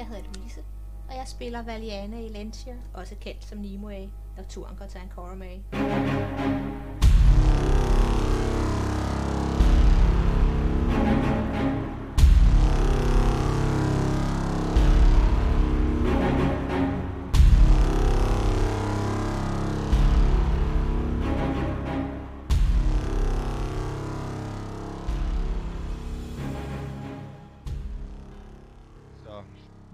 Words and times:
Jeg 0.00 0.08
hedder 0.08 0.22
Louise, 0.34 0.60
og 1.08 1.14
jeg 1.16 1.28
spiller 1.28 1.62
Valiana 1.62 2.20
Elentia, 2.20 2.76
også 2.94 3.14
kendt 3.20 3.44
som 3.44 3.58
Nimue, 3.58 4.10
når 4.36 4.44
turen 4.48 4.76
går 4.76 4.86
til 4.86 4.98
Ankara 4.98 6.89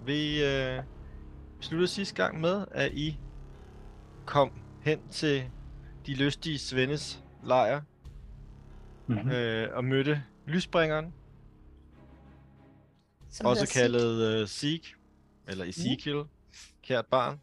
vi 0.06 0.44
øh, 0.44 0.82
sluttede 1.60 1.88
sidste 1.88 2.14
gang 2.14 2.40
med, 2.40 2.64
at 2.70 2.92
I 2.92 3.18
kom 4.26 4.52
hen 4.82 5.08
til 5.08 5.50
de 6.06 6.14
lystige 6.14 6.58
Svendes 6.58 7.24
lejr 7.44 7.80
Mm-hmm. 9.08 9.30
øh, 9.30 9.76
og 9.76 9.84
mødte 9.84 10.24
lysbringeren, 10.46 11.14
Som 13.30 13.46
også 13.46 13.72
kaldet 13.72 14.40
øh, 14.40 14.48
Seek, 14.48 14.94
eller 15.48 15.64
Ezekiel, 15.64 16.24
kært 16.82 17.06
barn. 17.06 17.40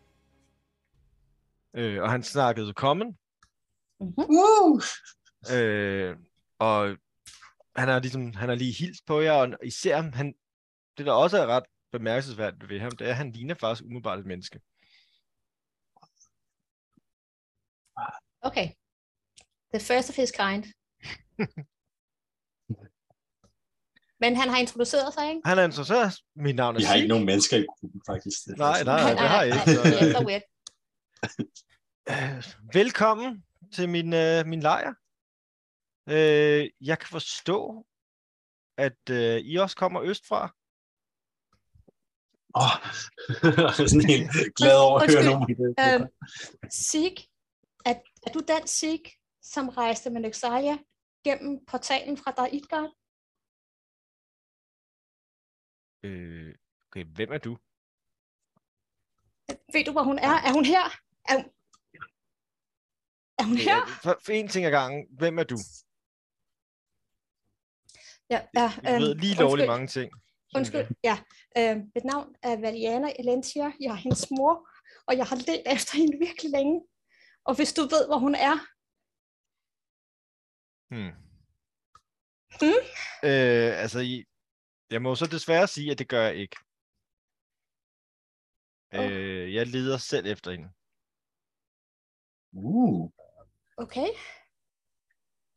Øh, 1.73 2.02
og 2.02 2.11
han 2.11 2.23
snakkede 2.23 2.73
common, 2.73 3.17
Uh! 4.00 4.81
øh, 5.55 6.16
og 6.59 6.98
han 7.75 7.88
har 7.88 8.00
ligesom, 8.00 8.33
han 8.33 8.50
har 8.50 8.55
lige 8.55 8.73
hilst 8.73 9.05
på 9.05 9.20
jer, 9.22 9.33
og 9.33 9.50
især 9.64 10.02
han, 10.02 10.33
det 10.98 11.05
der 11.05 11.11
også 11.11 11.38
er 11.38 11.48
ret 11.48 11.64
bemærkelsesværdigt 11.94 12.69
ved 12.69 12.80
ham, 12.80 12.91
det 12.91 13.08
er, 13.08 13.11
at 13.11 13.16
han 13.16 13.31
ligner 13.31 13.55
faktisk 13.55 13.83
umiddelbart 13.86 14.19
et 14.19 14.25
menneske. 14.25 14.59
Okay. 18.41 18.67
The 19.73 19.81
first 19.89 20.09
of 20.09 20.16
his 20.16 20.31
kind. 20.31 20.64
Men 24.23 24.36
han 24.36 24.49
har 24.49 24.58
introduceret 24.58 25.14
sig, 25.14 25.30
ikke? 25.30 25.41
Han 25.45 25.58
er 25.59 25.64
interesseret. 25.64 26.14
Mit 26.36 26.55
navn 26.55 26.75
er 26.75 26.80
Vi 26.80 26.86
har 26.86 26.95
ikke 26.95 27.08
nogen 27.08 27.25
mennesker 27.25 27.58
i 27.58 27.66
gruppen, 27.69 28.02
faktisk. 28.11 28.38
Det 28.45 28.58
Nej, 28.58 28.83
nej, 28.83 29.09
det 29.21 29.30
har 29.36 29.44
jeg 29.44 29.55
ikke. 29.55 29.66
Det 29.66 29.77
er 30.02 30.11
Så, 30.17 30.25
weird. 30.30 30.45
velkommen 32.80 33.45
til 33.75 33.89
min, 33.89 34.14
øh, 34.14 34.45
min 34.45 34.59
lejr. 34.59 34.94
Øh, 36.09 36.69
jeg 36.81 36.99
kan 36.99 37.08
forstå, 37.17 37.86
at 38.77 39.09
øh, 39.09 39.38
I 39.52 39.55
også 39.55 39.75
kommer 39.75 40.02
østfra. 40.02 40.55
Åh, 42.61 42.75
sådan 43.91 44.05
helt 44.13 44.55
glad 44.55 44.77
over 44.87 44.99
at 44.99 45.11
høre 45.13 45.25
nogen. 45.31 45.45
Øhm, 45.83 46.05
Sig, 46.69 47.15
er, 47.85 47.95
er 48.25 48.31
du 48.35 48.39
den 48.39 48.67
Sig, 48.67 49.01
som 49.41 49.69
rejste 49.69 50.09
med 50.09 50.21
Nexalia 50.21 50.77
gennem 51.23 51.65
portalen 51.65 52.17
fra 52.17 52.31
Daidgard? 52.31 52.91
Øh, 56.05 56.55
okay, 56.87 57.05
hvem 57.15 57.31
er 57.31 57.37
du? 57.37 57.57
Ved 59.73 59.86
du, 59.86 59.92
hvor 59.92 60.03
hun 60.03 60.19
er? 60.19 60.36
Er 60.47 60.53
hun 60.53 60.65
her? 60.65 60.83
Er 61.30 61.36
hun, 61.37 61.45
er 63.39 63.43
hun 63.43 63.58
her? 63.58 63.81
Øh, 63.81 63.89
For, 64.03 64.19
for 64.25 64.31
en 64.31 64.47
ting 64.47 64.65
ad 64.65 64.71
gangen, 64.71 65.08
hvem 65.19 65.39
er 65.39 65.43
du? 65.43 65.58
Ja, 68.30 68.39
ja, 68.59 68.67
Jeg 68.83 69.02
ved 69.02 69.15
lige 69.15 69.36
lovligt 69.36 69.67
mange 69.67 69.87
ting. 69.87 70.11
Undskyld, 70.58 70.87
ja. 71.03 71.15
Øh, 71.58 71.77
mit 71.95 72.05
navn 72.11 72.36
er 72.43 72.55
Valiana 72.61 73.09
Elentia. 73.19 73.71
Jeg 73.80 73.91
er 73.91 74.02
hendes 74.05 74.31
mor, 74.37 74.69
og 75.08 75.17
jeg 75.17 75.25
har 75.25 75.36
let 75.36 75.64
efter 75.75 75.97
hende 75.97 76.17
virkelig 76.27 76.52
længe. 76.52 76.77
Og 77.47 77.55
hvis 77.55 77.73
du 77.73 77.81
ved, 77.81 78.08
hvor 78.08 78.17
hun 78.17 78.36
er, 78.36 78.55
Hmm. 80.93 81.13
Hmm? 82.59 82.83
Øh, 83.30 83.71
altså, 83.83 83.99
jeg 84.89 85.02
må 85.02 85.15
så 85.15 85.25
desværre 85.25 85.67
sige, 85.67 85.92
at 85.92 85.99
det 85.99 86.09
gør 86.09 86.23
jeg 86.23 86.36
ikke. 86.36 86.58
Åh. 88.97 89.11
Øh, 89.11 89.53
jeg 89.53 89.67
leder 89.67 89.97
selv 89.97 90.25
efter 90.25 90.52
hende. 90.52 90.69
Uh, 92.52 93.11
okay? 93.77 94.09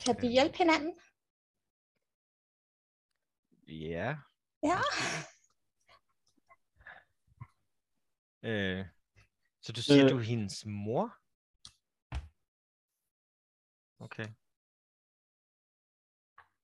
Kan 0.04 0.16
vi 0.22 0.26
hjælpe 0.36 0.56
hinanden? 0.58 0.92
Ja. 3.68 4.16
Ja. 4.62 4.78
Øh, 8.42 8.86
så 9.62 9.72
du 9.72 9.82
siger, 9.82 10.04
Øh. 10.04 10.10
du 10.10 10.16
er 10.18 10.22
hendes 10.22 10.66
mor? 10.66 11.16
Okay. 14.04 14.26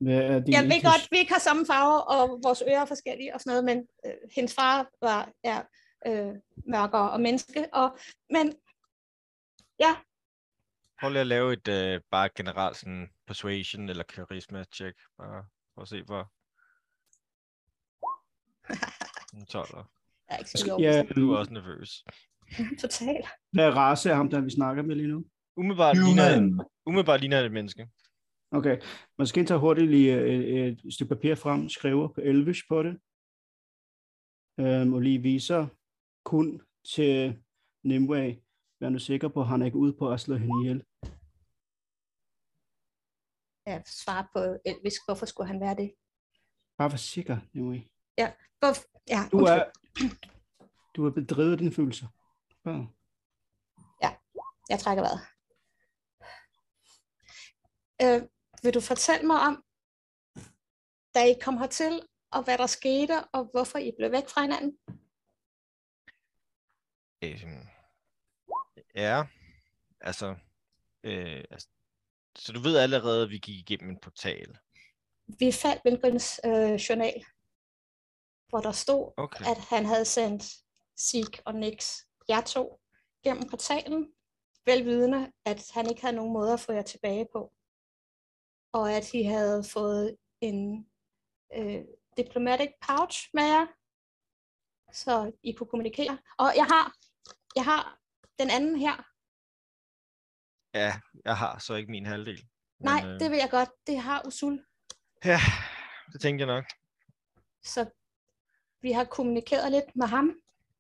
Hvad 0.01 0.19
er 0.31 0.41
din 0.41 0.53
Jeg 0.55 0.63
ved 0.63 0.75
indflydelse? 0.75 0.87
godt, 0.89 1.09
vi 1.11 1.19
ikke 1.19 1.33
har 1.33 1.41
samme 1.41 1.67
farver, 1.67 1.99
og 2.01 2.41
vores 2.45 2.63
ører 2.69 2.81
er 2.81 2.87
forskellige 2.87 3.35
og 3.35 3.41
sådan 3.41 3.51
noget, 3.51 3.65
men 3.65 3.89
øh, 4.07 4.19
hendes 4.37 4.55
far 4.55 4.91
var 5.01 5.33
er, 5.45 5.63
øh, 6.07 6.35
mørkere 6.67 7.11
og 7.11 7.21
menneske. 7.21 7.69
Og, 7.75 7.99
men 8.31 8.55
Prøv 11.01 11.11
lige 11.11 11.21
at 11.21 11.27
lave 11.27 11.53
et 11.53 11.69
øh, 11.69 12.01
bare 12.11 12.29
generelt 12.37 12.77
sådan 12.77 13.09
persuasion 13.27 13.89
eller 13.89 14.05
charisma 14.13 14.65
check. 14.75 14.99
Bare 15.19 15.47
for 15.75 15.83
at 15.83 15.89
se, 15.89 16.03
hvor... 16.03 16.33
En 19.35 19.43
12'er. 19.55 19.83
jeg 20.29 20.35
er 20.35 20.39
ikke 20.39 20.51
så 20.51 20.77
Ja, 20.81 21.03
Du 21.17 21.33
er 21.33 21.39
også 21.39 21.53
nervøs. 21.53 22.05
Total. 22.83 23.23
hvad 23.53 23.71
race 23.77 24.11
er 24.11 24.15
ham, 24.15 24.31
der 24.31 24.41
vi 24.41 24.51
snakker 24.51 24.83
med 24.83 24.97
lige 24.97 25.09
nu? 25.09 25.25
Umiddelbart 25.57 25.97
ligner, 25.97 26.35
human. 26.35 26.61
umiddelbart 26.87 27.21
ligner 27.21 27.39
det 27.39 27.47
et 27.47 27.53
menneske. 27.53 27.89
Okay, 28.51 28.81
måske 29.19 29.45
tage 29.45 29.61
hurtigt 29.61 29.91
lige 29.91 30.13
et, 30.27 30.81
et 30.85 30.95
stykke 30.95 31.15
papir 31.15 31.35
frem, 31.35 31.69
skriver 31.69 32.09
på 32.09 32.21
elvish 32.21 32.63
på 32.69 32.83
det, 32.83 32.95
øhm, 34.61 34.93
og 34.95 35.01
lige 35.01 35.23
viser 35.23 35.67
kun 36.25 36.63
til 36.95 37.43
Nimue. 37.85 38.43
Vær 38.81 38.89
nu 38.89 38.99
sikker 38.99 39.29
på, 39.29 39.41
at 39.41 39.47
han 39.49 39.63
er 39.63 39.67
ikke 39.67 39.79
ude 39.79 39.93
på 39.99 40.11
at 40.13 40.21
slå 40.21 40.37
hende 40.37 40.55
ihjel. 40.63 40.85
Jeg 43.67 43.83
svarer 43.87 44.27
på 44.35 44.41
Elvis, 44.71 44.95
hvorfor 45.07 45.27
skulle 45.27 45.47
han 45.53 45.61
være 45.61 45.77
det? 45.77 45.95
Bare 46.79 46.91
vær 46.91 46.97
sikker, 46.97 47.39
Nimue. 47.53 47.83
Hvor, 48.59 48.77
ja, 49.09 49.29
Du 49.33 49.39
er, 49.39 49.65
du 50.97 51.07
er 51.07 51.11
bedrevet 51.11 51.59
dine 51.59 51.73
følelser. 51.73 52.07
Bare. 52.65 52.89
Jeg 54.69 54.81
trækker 54.81 55.03
vejret. 55.03 55.21
Øh, 58.03 58.29
vil 58.63 58.75
du 58.75 58.81
fortælle 58.81 59.27
mig 59.27 59.41
om, 59.41 59.65
da 61.15 61.21
I 61.25 61.35
kom 61.43 61.57
hertil, 61.59 62.03
og 62.31 62.45
hvad 62.45 62.59
der 62.59 62.67
skete, 62.67 63.25
og 63.25 63.45
hvorfor 63.53 63.79
I 63.79 63.93
blev 63.99 64.13
væk 64.13 64.29
fra 64.29 64.41
hinanden? 64.41 64.79
Øhm, 67.25 67.67
ja, 68.95 69.25
altså, 70.01 70.37
øh, 71.03 71.45
altså, 71.51 71.69
så 72.37 72.53
du 72.53 72.61
ved 72.61 72.77
allerede, 72.77 73.23
at 73.23 73.31
vi 73.31 73.39
gik 73.39 73.59
igennem 73.59 73.91
en 73.91 74.01
portal. 74.01 74.59
Vi 75.39 75.53
fandt 75.53 75.83
Lindgrens 75.85 76.41
øh, 76.45 76.75
journal, 76.75 77.25
hvor 78.53 78.61
der 78.61 78.73
stod, 78.73 79.13
Okay. 79.17 79.45
at 79.51 79.59
han 79.59 79.87
havde 79.87 80.05
sendt 80.05 80.45
Sig 80.97 81.25
og 81.45 81.55
Nix, 81.55 81.97
jer 82.29 82.41
to, 82.41 82.81
gennem 83.25 83.49
portalen, 83.49 84.13
velvidende, 84.67 85.33
at 85.45 85.71
han 85.75 85.87
ikke 85.91 86.01
havde 86.03 86.17
nogen 86.17 86.33
måde 86.33 86.53
at 86.53 86.61
få 86.61 86.73
jer 86.73 86.83
tilbage 86.83 87.27
på. 87.33 87.53
Og 88.73 88.93
at 88.93 89.15
I 89.15 89.23
havde 89.23 89.65
fået 89.65 90.17
en 90.41 90.87
øh, 91.57 91.85
diplomatic 92.17 92.71
pouch 92.87 93.29
med 93.35 93.43
jer, 93.43 93.67
så 94.93 95.33
I 95.43 95.53
kunne 95.53 95.67
kommunikere. 95.67 96.19
Og 96.39 96.53
jeg 96.57 96.65
har, 96.65 96.95
jeg 97.57 97.65
har 97.65 97.99
den 98.39 98.51
anden 98.51 98.77
her. 98.79 98.97
Ja, 100.75 101.01
jeg 101.25 101.37
har 101.37 101.59
så 101.59 101.75
ikke 101.75 101.91
min 101.91 102.07
halvdel. 102.07 102.49
Nej, 102.79 103.03
øh, 103.07 103.21
det 103.21 103.31
vil 103.31 103.39
jeg 103.39 103.51
godt. 103.51 103.71
Det 103.87 103.99
har 103.99 104.23
Usul. 104.27 104.65
Ja, 105.25 105.39
det 106.13 106.21
tænkte 106.21 106.47
jeg 106.47 106.55
nok. 106.55 106.65
Så 107.63 107.91
vi 108.83 108.93
har 108.93 109.05
kommunikeret 109.05 109.73
lidt 109.73 109.97
med 109.97 110.07
ham, 110.07 110.35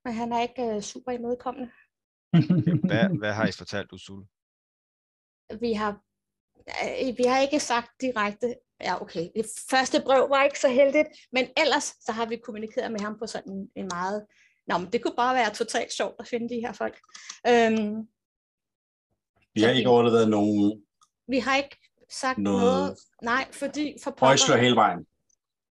men 0.05 0.15
han 0.15 0.33
er 0.33 0.43
ikke 0.43 0.63
øh, 0.63 0.81
super 0.83 1.13
imødekommende. 1.13 1.71
Hvad, 2.89 3.19
hvad 3.19 3.33
har 3.33 3.47
I 3.47 3.53
fortalt 3.53 3.93
Usul? 3.93 4.25
vi 5.61 5.73
har, 5.73 6.01
øh, 6.85 7.19
vi 7.19 7.23
har 7.27 7.39
ikke 7.41 7.61
sagt 7.61 7.91
direkte, 8.01 8.55
ja 8.81 9.03
okay, 9.03 9.29
det 9.37 9.47
første 9.71 10.03
brev 10.05 10.31
var 10.31 10.43
ikke 10.45 10.61
så 10.61 10.69
heldigt, 10.69 11.09
men 11.33 11.47
ellers 11.57 11.85
så 12.01 12.13
har 12.13 12.27
vi 12.27 12.37
kommunikeret 12.37 12.93
med 12.93 13.01
ham 13.01 13.19
på 13.19 13.27
sådan 13.27 13.53
en, 13.53 13.71
en 13.77 13.89
meget, 13.93 14.27
nå, 14.67 14.79
men 14.79 14.93
det 14.93 15.03
kunne 15.03 15.17
bare 15.17 15.35
være 15.35 15.55
totalt 15.55 15.93
sjovt 15.93 16.15
at 16.19 16.27
finde 16.29 16.49
de 16.49 16.61
her 16.61 16.73
folk. 16.73 17.01
Øhm, 17.49 18.09
Vi 19.55 19.61
har 19.63 19.71
ikke 19.71 19.89
overlevet 19.91 20.29
nogen 20.31 20.85
vi 21.29 21.39
har 21.39 21.57
ikke 21.57 21.77
sagt 22.11 22.39
Noget- 22.39 22.61
noget, 22.63 22.99
nej, 23.23 23.53
fordi 23.53 23.97
for 24.03 24.15
højslør 24.21 24.57
hele 24.57 24.77
vejen. 24.77 25.07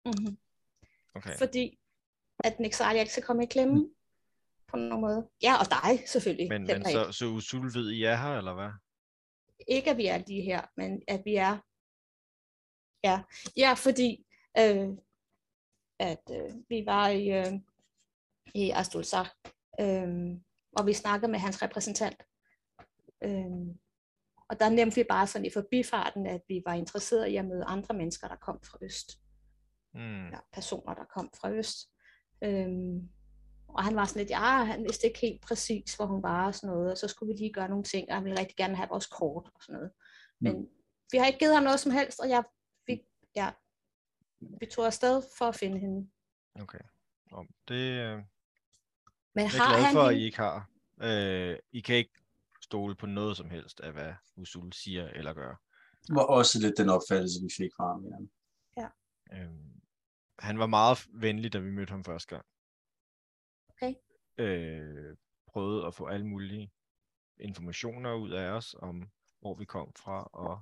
mm-hmm, 0.05 0.37
Okay. 1.15 1.39
fordi 1.39 1.79
at 2.45 2.61
Nick 2.61 2.75
Sarli 2.75 2.99
altid 2.99 3.23
kommer 3.23 3.43
i 3.43 3.47
klemme 3.47 3.75
mm. 3.75 3.91
på 4.69 4.77
nogen 4.77 5.01
måde. 5.01 5.29
Ja, 5.43 5.55
og 5.61 5.67
dig 5.71 6.09
selvfølgelig. 6.09 6.49
Men, 6.49 6.63
men 6.63 6.85
så, 6.85 7.13
så 7.13 7.27
Usul 7.27 7.75
ved 7.75 7.91
I 7.91 8.05
er 8.05 8.17
her, 8.17 8.39
eller 8.39 8.55
hvad? 8.55 8.71
Ikke 9.69 9.91
at 9.91 9.97
vi 9.97 10.07
er 10.07 10.19
lige 10.27 10.43
her, 10.43 10.63
men 10.77 11.03
at 11.09 11.23
vi 11.25 11.35
er... 11.35 11.59
Ja, 13.05 13.23
ja 13.57 13.73
fordi 13.73 14.27
øh, 14.59 14.89
at 16.01 16.31
øh, 16.31 16.55
vi 16.69 16.87
var 16.87 17.09
i, 17.09 17.29
øh, 17.29 17.53
i 18.55 18.71
Astulsar, 18.71 19.37
øh, 19.81 20.09
og 20.77 20.87
vi 20.87 20.93
snakkede 20.93 21.31
med 21.31 21.39
hans 21.39 21.63
repræsentant. 21.63 22.23
Øh, 23.25 23.75
og 24.49 24.61
der 24.61 24.69
nævnte 24.69 24.97
vi 24.97 25.05
bare 25.09 25.27
sådan 25.27 25.47
i 25.47 25.51
forbifarten, 25.51 26.27
at 26.27 26.41
vi 26.49 26.63
var 26.67 26.75
interesserede 26.75 27.31
i 27.31 27.37
at 27.37 27.45
møde 27.45 27.65
andre 27.65 27.95
mennesker, 27.95 28.29
der 28.29 28.37
kom 28.37 28.61
fra 28.65 28.79
Øst. 28.83 29.19
Mm. 29.95 30.29
Ja, 30.29 30.39
personer, 30.53 30.95
der 30.95 31.05
kom 31.05 31.31
fra 31.41 31.51
Øst. 31.51 31.89
Øhm, 32.43 33.09
og 33.69 33.85
han 33.85 33.97
var 33.97 34.05
sådan 34.05 34.21
lidt, 34.21 34.31
ja, 34.31 34.65
han 34.65 34.83
vidste 34.83 35.07
ikke 35.07 35.19
helt 35.21 35.43
præcis, 35.43 35.95
hvor 35.95 36.07
hun 36.07 36.23
var 36.23 36.47
og 36.47 36.55
sådan 36.55 36.75
noget, 36.75 36.93
og 36.93 36.99
så 36.99 37.09
skulle 37.09 37.33
vi 37.33 37.39
lige 37.39 37.53
gøre 37.53 37.69
nogle 37.69 37.85
ting, 37.85 38.09
og 38.09 38.15
han 38.15 38.25
ville 38.25 38.39
rigtig 38.39 38.57
gerne 38.57 38.77
have 38.77 38.89
vores 38.89 39.07
kort 39.07 39.51
og 39.55 39.63
sådan 39.63 39.75
noget. 39.75 39.91
Men 40.41 40.57
mm. 40.57 40.69
vi 41.13 41.19
har 41.19 41.27
ikke 41.27 41.39
givet 41.39 41.55
ham 41.55 41.65
noget 41.65 41.81
som 41.81 41.93
helst, 41.93 42.21
og 42.21 42.29
jeg 42.29 42.45
fik, 42.87 42.99
ja, 43.37 43.51
vi 44.41 44.67
tog 44.67 44.87
afsted 44.87 45.23
for 45.39 45.45
at 45.45 45.55
finde 45.55 45.79
hende. 45.79 46.11
Okay. 46.61 46.79
Det, 47.69 47.75
øh, 47.75 48.17
Men 48.17 48.25
jeg 49.35 49.45
er 49.45 49.49
har 49.49 49.75
glad 49.75 49.85
han 49.85 49.93
for, 49.93 50.03
at 50.03 50.17
I 50.17 50.25
ikke 50.25 50.37
har. 50.37 50.71
Øh, 51.03 51.59
I 51.73 51.81
kan 51.81 51.97
ikke 51.97 52.21
stole 52.63 52.95
på 52.95 53.07
noget 53.07 53.37
som 53.37 53.51
helst 53.51 53.81
af, 53.81 53.93
hvad 53.93 54.13
Usul 54.37 54.73
siger 54.73 55.09
eller 55.09 55.33
gør. 55.33 55.55
Det 56.07 56.15
var 56.15 56.23
også 56.23 56.61
lidt 56.61 56.79
den 56.79 56.89
opfattelse, 56.89 57.41
vi 57.43 57.49
fik 57.57 57.71
fra 57.77 57.87
ham. 57.93 58.05
Ja. 58.05 58.83
ja. 58.83 58.89
Øhm, 59.43 59.80
han 60.41 60.59
var 60.59 60.67
meget 60.67 61.09
venlig, 61.13 61.53
da 61.53 61.59
vi 61.59 61.71
mødte 61.71 61.91
ham 61.91 62.05
første 62.05 62.35
gang. 62.35 62.47
Okay. 63.69 63.95
Øh, 64.39 65.17
prøvede 65.47 65.87
at 65.87 65.95
få 65.95 66.07
alle 66.07 66.27
mulige 66.27 66.73
informationer 67.41 68.15
ud 68.15 68.31
af 68.31 68.51
os 68.51 68.75
om, 68.79 69.11
hvor 69.41 69.55
vi 69.55 69.65
kom 69.65 69.93
fra, 69.95 70.31
og 70.33 70.61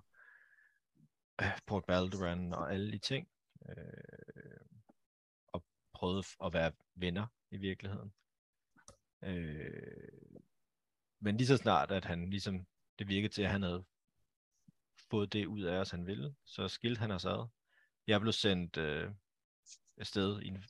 øh, 1.42 1.58
Port 1.66 1.84
Balderan 1.84 2.52
og 2.52 2.72
alle 2.72 2.92
de 2.92 2.98
ting. 2.98 3.28
Øh, 3.68 4.60
og 5.46 5.64
prøvede 5.92 6.24
at 6.44 6.52
være 6.52 6.72
venner 6.94 7.26
i 7.50 7.56
virkeligheden. 7.56 8.12
Øh, 9.22 10.12
men 11.20 11.36
lige 11.36 11.46
så 11.46 11.56
snart, 11.56 11.90
at 11.90 12.04
han 12.04 12.30
ligesom, 12.30 12.66
det 12.98 13.08
virkede 13.08 13.32
til, 13.32 13.42
at 13.42 13.50
han 13.50 13.62
havde 13.62 13.84
fået 15.10 15.32
det 15.32 15.46
ud 15.46 15.62
af 15.62 15.76
os, 15.76 15.90
han 15.90 16.06
ville, 16.06 16.34
så 16.44 16.68
skilte 16.68 17.00
han 17.00 17.10
os 17.10 17.24
ad. 17.24 17.48
Jeg 18.06 18.20
blev 18.20 18.32
sendt 18.32 18.76
øh, 18.76 19.10
afsted 19.98 20.40
i 20.42 20.48
en, 20.48 20.64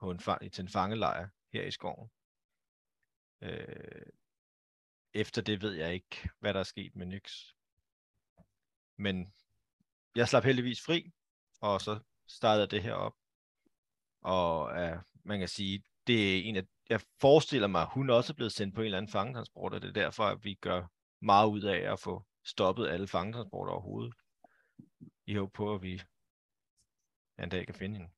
på 0.00 0.10
en, 0.10 0.18
til 0.52 0.62
en 0.62 0.68
fangelejr 0.68 1.28
her 1.52 1.62
i 1.62 1.70
skoven. 1.70 2.10
Øh, 3.40 4.02
efter 5.14 5.42
det 5.42 5.62
ved 5.62 5.72
jeg 5.72 5.94
ikke, 5.94 6.30
hvad 6.38 6.54
der 6.54 6.60
er 6.60 6.64
sket 6.64 6.96
med 6.96 7.06
Nyx. 7.06 7.52
Men 8.96 9.34
jeg 10.14 10.28
slap 10.28 10.44
heldigvis 10.44 10.82
fri, 10.82 11.12
og 11.60 11.80
så 11.80 12.00
startede 12.26 12.66
det 12.66 12.82
her 12.82 12.92
op. 12.92 13.14
Og 14.20 14.64
uh, 14.64 15.02
man 15.24 15.38
kan 15.38 15.48
sige, 15.48 15.82
det 16.06 16.38
er 16.38 16.42
en 16.42 16.56
af 16.56 16.66
jeg 16.90 17.00
forestiller 17.20 17.68
mig, 17.68 17.82
at 17.82 17.88
hun 17.92 18.10
også 18.10 18.32
er 18.32 18.34
blevet 18.34 18.52
sendt 18.52 18.74
på 18.74 18.80
en 18.80 18.84
eller 18.84 18.98
anden 18.98 19.12
fangetransport, 19.12 19.74
og 19.74 19.82
det 19.82 19.88
er 19.88 19.92
derfor, 19.92 20.24
at 20.24 20.44
vi 20.44 20.54
gør 20.54 20.86
meget 21.20 21.48
ud 21.48 21.62
af 21.62 21.92
at 21.92 22.00
få 22.00 22.24
stoppet 22.44 22.88
alle 22.88 23.08
fangetransporter 23.08 23.72
overhovedet. 23.72 24.14
I 25.26 25.34
håber 25.34 25.50
på, 25.50 25.74
at 25.74 25.82
vi 25.82 26.02
en 27.38 27.48
dag 27.48 27.66
kan 27.66 27.74
finde 27.74 27.96
hende. 27.96 28.10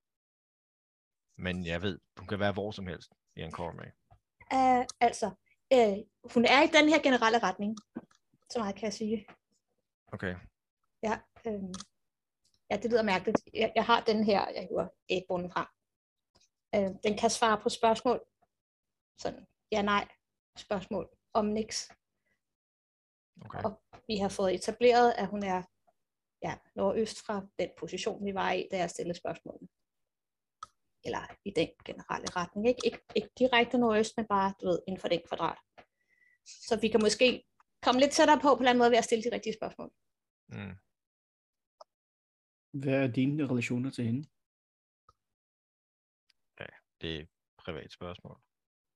Men 1.41 1.67
jeg 1.67 1.83
ved, 1.83 1.99
hun 2.19 2.27
kan 2.27 2.41
være 2.41 2.53
hvor 2.53 2.71
som 2.71 2.87
helst 2.87 3.13
i 3.37 3.41
en 3.41 3.53
med. 3.77 3.91
Uh, 4.55 4.87
altså, 5.01 5.27
uh, 5.75 5.99
hun 6.35 6.45
er 6.45 6.63
i 6.63 6.67
den 6.67 6.89
her 6.89 7.03
generelle 7.03 7.39
retning, 7.39 7.77
så 8.51 8.59
meget 8.59 8.75
kan 8.75 8.85
jeg 8.85 8.93
sige. 8.93 9.27
Okay. 10.13 10.37
Ja, 11.03 11.19
øh, 11.47 11.63
ja 12.71 12.77
det 12.77 12.91
lyder 12.91 13.03
mærkeligt. 13.03 13.39
Jeg, 13.55 13.73
jeg 13.75 13.85
har 13.85 14.01
den 14.01 14.25
her, 14.25 14.49
jeg 14.49 14.67
hiver 14.69 14.89
et 15.09 15.25
frem. 15.53 15.67
Uh, 16.77 16.97
den 17.05 17.19
kan 17.19 17.31
svare 17.31 17.61
på 17.63 17.69
spørgsmål, 17.69 18.21
sådan 19.19 19.47
ja-nej 19.73 20.09
spørgsmål 20.57 21.09
om 21.33 21.47
niks. 21.47 21.91
Okay. 23.45 23.63
Og 23.65 23.83
vi 24.07 24.17
har 24.17 24.29
fået 24.29 24.55
etableret, 24.55 25.13
at 25.13 25.29
hun 25.29 25.43
er 25.43 25.63
ja, 26.43 26.59
nordøst 26.75 27.27
fra 27.27 27.47
den 27.59 27.69
position, 27.79 28.25
vi 28.27 28.35
var 28.35 28.53
i, 28.53 28.69
da 28.71 28.77
jeg 28.77 28.91
stillede 28.91 29.19
spørgsmålet. 29.19 29.69
Eller 31.05 31.37
i 31.45 31.51
den 31.57 31.69
generelle 31.85 32.31
retning. 32.37 32.69
Ikke, 32.69 32.81
ikke, 32.85 33.01
ikke 33.17 33.31
direkte 33.39 33.79
nordøst, 33.79 34.17
men 34.17 34.27
bare 34.27 34.55
du 34.61 34.67
ved, 34.67 34.79
inden 34.87 35.01
for 35.01 35.09
den 35.09 35.21
kvadrat. 35.29 35.59
Så 36.47 36.79
vi 36.81 36.89
kan 36.89 37.01
måske 37.03 37.45
komme 37.83 38.01
lidt 38.01 38.13
tættere 38.13 38.41
på 38.41 38.49
på 38.49 38.55
en 38.55 38.61
eller 38.61 38.71
anden 38.71 38.79
måde 38.79 38.91
ved 38.91 38.99
at 38.99 39.05
stille 39.05 39.25
de 39.25 39.35
rigtige 39.35 39.55
spørgsmål. 39.55 39.91
Mm. 40.49 40.77
Hvad 42.73 43.03
er 43.03 43.07
dine 43.07 43.49
relationer 43.49 43.91
til 43.91 44.05
hende? 44.05 44.29
Ja, 46.61 46.67
det 47.01 47.17
er 47.17 47.21
et 47.21 47.29
privat 47.59 47.93
spørgsmål. 47.93 48.41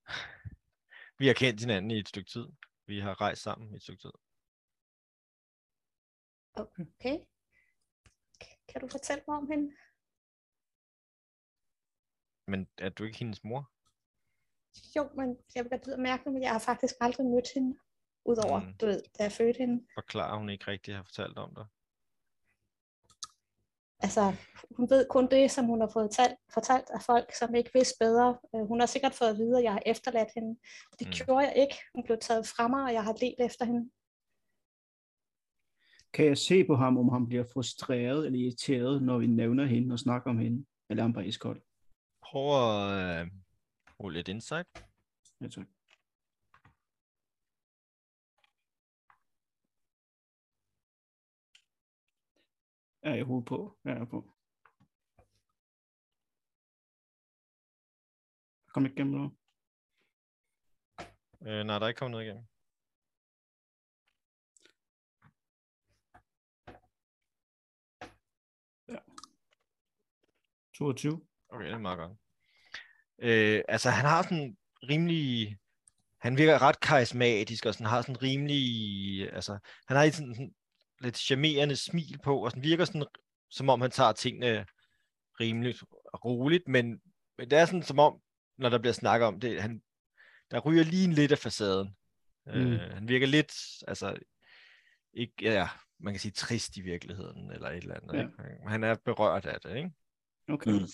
Vi 1.19 1.27
har 1.27 1.33
kendt 1.33 1.59
hinanden 1.59 1.91
i 1.91 1.99
et 1.99 2.07
stykke 2.07 2.29
tid. 2.29 2.47
Vi 2.85 2.99
har 2.99 3.21
rejst 3.21 3.41
sammen 3.41 3.73
i 3.73 3.75
et 3.75 3.83
stykke 3.83 4.01
tid. 4.01 4.11
Okay. 6.55 7.17
Kan 8.67 8.81
du 8.81 8.87
fortælle 8.87 9.23
mig 9.27 9.37
om 9.37 9.47
hende? 9.51 9.75
Men 12.47 12.67
er 12.77 12.89
du 12.89 13.03
ikke 13.03 13.17
hendes 13.17 13.43
mor? 13.43 13.71
Jo, 14.95 15.09
men 15.15 15.37
jeg 15.55 15.63
vil 15.63 15.69
godt 15.69 15.99
mærke, 15.99 16.29
men 16.29 16.41
jeg 16.41 16.51
har 16.51 16.59
faktisk 16.59 16.95
aldrig 17.01 17.25
mødt 17.25 17.47
hende. 17.53 17.77
Udover, 18.25 18.59
mm. 18.59 18.73
du 18.81 18.85
ved, 18.85 19.01
da 19.17 19.23
jeg 19.23 19.31
fødte 19.31 19.57
hende. 19.57 19.85
Forklarer 19.93 20.37
hun 20.37 20.49
ikke 20.49 20.67
rigtigt 20.67 20.97
har 20.97 21.03
fortalt 21.03 21.37
om 21.37 21.55
dig? 21.55 21.65
altså, 24.05 24.33
hun 24.77 24.89
ved 24.89 25.05
kun 25.09 25.27
det, 25.31 25.51
som 25.51 25.65
hun 25.65 25.81
har 25.81 25.91
fået 25.93 26.11
talt, 26.11 26.37
fortalt 26.53 26.89
af 26.89 27.01
folk, 27.01 27.27
som 27.39 27.55
ikke 27.55 27.71
vidste 27.73 27.95
bedre. 27.99 28.37
Øh, 28.55 28.63
hun 28.67 28.79
har 28.79 28.87
sikkert 28.87 29.13
fået 29.13 29.29
at 29.29 29.37
vide, 29.37 29.57
at 29.57 29.63
jeg 29.63 29.71
har 29.71 29.83
efterladt 29.85 30.31
hende. 30.35 30.59
Det 30.99 31.07
mm. 31.07 31.13
gjorde 31.17 31.45
jeg 31.47 31.53
ikke. 31.63 31.75
Hun 31.95 32.03
blev 32.03 32.17
taget 32.21 32.47
fra 32.47 32.67
mig, 32.67 32.83
og 32.83 32.93
jeg 32.93 33.03
har 33.03 33.15
let 33.21 33.35
efter 33.47 33.65
hende. 33.65 33.89
Kan 36.13 36.25
jeg 36.25 36.37
se 36.37 36.63
på 36.63 36.75
ham, 36.75 36.97
om 36.97 37.09
han 37.09 37.27
bliver 37.27 37.45
frustreret 37.53 38.25
eller 38.25 38.39
irriteret, 38.39 39.03
når 39.03 39.17
vi 39.17 39.27
nævner 39.27 39.65
hende 39.65 39.93
og 39.93 39.99
snakker 39.99 40.29
om 40.29 40.37
hende? 40.37 40.65
Eller 40.89 41.03
er 41.03 41.07
han 41.07 41.13
bare 41.13 41.27
iskold? 41.27 41.61
Prøv 42.25 42.47
at 42.61 43.25
uh, 43.25 43.31
rulle 43.99 44.17
lidt 44.17 44.27
insight. 44.27 44.85
Ja, 45.41 45.47
tak. 45.47 45.67
er 53.05 53.15
jeg 53.15 53.25
hovedet 53.25 53.45
på. 53.47 53.77
Jeg 53.83 53.93
er 53.93 54.05
på. 54.05 54.31
Kom 58.67 58.85
ikke 58.85 58.95
igennem 58.95 59.13
noget. 59.13 59.31
Øh, 61.41 61.63
nej, 61.65 61.79
der 61.79 61.85
er 61.85 61.87
ikke 61.87 61.99
kommet 61.99 62.11
noget 62.11 62.25
igennem. 62.25 62.45
Ja. 68.87 68.99
22. 70.73 71.34
Okay, 71.49 71.65
det 71.65 71.73
er 71.73 71.77
meget 71.77 71.97
godt. 71.97 72.11
Øh, 73.19 73.61
altså, 73.67 73.89
han 73.89 74.05
har 74.05 74.23
sådan 74.23 74.57
rimelig... 74.89 75.57
Han 76.21 76.37
virker 76.37 76.61
ret 76.61 76.79
karismatisk, 76.79 77.65
og 77.65 77.73
sådan 77.73 77.87
har 77.87 78.01
sådan 78.01 78.21
rimelig... 78.21 79.33
Altså, 79.33 79.57
han 79.87 79.97
har 79.97 80.11
sådan, 80.11 80.35
sådan 80.35 80.53
lidt 81.01 81.17
charmerende 81.17 81.75
smil 81.75 82.19
på, 82.23 82.45
og 82.45 82.51
sådan 82.51 82.63
virker 82.63 82.85
sådan, 82.85 83.05
som 83.49 83.69
om 83.69 83.81
han 83.81 83.91
tager 83.91 84.11
tingene 84.11 84.65
rimeligt 85.39 85.83
roligt, 86.25 86.67
men, 86.67 87.01
men 87.37 87.49
det 87.49 87.59
er 87.59 87.65
sådan 87.65 87.83
som 87.83 87.99
om, 87.99 88.21
når 88.57 88.69
der 88.69 88.77
bliver 88.77 88.93
snakket 88.93 89.27
om 89.27 89.39
det, 89.39 89.61
han, 89.61 89.81
der 90.51 90.59
ryger 90.59 90.83
lige 90.83 91.05
en 91.05 91.13
lidt 91.13 91.31
af 91.31 91.37
facaden. 91.37 91.95
Mm. 92.45 92.51
Øh, 92.51 92.93
han 92.93 93.07
virker 93.07 93.27
lidt, 93.27 93.53
altså, 93.87 94.17
ikke, 95.13 95.33
ja, 95.41 95.69
man 95.99 96.13
kan 96.13 96.19
sige 96.19 96.31
trist 96.31 96.77
i 96.77 96.81
virkeligheden, 96.81 97.51
eller 97.51 97.69
et 97.69 97.77
eller 97.77 97.95
andet. 97.95 98.13
Ja. 98.13 98.21
Ikke? 98.21 98.67
Han 98.67 98.83
er 98.83 98.95
berørt 99.05 99.45
af 99.45 99.61
det, 99.61 99.77
ikke? 99.77 99.91
Okay. 100.49 100.71
Mm. 100.71 100.87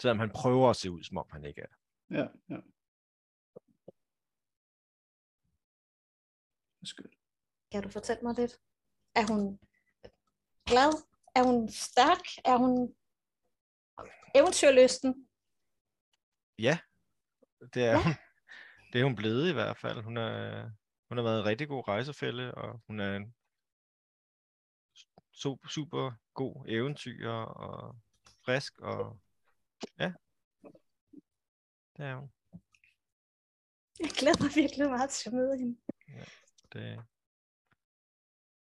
Selvom 0.00 0.18
han 0.18 0.30
prøver 0.34 0.70
at 0.70 0.76
se 0.76 0.90
ud, 0.90 1.02
som 1.02 1.16
om 1.16 1.28
han 1.30 1.44
ikke 1.44 1.60
er. 1.60 1.74
Ja, 2.10 2.26
ja. 2.48 2.60
Skønt. 6.84 7.14
Kan 7.72 7.82
du 7.82 7.88
fortælle 7.88 8.22
mig 8.22 8.34
lidt? 8.34 8.60
Er 9.14 9.32
hun 9.32 9.60
glad? 10.66 10.92
Er 11.34 11.42
hun 11.48 11.68
stærk? 11.68 12.24
Er 12.44 12.56
hun 12.56 12.96
eventyrlysten? 14.34 15.28
Ja, 16.58 16.78
det 17.74 17.84
er 17.84 17.90
ja. 17.90 18.02
hun. 18.02 18.12
Det 18.92 19.00
er 19.00 19.04
hun 19.04 19.16
blevet 19.16 19.50
i 19.50 19.52
hvert 19.52 19.76
fald. 19.76 20.02
Hun, 20.02 20.16
er, 20.16 20.70
hun 21.08 21.18
har 21.18 21.24
været 21.24 21.40
en 21.40 21.44
rigtig 21.44 21.68
god 21.68 21.88
rejsefælde, 21.88 22.54
og 22.54 22.82
hun 22.86 23.00
er 23.00 23.16
en 23.16 23.34
super, 25.32 25.68
super 25.68 26.12
god 26.34 26.64
eventyr 26.68 27.30
og 27.30 27.96
frisk 28.48 28.78
og 28.78 29.20
Det 31.96 32.04
er 32.06 32.16
hun. 32.16 32.30
Jeg 34.00 34.10
glæder 34.18 34.42
mig 34.44 34.52
virkelig 34.54 34.88
meget 34.90 35.10
til 35.10 35.28
at 35.30 35.34
møde 35.34 35.58
hende. 35.58 35.76
Det... 36.72 37.04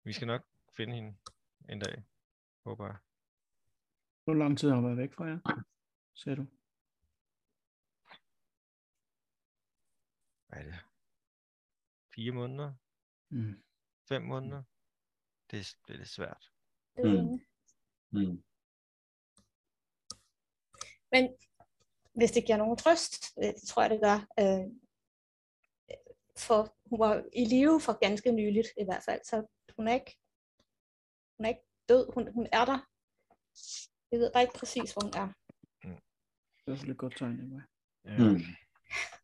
Vi 0.04 0.12
skal 0.12 0.26
nok 0.26 0.42
finde 0.76 0.94
hende 0.94 1.18
en 1.68 1.78
dag, 1.78 2.04
håber 2.64 2.86
jeg. 2.86 2.96
Hvor 4.24 4.34
lang 4.34 4.58
tid 4.58 4.68
har 4.68 4.76
hun 4.76 4.84
været 4.84 4.96
væk 4.96 5.12
fra 5.12 5.24
jer? 5.24 5.40
Sagde 6.14 6.36
du? 6.36 6.46
Hvad 10.46 10.58
er 10.58 10.64
det? 10.64 10.80
Fire 12.14 12.32
måneder? 12.32 12.74
Mm. 13.28 13.62
Fem 14.08 14.22
måneder? 14.22 14.62
Det 15.50 15.58
er, 15.58 15.76
det 15.86 15.94
er 15.94 15.98
lidt 15.98 16.08
svært. 16.08 16.52
Det 16.96 17.04
er 17.04 17.22
Mm. 17.22 17.40
Mm. 18.10 18.47
Men 21.12 21.34
hvis 22.14 22.30
det 22.30 22.44
giver 22.46 22.58
nogen 22.58 22.76
trøst, 22.76 23.24
øh, 23.38 23.44
det 23.54 23.62
tror 23.68 23.82
jeg, 23.82 23.90
det 23.90 24.00
gør, 24.00 24.18
øh, 24.40 24.64
for 26.36 26.76
hun 26.90 26.98
var 26.98 27.24
i 27.32 27.44
live 27.44 27.80
for 27.80 27.98
ganske 27.98 28.32
nyligt 28.32 28.68
i 28.76 28.84
hvert 28.84 29.02
fald, 29.04 29.20
så 29.24 29.46
hun 29.76 29.88
er 29.88 29.94
ikke, 29.94 30.16
hun 31.36 31.44
er 31.44 31.48
ikke 31.48 31.66
død, 31.88 32.12
hun, 32.14 32.32
hun 32.32 32.46
er 32.52 32.64
der. 32.64 32.78
Jeg 34.12 34.20
ved 34.20 34.32
bare 34.32 34.42
ikke 34.42 34.58
præcis, 34.58 34.92
hvor 34.92 35.02
hun 35.02 35.12
er. 35.22 35.28
Det 35.82 36.66
er 36.66 36.72
også 36.72 36.86
et 36.90 36.98
godt 36.98 37.16
tegn. 37.16 37.40
Emma. 37.40 37.62
Øh, 38.04 38.18
Mm. 38.20 38.40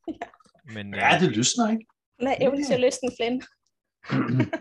Men 0.74 0.94
Ja, 0.94 1.14
øh, 1.14 1.20
det 1.20 1.36
lysner, 1.36 1.70
ikke? 1.70 1.86
Hun 2.18 2.28
er 2.28 2.36
eventyrlysten 2.40 3.10
Flynn. 3.16 3.42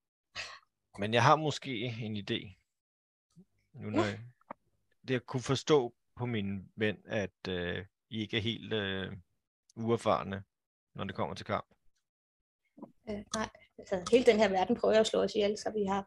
Men 1.00 1.14
jeg 1.14 1.22
har 1.22 1.36
måske 1.36 1.70
en 1.84 2.16
idé. 2.16 2.38
Nu 3.74 3.90
når 3.90 4.04
jeg, 4.04 4.20
det 5.08 5.14
at 5.14 5.26
kunne 5.26 5.42
forstå 5.42 5.94
på 6.16 6.26
min 6.26 6.68
ven, 6.76 6.96
at 7.06 7.48
øh, 7.48 7.84
I 8.10 8.20
ikke 8.20 8.36
er 8.36 8.40
helt 8.40 8.72
øh, 8.72 9.12
uerfarne, 9.76 10.42
når 10.94 11.04
det 11.04 11.14
kommer 11.14 11.34
til 11.34 11.46
kamp. 11.46 11.66
Øh, 13.08 13.24
nej, 13.34 13.48
altså, 13.78 14.08
hele 14.10 14.24
den 14.24 14.36
her 14.36 14.48
verden 14.48 14.76
prøver 14.76 15.00
at 15.00 15.06
slå 15.06 15.22
os 15.22 15.34
ihjel, 15.34 15.58
så 15.58 15.70
vi 15.70 15.84
har 15.84 16.06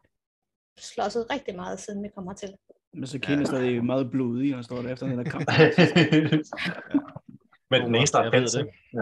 slåsset 0.78 1.30
rigtig 1.30 1.56
meget, 1.56 1.80
siden 1.80 2.02
vi 2.02 2.08
kommer 2.14 2.34
til. 2.34 2.56
Men 2.92 3.06
så 3.06 3.18
Kine 3.18 3.42
er 3.42 3.46
stadig 3.46 3.84
meget 3.84 4.10
blodig 4.10 4.56
og 4.56 4.64
står 4.64 4.82
der 4.82 4.92
efter 4.92 5.06
den 5.06 5.18
der 5.18 5.24
kamp. 5.24 5.48
Men 7.70 7.82
den 7.82 7.94
eneste, 7.94 8.16
der 8.18 8.22
Jeg 8.22 8.28
er 8.28 8.38
pels, 8.38 8.54
ikke? 8.54 8.72
Ja. 8.92 8.98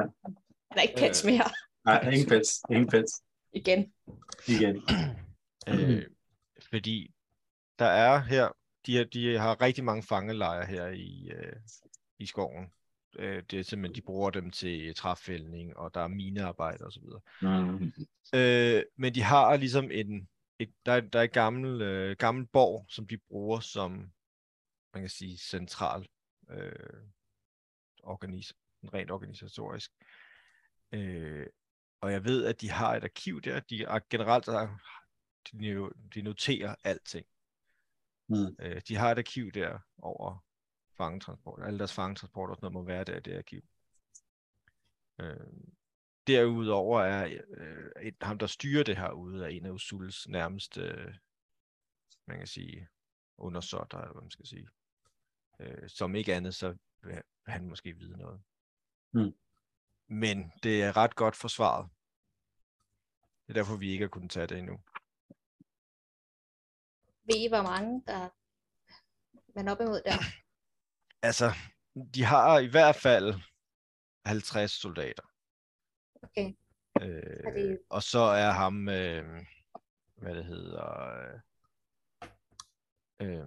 Der 0.70 0.76
er 0.76 0.80
ikke 0.80 0.98
pels 0.98 1.24
mere 1.24 1.44
Nej, 1.84 2.10
ingen 2.10 2.28
pels. 2.28 2.62
Ingen 2.70 2.88
pels. 2.88 3.22
igen. 3.52 3.92
Igen. 4.48 4.82
Øh, 5.68 6.02
fordi 6.70 7.14
der 7.78 7.84
er 7.84 8.18
her, 8.18 8.48
de, 8.86 8.96
har- 8.96 9.04
de 9.04 9.38
har 9.38 9.60
rigtig 9.60 9.84
mange 9.84 10.02
fangelejre 10.02 10.66
her 10.66 10.86
i, 10.88 11.30
øh, 11.30 11.56
i 12.18 12.26
skoven. 12.26 12.72
Øh, 13.18 13.42
det 13.50 13.58
er 13.58 13.62
simpelthen, 13.62 13.94
de 13.94 14.02
bruger 14.06 14.30
dem 14.30 14.50
til 14.50 14.94
træfældning, 14.94 15.76
og 15.76 15.94
der 15.94 16.00
er 16.00 16.08
minearbejde 16.08 16.84
osv. 16.84 17.02
Mm. 17.42 17.92
Øh, 18.34 18.82
men 18.96 19.14
de 19.14 19.22
har 19.22 19.56
ligesom 19.56 19.90
en, 19.90 20.28
et, 20.58 20.72
der, 20.86 20.92
er, 20.92 21.00
der 21.00 21.18
er 21.18 21.22
et 21.22 21.32
gammel, 21.32 21.82
øh, 21.82 22.16
gammel 22.18 22.46
borg, 22.46 22.86
som 22.88 23.06
de 23.06 23.18
bruger 23.18 23.60
som, 23.60 23.90
man 24.94 25.02
kan 25.02 25.08
sige, 25.10 25.38
central 25.38 26.06
øh, 26.50 26.72
organis, 28.02 28.52
rent 28.94 29.10
organisatorisk. 29.10 29.92
Øh, 30.92 31.46
og 32.00 32.12
jeg 32.12 32.24
ved, 32.24 32.44
at 32.44 32.60
de 32.60 32.70
har 32.70 32.96
et 32.96 33.04
arkiv 33.04 33.40
der. 33.40 33.60
De 33.60 33.82
er 33.82 34.00
generelt 34.10 34.46
der, 34.46 34.78
de, 35.52 35.90
de 36.14 36.22
noterer 36.22 36.74
alting. 36.84 37.26
Mm. 38.34 38.56
Øh, 38.58 38.80
de 38.88 38.96
har 38.96 39.10
et 39.10 39.18
arkiv 39.18 39.52
der 39.52 39.78
over 39.98 40.44
fangetransport. 40.96 41.62
Alle 41.66 41.78
deres 41.78 41.92
fangetransport 41.92 42.50
og 42.50 42.56
sådan 42.56 42.72
noget 42.72 42.86
må 42.86 42.92
være 42.92 43.04
der 43.04 43.16
i 43.16 43.20
det 43.20 43.38
arkiv. 43.38 43.62
Øh, 45.20 45.46
derudover 46.26 47.00
er 47.00 47.40
øh, 47.48 47.90
et, 48.02 48.16
ham, 48.22 48.38
der 48.38 48.46
styrer 48.46 48.84
det 48.84 48.96
herude, 48.96 49.44
er 49.44 49.48
en 49.48 49.66
af 49.66 49.70
Usuls 49.70 50.28
nærmeste, 50.28 50.80
øh, 50.80 51.14
man 52.26 52.38
kan 52.38 52.46
sige, 52.46 52.88
undersåtter, 53.38 53.98
eller 53.98 54.12
hvad 54.12 54.22
man 54.22 54.30
skal 54.30 54.46
sige. 54.46 54.68
Øh, 55.60 55.88
som 55.88 56.14
ikke 56.14 56.34
andet, 56.34 56.54
så 56.54 56.76
vil 57.02 57.22
han 57.46 57.68
måske 57.68 57.92
vide 57.92 58.18
noget. 58.18 58.42
Mm. 59.12 59.34
Men 60.08 60.52
det 60.62 60.82
er 60.82 60.96
ret 60.96 61.14
godt 61.14 61.36
forsvaret. 61.36 61.90
Det 63.46 63.50
er 63.50 63.54
derfor, 63.54 63.76
vi 63.76 63.90
ikke 63.90 64.02
har 64.02 64.08
kunnet 64.08 64.30
tage 64.30 64.46
det 64.46 64.58
endnu. 64.58 64.80
Ved 67.24 67.36
I, 67.36 67.48
hvor 67.48 67.62
mange, 67.62 68.02
der 68.06 68.28
man 69.56 69.68
er 69.68 69.72
op 69.72 69.80
imod 69.80 70.02
der? 70.04 70.18
Altså, 71.22 71.50
de 72.14 72.24
har 72.24 72.58
i 72.58 72.66
hvert 72.66 72.96
fald 72.96 73.34
50 74.26 74.70
soldater. 74.72 75.22
Okay. 76.22 76.54
Øh, 77.00 77.54
det- 77.54 77.78
Og 77.90 78.02
så 78.02 78.18
er 78.18 78.50
ham, 78.50 78.88
øh, 78.88 79.44
hvad 80.16 80.34
det 80.34 80.44
hedder, 80.44 81.08
øh, 83.20 83.28
øh, 83.38 83.46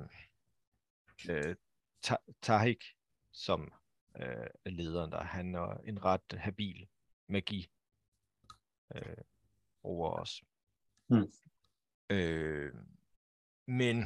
øh, 1.30 1.56
Ta- 2.02 2.32
Tahik, 2.42 2.84
som 3.32 3.74
øh, 4.18 4.48
er 4.66 4.70
lederen 4.70 5.12
der, 5.12 5.24
han 5.24 5.56
er 5.56 5.78
en 5.84 6.06
ret 6.06 6.34
habil 6.38 6.88
magi 7.28 7.70
øh, 8.96 9.18
over 9.84 10.12
os. 10.12 10.44
Hmm. 11.08 11.32
Øh, 12.10 12.74
men 13.68 14.06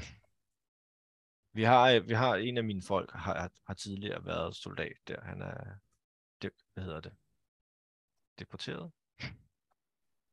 vi 1.54 1.64
har, 1.64 2.00
vi 2.00 2.14
har 2.14 2.36
en 2.36 2.58
af 2.58 2.64
mine 2.64 2.82
folk, 2.82 3.12
har, 3.14 3.52
har 3.68 3.74
tidligere 3.74 4.26
været 4.26 4.56
soldat 4.56 4.98
der. 5.08 5.22
Han 5.22 5.42
er, 5.42 5.64
det, 6.42 6.52
hvad 6.74 6.84
hedder 6.84 7.02
det? 7.02 7.12
Deporteret? 8.40 8.92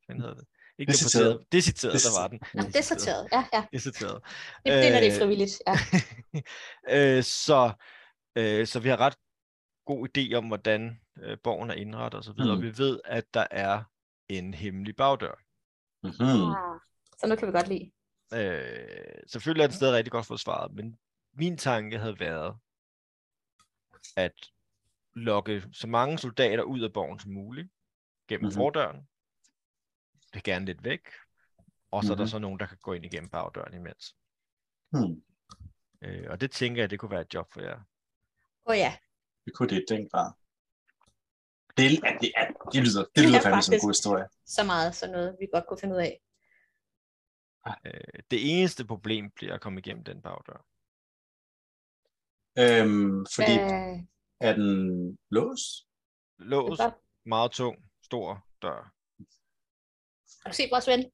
Hvad 0.07 0.17
hedder 0.17 0.35
det? 0.35 0.47
Ikke 0.79 0.93
Deciteret. 0.93 1.25
deporteret. 1.25 1.53
Deciteret, 1.53 1.95
der 1.95 2.21
var 2.21 2.29
den. 2.29 2.41
Nå, 2.55 2.63
det 2.63 2.77
er 2.77 2.83
sorteret. 2.83 3.29
Ja, 3.33 3.45
ja. 3.53 3.67
Deciteret. 3.73 4.23
Det, 4.25 4.65
det 4.65 4.87
er, 4.87 4.93
når 4.93 5.01
det 5.01 5.09
er 5.09 5.15
Øh, 5.15 5.21
frivilligt. 5.21 5.63
Ja. 5.67 5.77
øh, 7.17 7.23
så, 7.23 7.73
øh, 8.37 8.67
så 8.67 8.81
vi 8.81 8.89
har 8.89 9.01
ret 9.01 9.17
god 9.87 10.09
idé 10.09 10.35
om, 10.35 10.47
hvordan 10.47 11.01
øh, 11.23 11.39
borgen 11.45 11.71
er 11.71 11.75
indrettet 11.75 12.19
og 12.19 12.25
så 12.25 12.33
videre. 12.33 12.57
Mhm. 12.57 12.67
Og 12.67 12.73
vi 12.73 12.79
ved, 12.79 13.01
at 13.05 13.35
der 13.35 13.47
er 13.51 13.83
en 14.29 14.55
hemmelig 14.55 14.97
bagdør. 14.97 15.35
Mm-hmm. 16.03 16.51
Ah, 16.51 16.81
så 17.21 17.27
nu 17.27 17.37
kan 17.37 17.49
vi 17.49 17.53
godt 17.53 17.69
lide. 17.69 17.91
Øh, 18.35 19.23
selvfølgelig 19.27 19.63
er 19.63 19.67
den 19.67 19.77
stadig 19.77 19.95
rigtig 19.95 20.13
godt 20.13 20.27
forsvaret, 20.27 20.73
men 20.75 20.99
min 21.33 21.57
tanke 21.57 21.99
havde 21.99 22.21
været 22.21 22.57
at 24.17 24.33
lokke 25.15 25.65
så 25.73 25.87
mange 25.87 26.19
soldater 26.19 26.63
ud 26.63 26.81
af 26.81 26.93
borgen 26.93 27.19
som 27.21 27.31
muligt 27.33 27.69
gennem 28.29 28.41
Mhm. 28.43 28.47
mm-hmm. 28.47 28.55
fordøren. 28.57 28.97
Det 30.33 30.37
er 30.37 30.41
gerne 30.45 30.65
lidt 30.65 30.85
væk. 30.85 31.01
Og 31.91 32.05
så 32.05 32.07
mm-hmm. 32.07 32.13
er 32.13 32.17
der 32.17 32.23
Mhm. 32.25 32.29
så 32.31 32.39
nogen, 32.39 32.61
der 32.61 32.67
kan 32.67 32.79
gå 32.83 32.93
ind 32.93 33.05
igennem 33.05 33.31
bagdøren 33.31 33.75
imens. 33.75 34.17
Hmm. 34.91 35.23
Øh, 36.03 36.27
og 36.31 36.41
det 36.41 36.51
tænker 36.51 36.83
jeg, 36.83 36.91
det 36.91 36.99
kunne 36.99 37.11
være 37.11 37.21
et 37.21 37.35
job 37.35 37.53
for 37.53 37.61
jer. 37.61 37.75
Åh 37.75 37.81
oh, 38.73 38.77
ja, 38.77 38.97
Det 39.45 39.55
kunne 39.55 39.69
det 39.69 39.85
den 39.89 40.09
grad. 40.09 40.33
Det, 41.77 41.85
er, 41.87 42.19
det, 42.21 42.33
er, 42.37 42.47
det 42.73 42.83
lyder, 42.83 43.05
det 43.05 43.17
Det 43.17 43.25
lyder 43.25 43.39
er 43.39 43.43
fandme 43.43 43.63
som 43.63 43.75
en 43.75 43.81
god 43.81 43.91
historie. 43.91 44.27
så 44.47 44.65
meget 44.65 44.95
sådan 44.95 45.13
noget, 45.13 45.37
vi 45.41 45.47
godt 45.53 45.65
kunne 45.69 45.79
finde 45.81 45.95
ud 45.95 46.01
af. 46.01 46.21
Øh, 47.85 48.23
det 48.31 48.59
eneste 48.59 48.85
problem 48.87 49.31
bliver 49.31 49.55
at 49.55 49.61
komme 49.61 49.79
igennem 49.81 50.05
den 50.05 50.23
bagdør. 50.23 50.65
Øhm, 52.59 53.27
fordi 53.35 53.53
Øh, 53.59 53.99
er 54.41 54.53
den 54.53 55.19
lås? 55.31 55.87
Lås, 56.39 56.81
meget 57.27 57.51
tung, 57.53 57.77
stor 58.05 58.47
dør. 58.63 58.93
kan 60.43 60.51
du 60.51 60.57
se 60.57 60.69
vores 60.73 60.87
ven? 60.89 61.11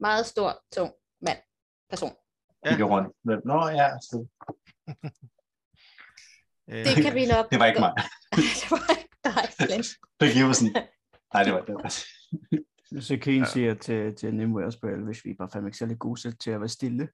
Meget 0.00 0.26
stor, 0.26 0.64
tung 0.72 0.92
mand, 1.20 1.38
person. 1.88 2.12
Ja. 2.64 2.70
Kigger 2.70 2.84
rundt. 2.84 3.44
Nå 3.44 3.68
ja, 3.68 3.88
så, 4.00 4.26
Øh, 6.72 6.84
Det 6.84 7.02
kan 7.04 7.14
vi 7.14 7.26
nok. 7.26 7.44
det 7.52 7.58
var 7.58 7.66
ikke 7.66 7.80
mig. 7.80 7.92
det 8.60 8.70
var 8.70 8.98
ikke 8.98 9.16
dig, 9.24 9.44
Flynn. 9.56 9.84
Det 10.20 10.28
giver 10.34 10.52
sådan. 10.52 10.88
Nej, 11.34 11.42
det 11.44 11.52
var 11.52 11.62
det. 11.64 11.74
Så 13.00 13.18
Kane 13.22 13.36
Ja. 13.36 13.40
ja. 13.42 13.46
siger 13.46 13.74
til, 13.74 14.16
til 14.16 14.34
Nimue 14.34 14.64
og 14.64 14.72
spørger, 14.72 15.04
hvis 15.04 15.24
vi 15.24 15.34
bare 15.34 15.48
fandme 15.52 15.68
ikke 15.68 15.78
særlig 15.78 15.98
gode 15.98 16.20
til- 16.20 16.38
til 16.38 16.50
at 16.50 16.60
være 16.60 16.68
stille, 16.68 17.08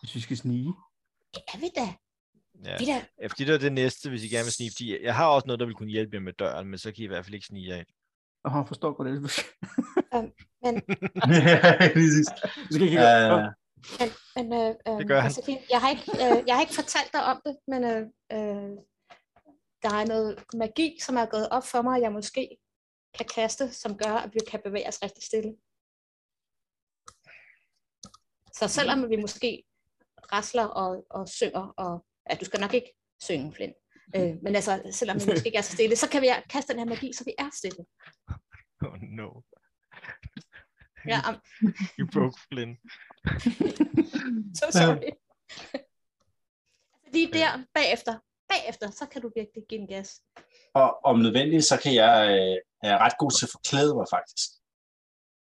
hvis 0.00 0.14
vi 0.14 0.20
skal 0.20 0.36
snige. 0.36 0.72
Det 1.34 1.42
er 1.54 1.58
vi 1.58 1.70
da. 1.76 1.86
ja. 2.70 2.76
Vi 2.78 2.84
da. 2.84 3.04
Ja, 3.22 3.26
fordi 3.26 3.44
det 3.44 3.54
er 3.54 3.58
det 3.58 3.72
næste, 3.72 4.08
hvis 4.10 4.24
I 4.24 4.28
gerne 4.28 4.44
vil 4.44 4.52
snige. 4.52 4.70
Fordi 4.76 5.04
jeg 5.04 5.16
har 5.16 5.26
også 5.28 5.46
noget, 5.46 5.60
der 5.60 5.66
vil 5.66 5.74
kunne 5.74 5.90
hjælpe 5.90 6.14
jer 6.16 6.20
med 6.20 6.32
døren, 6.32 6.68
men 6.68 6.78
så 6.78 6.92
kan 6.92 7.00
I 7.02 7.04
i 7.04 7.06
hvert 7.06 7.24
fald 7.24 7.34
ikke 7.34 7.46
snige 7.46 7.68
jer 7.68 7.76
ind. 7.76 7.86
Og 8.44 8.50
han 8.52 8.66
forstår 8.66 8.92
godt 8.92 9.08
det. 9.08 9.20
Men, 10.62 10.74
Præcis. 11.94 12.28
Vi 12.68 12.74
skal 12.74 12.82
ikke 12.82 13.00
Øh, 13.00 13.48
men, 14.00 14.08
men 14.36 14.46
øh, 14.60 14.74
øh, 14.88 14.98
Det 14.98 15.06
gør 15.08 15.20
han. 15.20 15.30
Josefine, 15.30 15.58
jeg, 15.70 15.80
har 15.80 15.90
ikke, 15.90 16.10
øh, 16.12 16.36
jeg 16.46 16.54
har 16.54 16.60
ikke 16.60 16.74
fortalt 16.74 17.12
dig 17.12 17.24
om 17.24 17.40
det, 17.46 17.56
men 17.68 17.84
øh, 17.84 18.02
øh, 18.32 18.70
der 19.82 19.92
er 20.00 20.06
noget 20.06 20.44
magi, 20.54 20.98
som 21.06 21.16
er 21.16 21.26
gået 21.26 21.48
op 21.48 21.66
for 21.66 21.82
mig, 21.82 22.00
jeg 22.00 22.12
måske 22.12 22.56
kan 23.18 23.26
kaste, 23.34 23.72
som 23.72 23.98
gør, 23.98 24.12
at 24.12 24.30
vi 24.34 24.40
kan 24.50 24.60
bevæge 24.64 24.88
os 24.88 25.02
rigtig 25.02 25.24
stille. 25.24 25.56
Så 28.52 28.68
selvom 28.68 29.10
vi 29.10 29.16
måske 29.16 29.64
rasler 30.32 30.64
og, 30.64 31.06
og 31.10 31.28
synger, 31.28 31.74
og 31.76 32.06
ja, 32.30 32.34
du 32.34 32.44
skal 32.44 32.60
nok 32.60 32.74
ikke 32.74 32.94
synge, 33.20 33.52
Flynn. 33.54 33.72
Øh, 34.16 34.42
men 34.42 34.54
altså, 34.54 34.90
selvom 34.92 35.20
vi 35.20 35.26
måske 35.26 35.46
ikke 35.46 35.58
er 35.58 35.62
så 35.62 35.72
stille, 35.72 35.96
så 35.96 36.08
kan 36.08 36.22
vi 36.22 36.28
kaste 36.50 36.72
den 36.72 36.78
her 36.78 36.86
magi, 36.86 37.12
så 37.12 37.24
vi 37.24 37.34
er 37.38 37.50
stille. 37.52 37.84
Oh 38.86 38.98
no. 39.02 39.28
Ja, 41.06 41.18
um, 41.28 41.36
You 41.98 42.06
broke 42.12 42.38
Flynn. 42.48 42.72
so 44.58 44.66
sorry. 44.70 45.00
altså, 45.02 45.84
lige 47.12 47.32
der 47.32 47.64
bagefter, 47.74 48.18
bagefter, 48.48 48.90
så 48.90 49.06
kan 49.06 49.22
du 49.22 49.30
virkelig 49.36 49.62
give 49.68 49.80
en 49.80 49.88
gas. 49.88 50.22
Og 50.74 51.04
om 51.04 51.18
nødvendigt, 51.18 51.64
så 51.64 51.80
kan 51.82 51.94
jeg 51.94 52.28
øh, 52.30 52.90
er 52.90 52.98
ret 52.98 53.18
god 53.18 53.30
til 53.30 53.46
at 53.46 53.50
forklæde 53.52 53.94
mig 53.94 54.06
faktisk. 54.10 54.48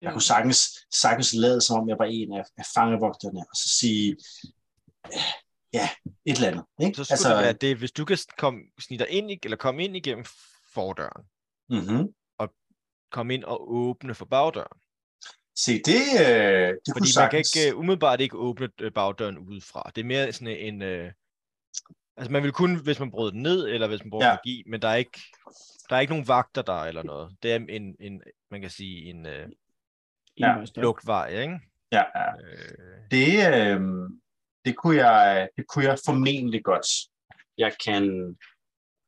Jeg 0.02 0.12
kunne 0.12 0.22
sagtens, 0.22 0.60
sagtens 1.02 1.34
lade, 1.34 1.62
som 1.62 1.82
om 1.82 1.90
jeg 1.90 1.98
var 2.00 2.06
en 2.06 2.34
af, 2.34 2.44
af 2.58 2.66
fangevogterne, 2.76 3.40
og 3.40 3.56
så 3.56 3.70
sige, 3.80 4.18
øh, 5.06 5.20
ja, 5.74 5.90
et 6.26 6.36
eller 6.36 6.48
andet. 6.48 6.66
Ikke? 6.82 6.96
Så 6.98 7.04
skulle 7.04 7.14
altså, 7.14 7.30
det 7.30 7.44
være 7.44 7.54
det, 7.54 7.78
hvis 7.78 7.92
du 7.92 8.06
kan 8.06 8.18
komme, 8.38 8.60
dig 8.90 9.10
ind, 9.10 9.32
i, 9.32 9.40
eller 9.44 9.58
komme 9.58 9.84
ind 9.84 9.96
igennem 9.96 10.26
fordøren, 10.74 11.24
Mm-hmm. 11.70 12.14
komme 13.12 13.34
ind 13.34 13.44
og 13.44 13.72
åbne 13.72 14.16
for 14.16 14.26
bagdøren. 14.26 14.80
Se, 15.58 15.72
det, 15.72 16.04
øh, 16.20 16.68
det 16.86 16.94
kunne 16.94 16.94
Fordi 16.94 17.18
man 17.18 17.30
kan 17.30 17.44
sagtens... 17.44 17.56
ikke 17.56 17.76
uh, 17.76 17.80
umiddelbart 17.80 18.22
ikke 18.22 18.38
åbne 18.38 18.70
øh, 18.82 18.92
bagdøren 18.92 19.38
udefra. 19.38 19.92
Det 19.96 20.02
er 20.02 20.06
mere 20.06 20.32
sådan 20.32 20.58
en... 20.58 20.82
Uh, 20.82 21.12
altså 22.18 22.32
man 22.32 22.44
vil 22.44 22.52
kun, 22.52 22.84
hvis 22.84 23.00
man 23.00 23.12
bryder 23.12 23.32
den 23.32 23.42
ned, 23.42 23.68
eller 23.68 23.88
hvis 23.88 24.04
man 24.04 24.10
bruger 24.10 24.26
Ja. 24.26 24.34
magi, 24.34 24.64
men 24.68 24.82
der 24.82 24.88
er 24.88 24.96
ikke 24.96 25.20
der 25.90 25.96
er 25.96 26.00
ikke 26.00 26.14
nogen 26.14 26.28
vagter 26.28 26.62
der 26.62 26.80
eller 26.84 27.04
noget. 27.04 27.36
Det 27.44 27.52
er 27.52 27.56
en, 27.56 27.96
en 28.00 28.22
man 28.52 28.62
kan 28.62 28.70
sige, 28.70 29.10
en 29.10 29.26
uh, 29.26 29.50
Ja, 30.40 30.56
lugtvej, 30.76 31.28
ikke? 31.28 31.60
Ja, 31.92 32.04
ja. 32.16 32.32
Øh, 32.38 33.12
Det, 33.12 33.30
øh, 33.54 33.82
det, 34.66 34.78
kunne 34.78 34.96
jeg, 35.08 35.50
det 35.58 35.68
kunne 35.68 35.86
jeg 35.86 35.98
formentlig 36.06 36.64
godt. 36.64 36.88
Jeg 37.58 37.76
kan, 37.86 38.04
det 38.28 38.36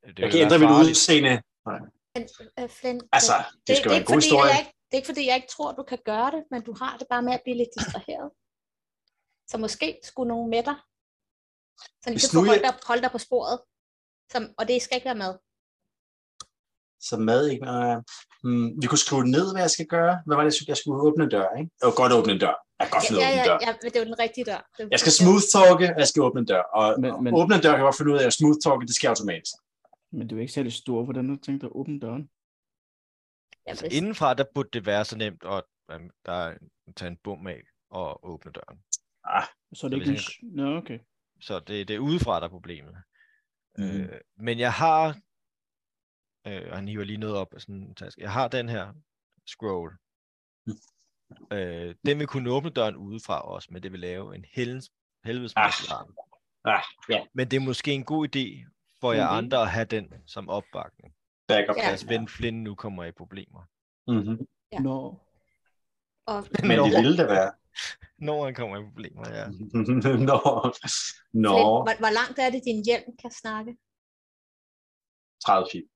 jeg 0.05 0.13
vil 0.17 0.31
kan 0.31 0.41
ændre 0.41 0.59
mit 0.59 0.69
udseende. 0.69 1.41
Men, 1.65 2.23
uh, 2.63 2.69
Flynn, 2.69 3.01
Altså, 3.11 3.33
det, 3.37 3.67
det 3.67 3.77
skal 3.77 3.89
det, 3.89 3.91
være 3.91 3.95
er 3.95 4.05
en 4.05 4.05
god 4.13 4.15
historie. 4.15 4.51
Jeg 4.51 4.59
ikke, 4.59 4.73
det 4.85 4.93
er 4.93 4.97
ikke 5.01 5.11
fordi, 5.13 5.27
jeg 5.27 5.35
ikke 5.35 5.47
tror, 5.55 5.71
du 5.71 5.83
kan 5.83 5.99
gøre 6.05 6.31
det, 6.31 6.43
men 6.51 6.61
du 6.67 6.73
har 6.81 6.97
det 6.97 7.07
bare 7.09 7.23
med 7.27 7.33
at 7.33 7.41
blive 7.43 7.57
lidt 7.57 7.69
distraheret. 7.79 8.29
Så 9.51 9.57
måske 9.57 9.99
skulle 10.03 10.27
nogen 10.27 10.49
med 10.49 10.63
dig. 10.63 10.75
Så 12.01 12.05
de 12.09 12.11
Hvis 12.13 12.21
kan 12.23 12.29
få 12.29 12.35
nu 12.41 12.45
holde 12.47 12.61
jeg- 12.65 12.73
dig, 12.73 12.79
holde 12.89 13.01
dig 13.05 13.11
på 13.11 13.17
sporet. 13.27 13.57
Som, 14.31 14.41
og 14.57 14.63
det 14.67 14.81
skal 14.81 14.95
ikke 14.97 15.09
være 15.11 15.21
med. 15.25 15.33
Så 17.09 17.15
mad 17.29 17.41
ikke. 17.53 17.65
Øh, 17.73 17.97
hmm, 18.43 18.67
vi 18.81 18.85
kunne 18.87 19.03
skrive 19.07 19.23
ned, 19.35 19.47
hvad 19.53 19.61
jeg 19.67 19.73
skal 19.77 19.87
gøre. 19.95 20.13
Hvad 20.25 20.35
var 20.37 20.43
det, 20.43 20.67
jeg 20.67 20.77
skulle 20.77 21.01
åbne 21.07 21.23
en 21.23 21.29
dør, 21.35 21.47
ikke? 21.59 21.69
Jeg 21.83 21.93
godt 22.01 22.11
åbne 22.17 22.31
en 22.35 22.39
dør. 22.45 22.55
Jeg 22.79 22.85
kan 22.87 22.91
godt 22.95 23.11
Ja, 23.11 23.15
ja, 23.17 23.29
at 23.31 23.37
ja, 23.37 23.43
dør. 23.49 23.57
ja, 23.65 23.69
men 23.81 23.81
det 23.91 23.95
er 23.95 24.03
jo 24.03 24.09
den 24.11 24.19
rigtige 24.25 24.45
dør. 24.51 24.61
Det 24.77 24.83
jo- 24.83 24.87
Jeg 24.95 24.99
skal 25.03 25.11
smooth 25.19 25.43
talke, 25.55 25.85
og 25.95 25.99
jeg 26.03 26.07
skal 26.11 26.21
åbne 26.27 26.39
en 26.43 26.47
dør. 26.53 26.63
Og, 26.79 26.87
Men- 27.01 27.23
men, 27.23 27.31
åbne 27.39 27.53
en 27.57 27.61
dør 27.65 27.71
kan 27.73 27.79
jeg 27.81 27.87
godt 27.89 27.97
finde 27.99 28.11
ud 28.13 28.17
af, 28.21 28.25
at 28.29 28.33
smooth 28.39 28.57
talke, 28.63 28.83
det 28.89 28.95
sker 28.99 29.09
automatisk. 29.13 29.53
Men 30.17 30.23
du 30.27 30.31
er 30.37 30.41
ikke 30.45 30.53
særlig 30.57 30.73
stor. 30.83 30.99
Hvordan 31.03 31.25
du 31.31 31.35
tænkt 31.45 31.61
dig 31.61 31.67
at 31.71 31.75
åbne 31.79 31.99
døren? 32.05 32.23
Ja, 33.65 33.69
Altså, 33.71 33.85
indenfra, 33.97 34.33
der 34.39 34.45
burde 34.55 34.69
det 34.73 34.85
være 34.85 35.05
så 35.05 35.15
nemt 35.17 35.41
at 35.55 35.63
um, 35.95 36.09
der 36.25 36.31
er, 36.45 36.57
tage 36.97 37.09
en 37.13 37.17
bum 37.23 37.47
af 37.47 37.61
og 37.99 38.09
åbne 38.31 38.51
døren. 38.51 38.77
Så 39.73 39.85
er 39.87 39.89
det 39.89 40.05
Så 40.05 40.11
ikke 40.11 40.21
en... 40.43 40.55
Nå, 40.55 40.77
okay. 40.77 40.99
Så 41.45 41.59
det, 41.59 41.87
det 41.87 41.95
er 41.95 41.99
udefra, 41.99 42.39
der 42.39 42.45
er 42.45 42.49
problemet. 42.49 42.95
Mm. 43.77 43.83
Øh, 43.83 44.19
men 44.37 44.59
jeg 44.59 44.73
har, 44.73 45.07
øh, 46.47 46.61
og 46.69 46.75
han 46.77 46.87
hiver 46.87 47.03
lige 47.03 47.17
noget 47.17 47.35
op 47.35 47.53
af 47.53 47.61
sådan 47.61 47.75
en 47.75 47.95
taske. 47.95 48.21
Jeg 48.21 48.31
har 48.33 48.47
den 48.47 48.69
her 48.69 48.93
scroll. 49.47 49.93
Mm. 50.65 50.73
Øh, 51.57 51.95
den 52.05 52.19
vil 52.19 52.27
kunne 52.27 52.49
åbne 52.49 52.69
døren 52.69 52.95
udefra 52.95 53.41
også, 53.41 53.67
men 53.71 53.83
det 53.83 53.91
vil 53.91 53.99
lave 53.99 54.35
en 54.35 54.45
helvedes, 54.53 54.89
helvedes 55.23 55.53
Ah. 55.55 55.71
larm. 55.89 56.15
Ah, 56.65 56.83
ja. 57.09 57.25
Men 57.33 57.51
det 57.51 57.57
er 57.57 57.61
måske 57.61 57.91
en 57.91 58.03
god 58.03 58.35
idé 58.35 58.69
for 59.01 59.13
jer 59.13 59.29
Mhm. 59.29 59.37
andre 59.37 59.61
at 59.61 59.69
have 59.71 59.85
den 59.85 60.13
som 60.25 60.49
opbakning. 60.49 61.15
Backup 61.47 61.75
Ja. 61.77 61.89
Hvis 61.89 62.09
ven 62.09 62.27
Flynn 62.27 62.63
nu 62.63 62.75
kommer 62.75 63.03
i 63.03 63.11
problemer. 63.11 63.63
Mm-hmm. 64.07 64.47
Ja. 64.71 64.79
Nå. 64.79 65.19
Og, 66.25 66.47
Men 66.63 66.71
det 66.79 66.91
ville 67.03 67.17
det 67.17 67.27
være. 67.27 67.51
Når 68.27 68.45
han 68.45 68.55
kommer 68.55 68.77
i 68.77 68.83
problemer, 68.89 69.25
ja. 69.39 69.45
Nå. 70.29 70.39
Nå. 71.33 71.55
Hvor, 71.85 71.97
hvor 72.03 72.13
langt 72.19 72.39
er 72.39 72.49
det, 72.49 72.61
din 72.65 72.85
hjelm 72.85 73.09
kan 73.21 73.31
snakke? 73.31 73.71
30 75.45 75.67
feet. 75.71 75.87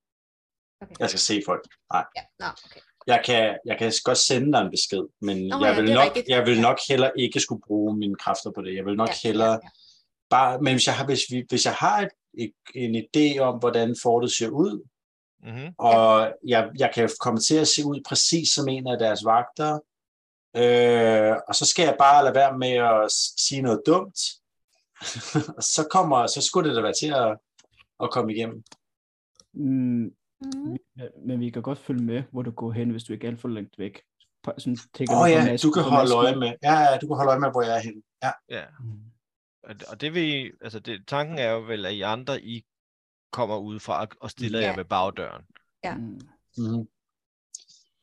Okay. 0.82 0.96
Jeg 1.00 1.10
skal 1.10 1.20
se 1.20 1.42
folk. 1.46 1.63
Nej. 1.94 2.06
Ja, 2.18 2.24
nå, 2.39 2.46
okay. 2.65 2.82
Jeg 3.08 3.22
kan, 3.26 3.58
jeg 3.65 3.78
kan 3.80 3.92
godt 4.04 4.18
sende 4.18 4.52
dig 4.54 4.62
en 4.62 4.72
besked, 4.72 5.04
men 5.22 5.38
Nå, 5.48 5.65
jeg, 5.65 5.76
ja, 5.76 5.82
vil 5.82 5.94
nok, 5.94 6.06
rigtigt. 6.06 6.28
jeg 6.30 6.46
vil 6.46 6.56
Ja. 6.56 6.62
nok 6.62 6.78
heller 6.89 7.12
ikke 7.18 7.39
skulle 7.39 7.62
bruge 7.68 7.98
mine 7.98 8.15
kræfter 8.15 8.52
på 8.56 8.62
det. 8.62 8.76
Jeg 8.76 8.86
vil 8.86 8.96
nok 8.96 9.10
Ja, 9.10 9.13
hellere 9.28 9.52
ja, 9.52 9.60
ja. 9.63 9.70
bare, 10.30 10.62
men 10.62 10.74
hvis 10.74 10.88
jeg 10.88 10.96
har, 10.98 11.06
hvis 11.06 11.22
vi, 11.32 11.46
hvis 11.50 11.65
jeg 11.65 11.74
har 11.74 11.98
et, 12.02 12.10
et, 12.44 12.54
en 12.76 12.96
idé 13.04 13.39
om, 13.39 13.60
hvordan 13.60 13.96
fortet 14.04 14.32
ser 14.32 14.50
ud, 14.50 14.88
Mm-hmm. 15.44 15.74
og 15.78 16.34
jeg, 16.48 16.70
jeg 16.80 16.92
kan 16.94 17.10
komme 17.20 17.39
til 17.39 17.56
at 17.56 17.68
se 17.68 17.86
ud 17.86 18.02
præcis 18.08 18.50
som 18.50 18.68
en 18.68 18.88
af 18.88 18.98
deres 19.00 19.26
vagter, 19.26 19.80
øh, 20.56 21.36
og 21.48 21.56
så 21.56 21.66
skal 21.66 21.84
jeg 21.84 21.96
bare 22.00 22.24
lade 22.24 22.36
være 22.36 22.58
med 22.58 22.72
at 22.72 23.12
sige 23.38 23.62
noget 23.62 23.82
dumt, 23.86 24.20
og 25.58 25.64
så 25.76 25.88
kommer, 25.92 26.28
så 26.28 26.42
skulle 26.42 26.70
det 26.70 26.76
da 26.78 26.82
være 26.82 26.94
til 27.02 27.08
at, 27.14 27.38
at 28.04 28.12
komme 28.12 28.34
igennem. 28.34 28.64
Mm, 29.54 30.12
Mm. 30.42 30.78
men 31.26 31.40
vi 31.40 31.50
kan 31.50 31.62
godt 31.62 31.78
følge 31.80 32.04
med, 32.04 32.24
hvor 32.32 32.42
du 32.42 32.52
går 32.52 32.72
hen, 32.72 32.90
hvis 32.90 33.04
du 33.04 33.14
ikke 33.14 33.28
er 33.28 33.32
alt 33.32 33.42
for 33.42 33.48
langt 33.48 33.80
væk. 33.80 34.02
Sådan, 34.58 34.78
Åh 35.12 35.22
oh, 35.22 35.30
ja, 35.30 35.58
du 35.64 35.72
kan 35.72 35.84
holde 35.84 36.16
øje 36.16 36.36
med, 36.36 36.54
ja, 36.64 36.80
ja, 36.80 36.98
du 37.02 37.08
kan 37.08 37.16
holde 37.16 37.30
øje 37.30 37.40
med, 37.40 37.52
hvor 37.52 37.62
jeg 37.62 37.76
er 37.78 37.80
henne. 37.82 38.02
Ja. 38.24 38.32
Ja. 38.50 38.66
Mm. 38.80 39.00
Og, 39.64 39.76
og 39.88 40.02
det 40.02 40.14
vil, 40.14 40.52
altså 40.62 40.80
det, 40.80 41.08
tanken 41.08 41.38
er 41.40 41.52
jo 41.52 41.60
vel, 41.60 41.86
at 41.86 41.94
I 41.94 42.02
andre, 42.02 42.42
I 42.42 42.66
kommer 43.32 43.58
udefra 43.58 44.02
og- 44.02 44.18
og 44.22 44.32
stiller 44.32 44.60
Ja. 44.60 44.66
jer 44.68 44.76
ved 44.76 44.86
bagdøren. 44.86 45.46
Ja. 45.84 45.96
Mm. 45.96 46.20
Mm-hmm. 46.58 46.88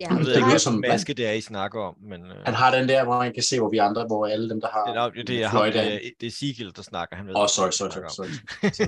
Ja, 0.00 0.06
Jeg 0.08 0.18
ved 0.18 0.26
det 0.26 0.36
ikke, 0.36 0.48
hvad 0.48 0.58
som- 0.58 0.74
maske 0.88 1.14
det 1.14 1.26
er, 1.26 1.32
I 1.32 1.40
snakker 1.40 1.80
om, 1.80 1.96
men 2.00 2.26
øh, 2.30 2.36
Han 2.44 2.54
har 2.54 2.74
den 2.76 2.88
der, 2.88 3.04
hvor 3.04 3.18
man 3.18 3.34
kan 3.34 3.42
se, 3.42 3.58
hvor 3.60 3.70
vi 3.70 3.78
andre, 3.78 4.06
hvor 4.06 4.26
alle 4.26 4.48
dem, 4.50 4.60
der 4.60 4.68
har 4.68 4.84
det, 5.10 5.20
er, 5.20 5.24
det, 5.24 5.42
er, 5.42 5.46
ham, 5.46 5.56
fløjte 5.56 5.78
det, 5.78 6.12
det 6.20 6.26
er 6.26 6.30
Sigil, 6.30 6.76
der 6.76 6.82
snakker. 6.82 7.16
Han 7.16 7.26
ved, 7.26 7.34
Åh, 7.36 7.42
oh, 7.42 7.48
sorry, 7.48 7.66
jeg 7.66 7.72
sorry, 7.72 7.90
sorry, 7.90 8.08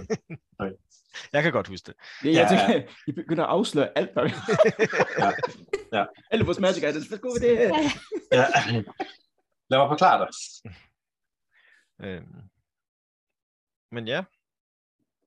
sorry. 0.59 0.73
Jeg 1.33 1.42
kan 1.42 1.53
godt 1.53 1.68
huske 1.68 1.87
det. 1.87 1.94
Ja, 2.25 2.31
jeg 2.31 2.49
Ja, 2.51 2.73
tænker, 2.73 2.92
I 3.07 3.12
begynder 3.12 3.44
at 3.44 3.51
afsløre 3.51 3.88
alt. 3.99 4.11
Ja. 5.18 5.31
Ja. 5.99 6.05
Alle 6.31 6.44
vores 6.44 6.59
magic 6.61 6.83
items. 6.88 7.07
Hvad 7.07 7.18
går 7.18 7.40
vi 7.40 7.49
det 7.49 7.59
her? 7.59 7.68
Ja. 8.33 8.47
Lad 9.71 9.79
mig 9.79 9.88
forklare 9.88 10.18
dig. 10.27 10.29
Øhm. 12.07 12.35
Men 13.92 14.09
ja, 14.09 14.25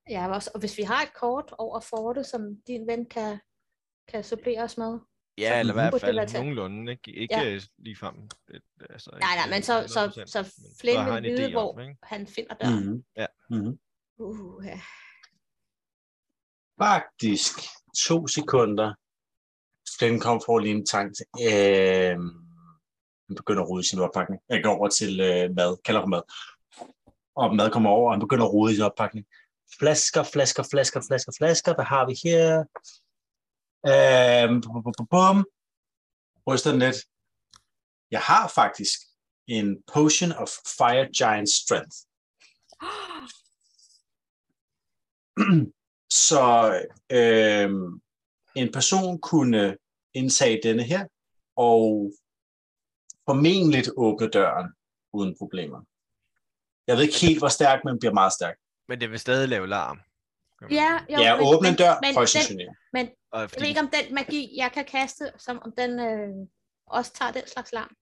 Ja, 0.09 0.27
også, 0.33 0.51
og 0.53 0.59
hvis 0.59 0.77
vi 0.77 0.83
har 0.83 1.01
et 1.03 1.13
kort 1.13 1.53
over 1.57 1.79
fortet, 1.79 2.25
som 2.25 2.41
din 2.67 2.87
ven 2.87 3.05
kan, 3.05 3.39
kan 4.07 4.23
supplere 4.23 4.63
os 4.63 4.77
med. 4.77 4.99
Ja 5.41 5.59
eller 5.59 5.73
i 5.73 5.75
hvert 5.75 6.01
fald 6.01 6.27
til. 6.27 6.39
nogenlunde. 6.39 6.91
Ikke, 6.91 7.11
ikke 7.11 7.35
Ja. 7.35 7.49
ja. 7.49 7.59
ligefrem. 7.77 8.15
Det, 8.47 8.61
altså, 8.89 9.09
Nej, 9.19 9.35
nej, 9.35 9.49
men 9.49 9.63
så, 9.63 9.83
så, 9.87 10.05
100%, 10.07 10.25
så 10.25 10.39
men 10.57 10.71
Flynn 10.81 11.23
vil 11.23 11.31
vide, 11.37 11.51
hvor 11.51 11.73
om, 11.73 11.79
ikke? 11.79 11.97
han 12.03 12.27
finder 12.27 12.55
døren. 12.55 12.83
Mm-hmm. 12.83 13.03
Ja. 13.17 13.25
Mm-hmm. 13.49 13.79
Uh, 14.17 14.65
ja. 14.65 14.79
Faktisk 16.81 17.53
to 18.07 18.27
sekunder. 18.27 18.93
Den 19.99 20.19
kom 20.19 20.41
for 20.45 20.59
lige 20.59 20.75
en 20.75 20.85
tanke 20.85 21.13
til. 21.13 21.25
Øh, 21.47 22.17
han 23.27 23.35
begynder 23.35 23.63
at 23.63 23.69
rode 23.69 23.81
i 23.81 23.83
sin 23.89 23.99
oppakning. 23.99 24.41
Jeg 24.49 24.63
går 24.63 24.75
over 24.77 24.89
til 24.89 25.19
øh, 25.19 25.55
mad. 25.55 25.77
Kalder 25.85 26.01
på 26.01 26.07
mad. 26.07 26.21
Og 27.35 27.55
mad 27.55 27.69
kommer 27.71 27.89
over, 27.89 28.07
og 28.07 28.13
han 28.13 28.19
begynder 28.19 28.45
at 28.45 28.53
rode 28.53 28.71
i 28.71 28.75
sin 28.75 28.83
oppakning. 28.83 29.25
Flasker, 29.79 30.23
flasker, 30.23 30.63
flasker, 30.71 31.01
flasker, 31.07 31.31
flasker. 31.39 31.73
Hvad 31.75 31.85
har 31.85 32.05
vi 32.09 32.15
her? 32.23 32.63
Øh, 33.87 34.49
bum, 34.49 34.83
bum, 34.83 34.93
bum, 34.97 35.07
bum. 35.09 35.45
Ryster 36.47 36.71
den 36.71 36.79
lidt. 36.79 36.95
Jeg 38.11 38.19
har 38.21 38.47
faktisk 38.47 38.99
en 39.47 39.83
potion 39.93 40.31
of 40.31 40.49
fire 40.77 41.05
giant 41.17 41.49
strength. 41.49 41.97
Så 46.27 46.43
øh, 47.11 47.69
en 48.55 48.71
person 48.73 49.19
kunne 49.21 49.77
indtage 50.13 50.59
denne 50.63 50.83
her, 50.83 51.05
og 51.55 52.11
formentlig 53.29 53.83
åbne 53.97 54.29
døren 54.29 54.67
uden 55.13 55.35
problemer. 55.37 55.79
Jeg 56.87 56.95
ved 56.97 57.03
ikke 57.03 57.19
helt, 57.19 57.39
hvor 57.39 57.47
stærk, 57.47 57.79
men 57.85 57.99
bliver 57.99 58.13
meget 58.13 58.33
stærk. 58.33 58.57
Men 58.87 59.01
det 59.01 59.11
vil 59.11 59.19
stadig 59.19 59.49
lave 59.49 59.67
larm. 59.67 59.99
Ja, 60.71 60.99
jo, 61.09 61.19
Ja, 61.19 61.35
men- 61.35 61.45
åbne 61.47 61.67
en 61.67 61.71
men- 61.71 61.77
dør, 61.77 61.95
men 62.01 62.15
den- 62.15 62.27
sandsynligt. 62.27 62.69
Og 63.31 63.41
Jeg 63.41 63.49
fordi, 63.49 63.61
ved 63.61 63.67
ikke, 63.69 63.79
om 63.79 63.89
den 63.93 64.13
magi, 64.15 64.57
jeg 64.57 64.71
kan 64.71 64.85
kaste, 64.85 65.31
som 65.37 65.59
om 65.65 65.71
den 65.77 65.99
øh, 65.99 66.47
også 66.87 67.13
tager 67.13 67.31
den 67.31 67.47
slags 67.47 67.71
larm. 67.71 67.95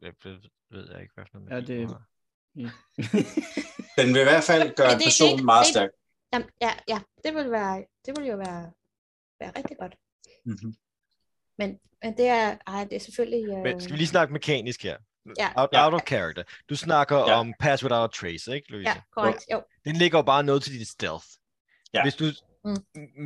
det, 0.00 0.14
det 0.24 0.50
ved 0.70 0.90
jeg 0.92 1.00
ikke, 1.02 1.14
hvad 1.14 1.24
for 1.32 1.38
noget 1.38 1.50
Ja, 1.50 1.54
magi 1.60 1.66
det- 1.80 1.88
du 1.88 1.92
har. 1.94 2.04
Den 4.02 4.08
vil 4.14 4.20
i 4.20 4.24
hvert 4.24 4.44
fald 4.44 4.74
gøre 4.76 4.86
Men 4.88 4.94
en 4.94 4.98
det- 4.98 4.98
det- 4.98 5.04
person 5.04 5.44
meget 5.44 5.64
det- 5.66 5.72
stærk. 5.74 5.90
Jamen, 6.32 6.48
ja, 6.60 6.72
ja, 6.88 7.00
det 7.24 7.34
vil 7.34 7.50
være, 7.50 7.84
det 8.06 8.16
vil 8.18 8.26
jo 8.28 8.36
være, 8.36 8.72
være 9.40 9.52
rigtig 9.56 9.76
godt. 9.78 9.94
Mm-hmm. 10.44 10.74
Men, 11.58 11.80
men 12.02 12.16
det 12.16 12.26
er, 12.26 12.58
ej, 12.66 12.84
det 12.84 12.96
er 12.96 13.00
selvfølgelig... 13.00 13.48
Øh, 13.56 13.62
Men 13.62 13.80
skal 13.80 13.92
vi 13.92 13.96
lige 13.98 14.06
snakke 14.08 14.32
mekanisk 14.32 14.82
her? 14.82 14.98
Ja. 15.38 15.52
out, 15.56 15.68
Ja. 15.72 15.84
out 15.84 15.94
of 15.94 16.00
character. 16.08 16.42
Du 16.68 16.76
snakker 16.76 17.16
Ja. 17.16 17.32
om 17.38 17.54
Pass 17.60 17.82
Without 17.84 18.10
Trace, 18.10 18.54
ikke, 18.54 18.70
Louise? 18.70 18.90
Ja, 18.90 19.02
korrekt. 19.10 19.44
Jo. 19.52 19.62
Den 19.84 19.96
ligger 19.96 20.18
jo 20.18 20.22
bare 20.22 20.42
noget 20.44 20.62
til 20.62 20.72
dit 20.78 20.88
stealth. 20.88 21.26
Ja. 21.94 22.02
Hvis 22.02 22.14
du 22.14 22.24
Mm. 22.64 22.76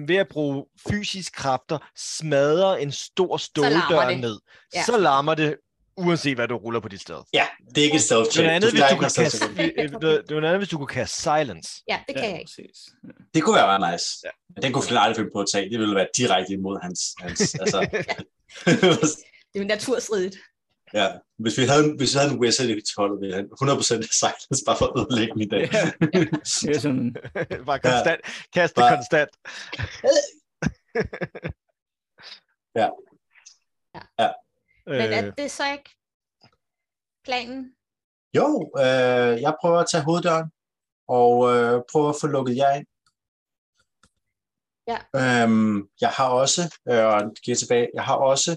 ved 0.09 0.17
at 0.17 0.29
bruge 0.29 0.65
fysisk 0.91 1.33
kræfter 1.35 1.79
smadrer 1.97 2.77
en 2.77 2.93
stor 2.93 3.37
ståldør 3.37 4.09
det. 4.09 4.21
ned, 4.21 4.39
Ja. 4.75 4.83
så 4.85 4.99
larmer 4.99 5.35
det, 5.35 5.57
uanset 5.97 6.35
hvad 6.35 6.49
du 6.49 6.57
ruller 6.57 6.81
på 6.81 6.89
dit 6.89 7.01
stealth. 7.01 7.25
Ja, 7.33 7.47
det 7.75 7.79
er 7.79 7.85
ikke 7.85 7.99
stealth 7.99 8.25
Det 8.25 8.33
check. 8.33 8.45
er 8.45 8.47
noget 8.47 8.57
andet, 8.57 8.71
hvis 8.73 8.83
du 8.91 8.97
kan 8.99 9.11
kaste, 9.11 9.49
det 9.57 9.93
det 10.03 10.31
noget 10.31 10.45
andet, 10.45 10.59
hvis 10.59 10.69
du 10.69 10.79
kunne 10.79 10.87
kaste 10.87 11.23
silence. 11.23 11.83
Ja, 11.89 11.99
det 12.09 12.15
kan 12.17 12.25
jeg 12.25 12.39
ikke. 12.39 12.45
præcis. 12.49 12.79
Ja. 13.05 13.09
Det 13.35 13.43
kunne 13.43 13.57
være 13.57 13.79
meget 13.79 13.93
nice. 13.95 14.07
Ja. 14.25 14.31
Men 14.55 14.63
Den 14.63 14.73
kunne 14.73 14.85
Flynn 14.85 14.99
aldrig 14.99 15.17
finde 15.17 15.31
på 15.35 15.41
at 15.41 15.47
tage. 15.53 15.71
Det 15.71 15.79
ville 15.81 15.95
være 15.95 16.09
direkte 16.17 16.53
imod 16.53 16.79
hans... 16.83 17.01
hans 17.21 17.55
altså. 17.63 17.79
Det 19.55 19.63
er 19.63 19.65
naturstridigt. 19.65 20.37
Ja. 20.94 21.18
Hvis 21.38 21.59
vi 21.59 21.64
havde, 21.64 21.85
en- 21.85 21.96
hvis 21.96 22.14
vi 22.14 22.18
havde 22.18 22.33
en 22.33 22.40
wizard 22.40 22.68
i 22.68 22.83
holdet, 22.96 23.20
ville 23.20 23.35
han 23.35 23.49
100% 23.62 23.83
silence 24.20 24.64
bare 24.66 24.77
for 24.77 24.87
at 24.87 25.01
ødelægge 25.01 25.33
den 25.35 25.42
i 25.42 25.49
dag. 25.49 25.68
Ja. 25.72 25.92
Det 26.01 26.77
er 26.77 26.81
sådan, 26.81 27.16
bare 27.68 27.79
konstant. 27.79 28.20
Kaste 28.53 28.75
Bare- 28.75 28.96
konstant. 28.96 29.31
Men 34.87 34.94
Øh, 34.94 34.96
er 35.18 35.31
det 35.31 35.51
så 35.51 35.72
ikke 35.72 35.90
planen? 37.25 37.72
Jo, 38.37 38.70
øh, 38.79 39.40
jeg 39.42 39.57
prøver 39.61 39.79
at 39.79 39.87
tage 39.90 40.05
hoveddøren 40.05 40.51
og 41.09 41.33
øh, 41.55 41.83
prøver 41.92 42.09
at 42.09 42.16
få 42.20 42.27
lukket 42.27 42.57
jer 42.57 42.72
ind. 42.75 42.87
Ja. 44.88 44.99
Øhm, 45.44 45.88
jeg 46.01 46.09
har 46.11 46.29
også, 46.29 46.62
øh, 46.88 47.05
og 47.05 47.20
giver 47.20 47.53
jeg 47.55 47.59
tilbage, 47.59 47.88
jeg 47.94 48.05
har 48.05 48.14
også, 48.14 48.57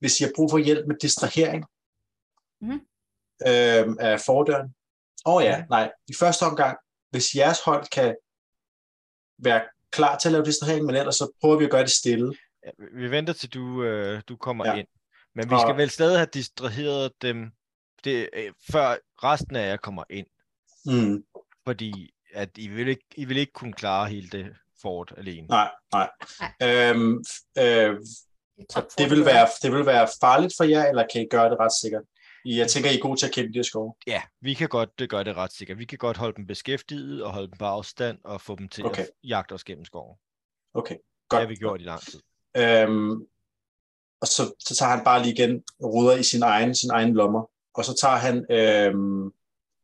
hvis 0.00 0.20
I 0.20 0.24
har 0.24 0.30
brug 0.36 0.50
for 0.50 0.58
hjælp 0.58 0.86
med 0.86 0.96
distrahering 1.02 1.64
Mhm. 2.60 2.80
øh, 3.46 3.96
af 4.00 4.20
fordøren. 4.26 4.74
Åh 5.26 5.34
oh, 5.34 5.42
ja, 5.44 5.64
nej, 5.70 5.92
i 6.08 6.14
første 6.20 6.42
omgang, 6.42 6.78
hvis 7.10 7.34
jeres 7.34 7.60
hold 7.64 7.86
kan 7.92 8.16
være 9.38 9.62
klar 9.90 10.18
til 10.18 10.28
at 10.28 10.32
lave 10.32 10.44
distrahering, 10.44 10.86
men 10.86 10.96
ellers 10.96 11.14
så 11.16 11.32
prøver 11.40 11.58
vi 11.58 11.64
at 11.64 11.70
gøre 11.70 11.82
det 11.82 11.90
stille. 11.90 12.34
Ja, 12.66 12.70
vi- 12.78 13.00
vi 13.02 13.10
venter 13.10 13.32
til 13.32 13.48
du, 13.54 13.82
øh, 13.84 14.22
du 14.28 14.36
kommer 14.36 14.66
Ja. 14.66 14.74
ind. 14.74 14.86
Men 15.34 15.44
vi 15.50 15.54
skal 15.60 15.70
Og- 15.72 15.76
vel 15.76 15.90
stadig 15.90 16.18
have 16.18 16.28
distraheret 16.34 17.12
dem, 17.22 17.50
det, 18.04 18.28
øh, 18.32 18.52
før 18.72 18.96
resten 19.24 19.56
af 19.56 19.68
jer 19.70 19.76
kommer 19.76 20.04
ind. 20.10 20.26
Mm, 20.86 21.24
Fordi 21.64 22.14
at 22.32 22.50
I, 22.58 22.68
vil 22.68 22.88
ikke, 22.88 23.04
I 23.16 23.24
vil 23.24 23.36
ikke 23.36 23.52
kunne 23.52 23.72
klare 23.72 24.08
hele 24.08 24.28
det 24.28 24.56
fort 24.82 25.14
alene. 25.16 25.46
nej, 25.46 25.70
nej. 25.92 26.10
Nej. 26.60 26.90
Øhm, 26.90 27.24
øh, 27.58 27.96
Det, 28.98 29.10
vil 29.10 29.24
være, 29.24 29.48
det 29.62 29.72
vil 29.72 29.86
være 29.86 30.08
farligt 30.20 30.54
for 30.56 30.64
jer, 30.64 30.84
eller 30.84 31.06
kan 31.12 31.22
I 31.22 31.26
gøre 31.30 31.50
det 31.50 31.58
ret 31.60 31.72
sikkert? 31.82 32.02
Jeg 32.44 32.68
tænker, 32.68 32.90
I 32.90 32.96
er 32.96 33.00
gode 33.00 33.20
til 33.20 33.26
at 33.26 33.32
kende 33.32 33.52
de 33.52 33.58
her 33.58 33.62
skove. 33.62 33.94
Ja, 34.06 34.22
vi 34.40 34.54
kan 34.54 34.68
godt 34.68 34.90
øh, 35.00 35.08
gøre 35.08 35.24
det 35.24 35.36
ret 35.36 35.52
sikkert. 35.52 35.78
Vi 35.78 35.84
kan 35.84 35.98
godt 35.98 36.16
holde 36.16 36.36
dem 36.36 36.46
beskæftiget 36.46 37.22
og 37.22 37.32
holde 37.32 37.46
dem 37.48 37.56
på 37.58 37.64
afstand 37.64 38.18
og 38.24 38.40
få 38.40 38.56
dem 38.56 38.68
til 38.68 38.84
Okay. 38.86 39.02
at 39.02 39.08
jagte 39.24 39.52
os 39.52 39.64
gennem 39.64 39.84
skoven. 39.84 40.16
Okay, 40.74 40.94
Det 40.94 41.02
godt. 41.28 41.42
har 41.42 41.48
vi 41.48 41.54
gjort 41.54 41.80
i 41.80 41.84
lang 41.84 42.00
tid. 42.00 42.20
Øhm, 42.56 43.10
og 44.20 44.26
så, 44.26 44.52
så 44.58 44.74
tager 44.76 44.90
han 44.96 45.04
bare 45.04 45.22
lige 45.22 45.32
igen 45.34 45.62
ruder 45.82 46.16
i 46.16 46.22
sin 46.22 46.42
egen, 46.42 46.74
sin 46.74 46.90
egen 46.90 47.14
lommer, 47.14 47.50
og 47.74 47.84
så 47.84 47.94
tager 48.00 48.16
han 48.16 48.46
øhm, 48.50 49.32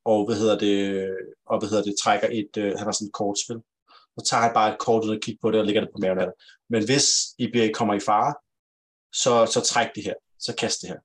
og 0.05 0.27
hvad 0.27 0.37
hedder 0.37 0.59
det, 0.59 1.09
og 1.47 1.59
hvad 1.59 1.69
hedder 1.69 1.83
det, 1.85 1.95
trækker 2.03 2.29
et, 2.33 2.57
øh, 2.57 2.73
han 2.79 2.85
har 2.87 2.93
sådan 2.93 3.07
et 3.09 3.13
kortspil. 3.13 3.57
Så 4.19 4.25
tager 4.31 4.43
han 4.43 4.51
bare 4.55 4.73
et 4.73 4.79
kort 4.79 5.05
ud 5.05 5.11
og 5.17 5.21
kigger 5.23 5.39
på 5.43 5.51
det 5.51 5.61
og 5.61 5.67
lægger 5.67 5.81
det 5.81 5.91
på 5.93 5.99
maven 5.99 6.19
af 6.19 6.27
det. 6.27 6.35
Men 6.71 6.85
hvis 6.85 7.07
I 7.39 7.51
bliver, 7.51 7.69
kommer 7.75 7.95
i 7.95 8.01
fare, 8.01 8.35
så, 9.13 9.47
så 9.47 9.61
træk 9.61 9.95
det 9.95 10.05
her. 10.05 10.15
Så 10.39 10.55
kast 10.55 10.81
det 10.83 10.89
her. 10.89 10.99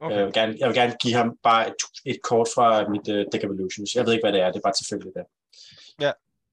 Okay. 0.00 0.16
Jeg, 0.16 0.24
vil 0.24 0.32
gerne, 0.32 0.56
jeg 0.58 0.68
vil 0.68 0.76
gerne 0.76 0.96
give 1.02 1.14
ham 1.14 1.38
bare 1.42 1.68
et, 1.68 1.74
et 2.04 2.22
kort 2.22 2.48
fra 2.54 2.88
mit 2.88 3.08
uh, 3.08 3.32
Deck 3.32 3.44
Evolutions. 3.44 3.94
Jeg 3.94 4.06
ved 4.06 4.12
ikke, 4.12 4.22
hvad 4.22 4.32
det 4.32 4.40
er. 4.40 4.46
Det 4.46 4.56
er 4.56 4.68
bare 4.68 4.78
tilfældigt. 4.78 5.14
Der. 5.14 5.24
Ja. 6.00 6.12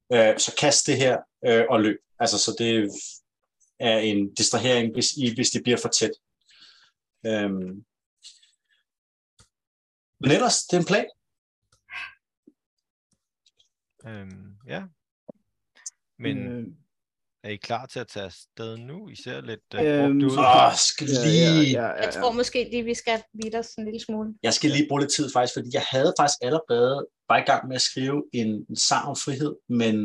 Uh, 0.09 0.37
så 0.37 0.55
kast 0.59 0.87
det 0.87 0.97
her 0.97 1.17
uh, 1.47 1.65
og 1.69 1.81
løb. 1.81 1.99
Altså, 2.19 2.39
så 2.39 2.55
det 2.59 2.91
er 3.79 3.97
en 3.97 4.33
distrahering, 4.33 4.93
hvis, 4.93 5.13
I, 5.17 5.33
hvis 5.35 5.49
det 5.49 5.63
bliver 5.63 5.77
for 5.77 5.89
tæt. 5.89 6.11
Um, 7.23 7.85
men 10.19 10.31
ellers, 10.31 10.63
det 10.63 10.77
er 10.77 10.79
en 10.79 10.85
plan. 10.85 11.05
Øhm, 14.07 14.57
ja. 14.67 14.83
Men 16.17 16.37
øh, 16.37 16.67
er 17.45 17.49
I 17.49 17.55
klar 17.55 17.85
til 17.85 17.99
at 17.99 18.07
tage 18.07 18.25
afsted 18.25 18.77
nu? 18.77 19.09
I 19.09 19.15
ser 19.15 19.41
lidt 19.41 19.59
uh, 19.75 19.85
Øhm, 19.85 20.19
brugt 20.19 20.33
ud. 20.33 20.37
Åh, 20.37 20.75
skal 20.75 21.07
ja, 21.07 21.25
lige... 21.25 21.71
ja, 21.71 21.81
ja, 21.81 21.87
ja, 21.87 22.03
Jeg 22.03 22.13
tror 22.13 22.31
måske 22.31 22.67
lige, 22.71 22.83
vi 22.83 22.93
skal 22.93 23.21
vide 23.43 23.57
os 23.59 23.67
en 23.77 23.85
lille 23.85 23.99
smule. 24.05 24.33
Jeg 24.43 24.53
skal 24.53 24.69
lige 24.69 24.87
bruge 24.89 25.01
lidt 25.01 25.13
tid 25.13 25.31
faktisk, 25.33 25.53
fordi 25.53 25.69
jeg 25.73 25.85
havde 25.89 26.13
faktisk 26.19 26.37
allerede 26.41 27.05
var 27.29 27.37
i 27.37 27.41
gang 27.41 27.67
med 27.67 27.75
at 27.75 27.81
skrive 27.81 28.23
en, 28.33 28.47
en 28.69 28.75
sang 28.75 29.05
om 29.07 29.15
frihed, 29.15 29.55
men 29.69 29.95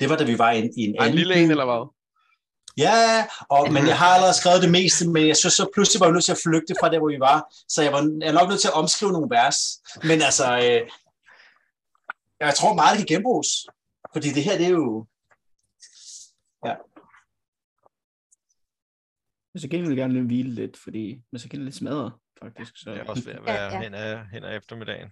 det 0.00 0.10
var 0.10 0.16
da 0.16 0.24
vi 0.24 0.38
var 0.38 0.50
i 0.52 0.58
en, 0.58 0.70
i 0.76 0.82
en 0.82 0.94
Ej, 0.94 0.94
en 0.94 1.02
anden 1.02 1.18
lille 1.18 1.34
en, 1.34 1.50
eller 1.50 1.64
hvad? 1.64 1.82
Ja, 2.76 3.26
og, 3.50 3.72
men 3.72 3.86
jeg 3.86 3.98
har 3.98 4.06
allerede 4.14 4.34
skrevet 4.34 4.62
det 4.62 4.70
meste, 4.70 5.08
men 5.08 5.28
jeg 5.28 5.36
synes 5.36 5.54
så 5.54 5.66
pludselig 5.74 6.00
var 6.00 6.06
jeg 6.06 6.12
nødt 6.12 6.24
til 6.24 6.32
at 6.32 6.42
flygte 6.46 6.74
fra 6.80 6.90
der, 6.90 6.98
hvor 6.98 7.08
vi 7.08 7.20
var, 7.20 7.54
så 7.68 7.82
jeg 7.82 7.92
var 7.92 8.02
jeg 8.20 8.28
er 8.28 8.32
nok 8.32 8.48
nødt 8.48 8.60
til 8.60 8.68
at 8.68 8.74
omskrive 8.74 9.12
nogle 9.12 9.30
vers. 9.30 9.58
Men 10.02 10.22
altså, 10.22 10.46
øh, 10.58 10.80
jeg 12.40 12.54
tror 12.54 12.74
meget, 12.74 12.98
det 12.98 13.06
kan 13.06 13.16
genbruges, 13.16 13.48
fordi 14.12 14.28
det 14.28 14.44
her, 14.44 14.56
det 14.58 14.66
er 14.66 14.70
jo... 14.70 15.06
Men 19.54 19.60
så 19.60 19.68
kan 19.68 19.88
jeg 19.88 19.96
gerne 19.96 20.26
hvile 20.26 20.50
lidt, 20.50 20.76
fordi 20.76 21.22
man 21.32 21.38
så 21.38 21.48
kan 21.48 21.64
lidt 21.64 21.74
smadre, 21.74 22.18
faktisk. 22.42 22.76
Så. 22.76 22.90
Det 22.90 23.00
er 23.00 23.04
også 23.04 23.24
ved 23.24 23.32
at 23.32 23.38
Ja, 23.40 23.44
være 23.44 23.72
ja. 23.74 23.82
hen, 23.82 23.94
ad, 23.94 24.24
hen 24.32 24.44
ad 24.44 24.56
eftermiddagen. 24.56 25.10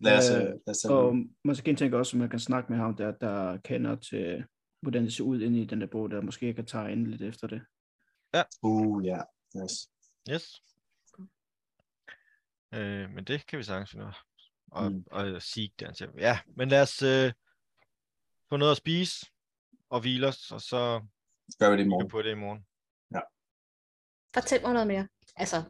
Lad 0.00 0.18
os, 0.18 0.30
Øh, 0.30 0.36
øh, 0.36 0.42
lad 0.42 0.68
os 0.68 0.78
tage 0.78 0.94
Og 0.94 1.16
måske 1.44 1.74
tænker 1.74 1.98
også, 1.98 2.16
at 2.16 2.20
man 2.20 2.28
kan 2.28 2.38
snakke 2.38 2.72
med 2.72 2.78
ham, 2.80 2.96
der, 2.96 3.12
der 3.12 3.56
kender 3.56 3.96
til, 3.96 4.44
hvordan 4.80 5.04
det 5.04 5.12
ser 5.14 5.24
ud 5.24 5.40
inde 5.40 5.60
i 5.60 5.64
den 5.64 5.80
der 5.80 5.86
bog, 5.86 6.10
der 6.10 6.20
måske 6.20 6.54
kan 6.54 6.66
tegne 6.66 7.10
lidt 7.10 7.22
efter 7.22 7.46
det. 7.46 7.62
Uh, 8.62 9.06
ja. 9.06 9.18
Yes. 9.62 9.90
Yes. 10.30 10.62
Øh, 12.74 13.10
men 13.10 13.24
det 13.24 13.46
kan 13.46 13.58
vi 13.58 13.62
sagtens 13.62 13.90
finde 13.90 14.04
af. 14.04 14.12
Og, 14.70 14.90
Mm. 14.92 14.96
mm. 14.96 15.04
og 15.10 15.42
sige 15.42 15.72
det, 15.78 15.86
han 15.86 15.94
siger. 15.94 16.10
Ja, 16.18 16.38
men 16.56 16.68
lad 16.68 16.82
os 16.82 17.02
øh, 17.02 17.32
få 18.48 18.56
noget 18.56 18.70
at 18.70 18.76
spise 18.76 19.26
og 19.94 20.00
hvile 20.00 20.26
os, 20.28 20.50
og 20.50 20.60
så 20.60 21.00
Gør 21.58 21.70
vi 21.70 21.76
det 21.76 21.84
i 21.84 21.88
morgen. 21.88 22.08
på 22.08 22.22
det 22.22 22.30
i 22.30 22.34
morgen. 22.34 22.66
Fortæl 24.34 24.62
mig 24.62 24.72
noget 24.72 24.86
mere. 24.86 25.08
Altså, 25.36 25.62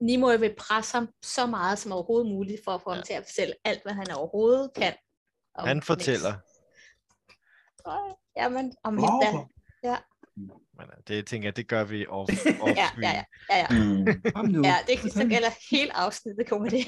Nimoy 0.00 0.38
vil 0.38 0.54
presse 0.58 0.94
ham 0.98 1.08
så 1.22 1.46
meget 1.46 1.78
som 1.78 1.92
overhovedet 1.92 2.32
muligt, 2.32 2.60
for 2.64 2.72
at 2.72 2.82
få 2.82 2.90
ham 2.90 2.98
Ja. 2.98 3.02
til 3.02 3.12
at 3.12 3.24
fortælle 3.24 3.54
alt, 3.64 3.82
hvad 3.82 3.92
han 3.92 4.10
overhovedet 4.10 4.70
kan. 4.76 4.94
om 5.54 5.66
Han 5.68 5.82
fortæller, 5.82 6.32
Øh, 7.88 8.14
Jamen, 8.36 8.74
om 8.84 8.94
Nå. 8.94 9.00
Hilda. 9.00 9.98
men 10.72 10.86
øh, 10.90 10.96
det 11.08 11.26
tænker 11.26 11.46
jeg, 11.48 11.56
det 11.56 11.68
gør 11.68 11.84
vi 11.84 12.06
off, 12.06 12.30
off 12.62 12.76
Ja, 12.76 12.88
ja, 13.02 13.10
ja. 13.10 13.24
ja, 13.50 13.56
ja. 13.58 13.66
Mm. 14.42 14.64
Ja 14.64 14.74
det 14.86 15.12
så 15.12 15.26
gælder 15.28 15.50
hele 15.70 15.96
afsnittet, 15.96 16.48
kommer 16.48 16.68
det. 16.68 16.86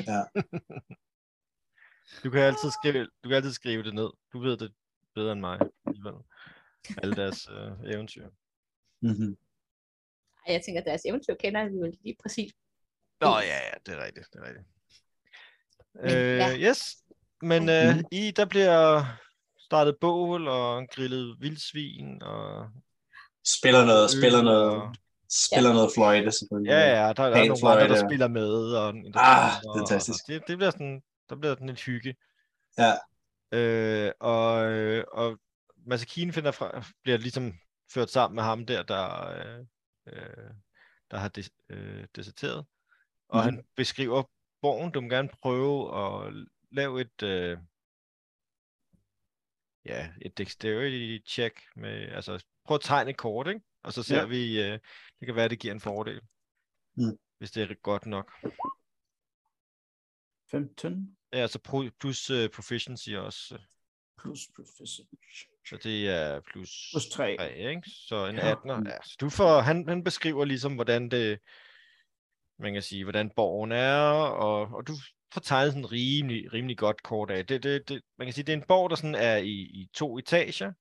Du 2.24 2.30
kan 2.30 2.40
altid 2.40 2.70
skrive, 2.70 3.04
du 3.24 3.28
kan 3.28 3.36
altid 3.36 3.52
skrive 3.52 3.82
det 3.82 3.94
ned. 3.94 4.10
Du 4.32 4.38
ved 4.40 4.56
det 4.56 4.74
bedre 5.14 5.32
end 5.32 5.40
mig. 5.40 5.58
alligevel. 5.86 6.14
Alle 7.02 7.16
deres 7.16 7.48
øh, 7.50 7.92
eventyr. 7.92 8.28
Mm-hmm. 9.02 9.36
Jeg 10.48 10.62
tænker, 10.64 10.80
at 10.80 10.86
deres 10.86 11.02
eventyr 11.04 11.34
kender 11.34 11.68
vi 11.68 11.76
jo 11.76 11.92
lige 12.02 12.16
præcis. 12.22 12.52
Nå 13.20 13.28
ja, 13.28 13.56
ja, 13.68 13.70
det 13.86 13.94
er 13.94 14.04
rigtigt. 14.04 14.26
Det 14.32 14.38
er 14.42 14.46
rigtigt. 14.48 14.66
Men, 15.94 16.10
øh, 16.16 16.38
ja. 16.38 16.56
Yes, 16.70 16.80
men 17.42 17.68
øh, 17.68 17.94
Mhm. 17.96 18.04
i 18.12 18.30
der 18.30 18.44
bliver 18.44 19.04
startet 19.58 19.96
bål 20.00 20.48
og 20.48 20.88
grillet 20.90 21.36
vildsvin 21.40 22.22
og 22.22 22.68
Spiller 23.58 23.84
noget, 23.84 24.10
spiller 24.10 24.38
øl 24.38 24.44
noget, 24.44 24.70
og- 24.70 24.94
spiller 25.50 25.72
noget 25.72 25.90
fløjte, 25.94 26.32
selvfølgelig. 26.32 26.70
Ja, 26.70 26.78
ja, 26.78 27.06
der, 27.06 27.12
der 27.12 27.22
er 27.22 27.46
nogle 27.48 27.68
andre, 27.82 27.88
der 27.88 28.06
spiller 28.08 28.28
med. 28.28 28.50
Og, 28.74 28.88
Ah, 29.14 29.52
og- 29.66 29.78
fantastisk. 29.78 30.24
Og 30.24 30.34
det, 30.34 30.42
det 30.48 30.56
bliver 30.58 30.70
sådan, 30.70 31.02
der 31.28 31.36
bliver 31.36 31.54
sådan 31.54 31.66
lidt 31.66 31.80
hygge. 31.80 32.16
Ja. 32.78 32.92
Øh, 33.58 34.12
og, 34.20 34.70
øh, 34.72 35.04
og 35.12 35.38
Masakine 35.88 36.32
finder 36.32 36.52
fra, 36.52 36.84
bliver 37.02 37.18
ligesom 37.18 37.52
ført 37.94 38.10
sammen 38.10 38.34
med 38.34 38.42
ham 38.44 38.66
der, 38.66 38.82
der, 38.82 39.26
øh, 39.28 39.66
øh, 40.06 40.50
der 41.10 41.16
har 41.16 41.28
des, 41.28 41.50
øh, 41.68 42.06
deserteret. 42.16 42.66
Og 43.28 43.36
Mhm. 43.36 43.44
han 43.44 43.66
beskriver 43.76 44.22
borgen. 44.62 44.92
Du 44.92 45.00
må 45.00 45.08
gerne 45.08 45.28
prøve 45.42 45.76
at 46.04 46.34
lave 46.70 47.00
et, 47.00 47.22
øh, 47.22 47.58
ja, 49.84 50.12
et 50.22 50.38
dexterity 50.38 51.18
check. 51.26 51.62
Med, 51.76 52.08
altså, 52.08 52.44
prøv 52.64 52.74
at 52.74 52.80
tegne 52.80 53.10
et 53.10 53.16
kort, 53.16 53.46
ikke? 53.48 53.60
Og 53.82 53.92
så 53.92 54.02
ser 54.02 54.18
Ja. 54.20 54.26
vi, 54.26 54.62
øh, 54.62 54.78
det 55.20 55.26
kan 55.26 55.34
være, 55.34 55.48
det 55.48 55.58
giver 55.60 55.74
en 55.74 55.80
fordel. 55.80 56.20
Mm. 56.96 57.18
Hvis 57.38 57.50
det 57.50 57.70
er 57.70 57.74
godt 57.74 58.06
nok. 58.06 58.32
15 60.50 61.16
Ja, 61.32 61.38
altså 61.38 61.58
plus 62.00 62.30
uh, 62.30 62.48
proficiency 62.54 63.10
også. 63.10 63.58
plus 64.18 64.40
professor. 64.56 65.04
Så 65.68 65.76
det 65.82 66.08
er 66.08 66.40
plus, 66.40 66.88
Plus 66.92 67.08
3. 67.08 67.36
3, 67.38 67.56
ikke? 67.56 67.82
Så 67.86 68.26
en 68.26 68.36
Ja. 68.36 68.54
18'er. 68.54 68.88
Ja, 68.88 68.96
så 69.04 69.16
du 69.20 69.30
får, 69.30 69.60
han, 69.60 69.88
han 69.88 70.04
beskriver 70.04 70.44
ligesom, 70.44 70.74
hvordan 70.74 71.08
det, 71.08 71.38
man 72.58 72.72
kan 72.72 72.82
sige, 72.82 73.04
hvordan 73.04 73.30
borgen 73.36 73.72
er, 73.72 74.00
og, 74.00 74.60
og 74.60 74.86
du 74.86 74.92
får 75.32 75.40
tegnet 75.40 75.72
sådan 75.72 75.92
rimelig, 75.92 76.52
rimelig 76.52 76.78
godt 76.78 77.02
kort 77.02 77.30
af. 77.30 77.46
Det, 77.46 77.62
det, 77.62 77.88
det, 77.88 78.02
man 78.18 78.26
kan 78.26 78.34
sige, 78.34 78.44
det 78.44 78.52
er 78.52 78.56
en 78.56 78.64
borg, 78.68 78.90
der 78.90 78.96
sådan 78.96 79.14
er 79.14 79.36
i, 79.36 79.52
i 79.52 79.90
to 79.94 80.18
etager. 80.18 80.72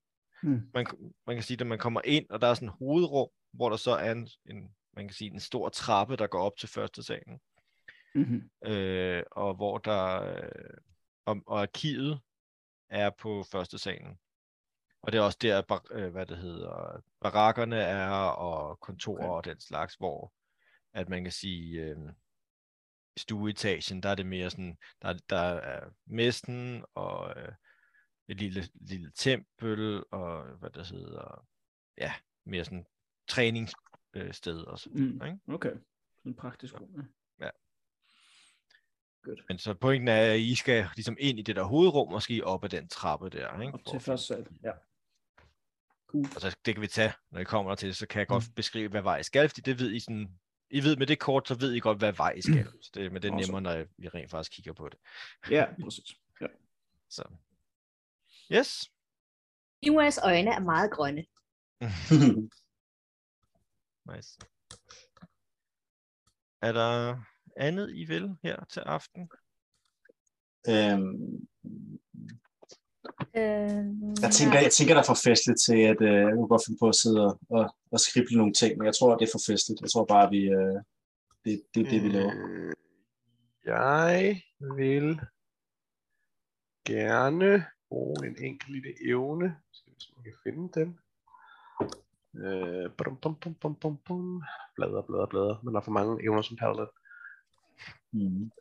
Mm. 0.44 0.62
Man, 0.74 0.86
man 1.28 1.36
kan 1.36 1.44
sige, 1.44 1.58
at 1.62 1.68
man 1.68 1.80
kommer 1.80 2.02
ind, 2.06 2.26
og 2.30 2.42
der 2.42 2.48
er 2.48 2.54
sådan 2.54 2.68
en 2.68 2.76
hovedrum, 2.80 3.30
hvor 3.54 3.70
der 3.70 3.78
så 3.78 3.92
er 3.92 4.12
en, 4.12 4.30
en 4.46 4.70
man 4.94 5.08
kan 5.08 5.16
sige, 5.16 5.32
en 5.32 5.40
stor 5.40 5.70
trappe, 5.70 6.16
der 6.16 6.28
går 6.28 6.42
op 6.42 6.58
til 6.58 6.70
første 6.70 7.04
salen. 7.04 7.40
Mm-hmm. 8.16 8.72
Øh, 8.72 9.24
og 9.32 9.56
hvor 9.56 9.78
der, 9.78 10.24
øh, 10.24 10.78
og, 11.26 11.38
og 11.48 11.62
arkivet 11.62 12.20
er 12.90 13.10
på 13.10 13.44
første 13.52 13.78
salen. 13.78 14.18
Og 15.08 15.14
det 15.14 15.20
er 15.20 15.22
også 15.22 15.38
der, 15.42 15.62
bar, 15.62 15.86
øh, 15.92 16.12
hvad 16.12 16.26
det 16.26 16.38
hedder, 16.38 17.02
barakkerne 17.22 17.76
er, 17.76 18.10
og 18.30 18.80
kontorer 18.80 19.28
okay. 19.28 19.30
og 19.30 19.46
den 19.46 19.60
slags, 19.60 19.96
hvor 19.96 20.34
at 20.94 21.10
man 21.10 21.24
kan 21.24 21.32
sige, 21.32 21.82
øh, 21.82 21.98
stueetagen, 23.18 24.04
der 24.04 24.10
er 24.10 24.16
det 24.16 24.26
mere 24.26 24.50
sådan, 24.50 24.78
der, 25.02 25.14
der 25.30 25.38
er 25.40 25.90
mesten 26.06 26.86
og 26.94 27.34
øh, 27.38 27.52
et 28.28 28.38
lille, 28.38 28.68
lille 28.74 29.12
tempel, 29.16 30.04
og 30.12 30.44
hvad 30.44 30.70
det 30.70 30.88
hedder, 30.88 31.48
ja, 31.98 32.14
mere 32.46 32.66
sådan 32.66 32.86
træningssted 33.28 34.62
og 34.68 34.80
sådan 34.80 35.02
Mm. 35.02 35.26
ikke? 35.26 35.40
Okay. 35.48 35.76
En 36.26 36.36
praktisk 36.36 36.82
rum. 36.82 36.90
Ja. 36.96 37.46
Ja. 37.46 37.50
Godt. 39.24 39.40
Men 39.50 39.58
så 39.58 39.74
pointen 39.74 40.08
er, 40.08 40.34
at 40.34 40.40
I 40.40 40.56
skal 40.56 40.88
ligesom 40.96 41.18
ind 41.20 41.40
i 41.40 41.42
det 41.42 41.56
der 41.56 41.64
hovedrum, 41.64 42.12
måske 42.12 42.46
op 42.46 42.64
ad 42.64 42.70
den 42.70 42.88
trappe 42.88 43.30
der, 43.30 43.62
ikke? 43.62 43.74
Op 43.74 43.86
til 43.86 44.00
første 44.00 44.28
sal. 44.28 44.48
Ja. 44.64 44.72
Cool. 46.08 46.26
Altså, 46.26 46.58
det 46.66 46.76
kan 46.76 46.82
vi 46.82 46.88
tage, 46.88 47.14
når 47.32 47.40
I 47.40 47.44
kommer 47.44 47.76
til, 47.76 47.96
så 47.96 48.08
kan 48.08 48.20
jeg 48.20 48.26
Mm. 48.30 48.34
godt 48.34 48.56
beskrive, 48.56 48.90
hvad 48.90 49.02
vej 49.02 49.18
I 49.18 49.24
skal, 49.24 49.50
fordi 49.50 49.62
det 49.62 49.80
ved 49.80 49.92
I 49.94 50.00
sådan, 50.00 50.40
I 50.70 50.84
ved 50.84 50.98
med 50.98 51.08
det 51.08 51.20
kort, 51.20 51.48
så 51.48 51.56
ved 51.60 51.74
I 51.74 51.80
godt, 51.80 51.98
hvad 51.98 52.14
vej 52.14 52.32
I 52.32 52.42
skal. 52.42 52.68
Så 52.84 52.92
det, 52.94 53.12
men 53.12 53.22
det 53.22 53.32
er 53.32 53.36
nemmere, 53.36 53.62
når 53.62 53.86
vi 53.98 54.08
rent 54.10 54.32
faktisk 54.32 54.52
kigger 54.56 54.74
på 54.74 54.90
det. 54.90 55.00
Ja, 55.52 55.66
præcis. 55.84 56.16
Ja. 56.42 56.48
Så. 57.10 57.24
Yes. 58.52 58.92
Iwas 59.82 60.20
øjne 60.24 60.52
er 60.52 60.60
meget 60.60 60.92
grønne. 60.92 61.26
nice. 64.16 64.40
Er 66.62 66.72
der 66.72 67.22
andet, 67.58 67.96
I 67.96 68.06
vil 68.06 68.36
her 68.44 68.66
til 68.66 68.80
aften? 68.80 69.30
øhm, 70.70 71.48
Øh, 73.40 73.86
jeg, 74.24 74.32
tænker, 74.38 74.60
jeg 74.68 74.72
tænker, 74.78 74.94
der 74.94 75.02
er 75.02 75.12
for 75.12 75.20
festligt 75.30 75.60
til, 75.68 75.80
at 75.92 76.00
øh, 76.02 76.20
jeg 76.28 76.34
kunne 76.36 76.48
godt 76.54 76.66
finde 76.66 76.80
på 76.82 76.88
at 76.90 76.96
sidde 76.96 77.20
og, 77.28 77.40
og, 77.50 77.76
og 77.92 78.00
skrible 78.00 78.38
nogle 78.38 78.54
ting, 78.54 78.78
men 78.78 78.86
jeg 78.86 78.96
tror, 78.96 79.18
det 79.18 79.26
er 79.28 79.34
for 79.36 79.52
festligt. 79.52 79.82
Jeg 79.82 79.90
tror 79.92 80.06
bare, 80.06 80.26
at 80.28 80.32
vi, 80.32 80.42
øh, 80.60 80.78
det, 81.46 81.54
det 81.74 81.80
er 81.86 81.90
det, 81.90 82.04
vi 82.04 82.10
laver. 82.10 82.34
Øh, 82.36 82.74
Jeg 83.66 84.42
vil 84.78 85.20
gerne 86.86 87.66
bruge 87.90 88.28
en 88.28 88.36
enkelt 88.44 88.72
lille 88.72 88.94
evne. 89.12 89.56
Skal 89.72 89.94
vi 89.94 90.00
se, 90.00 90.14
om 90.18 90.24
jeg 90.26 90.34
kan 90.34 90.42
finde 90.54 90.66
den. 90.80 90.90
Øh, 92.46 92.92
bum, 92.98 93.18
bum, 93.22 93.36
bum, 93.36 93.54
bum, 93.54 93.76
bum, 93.76 93.98
bum. 94.06 94.44
Blader, 94.76 95.02
blader, 95.02 95.26
blader. 95.26 95.56
Man 95.64 95.74
har 95.74 95.82
for 95.82 95.92
mange 95.92 96.24
evner 96.24 96.42
som 96.42 96.58
paladin. 96.58 96.86
Mm. 98.12 98.52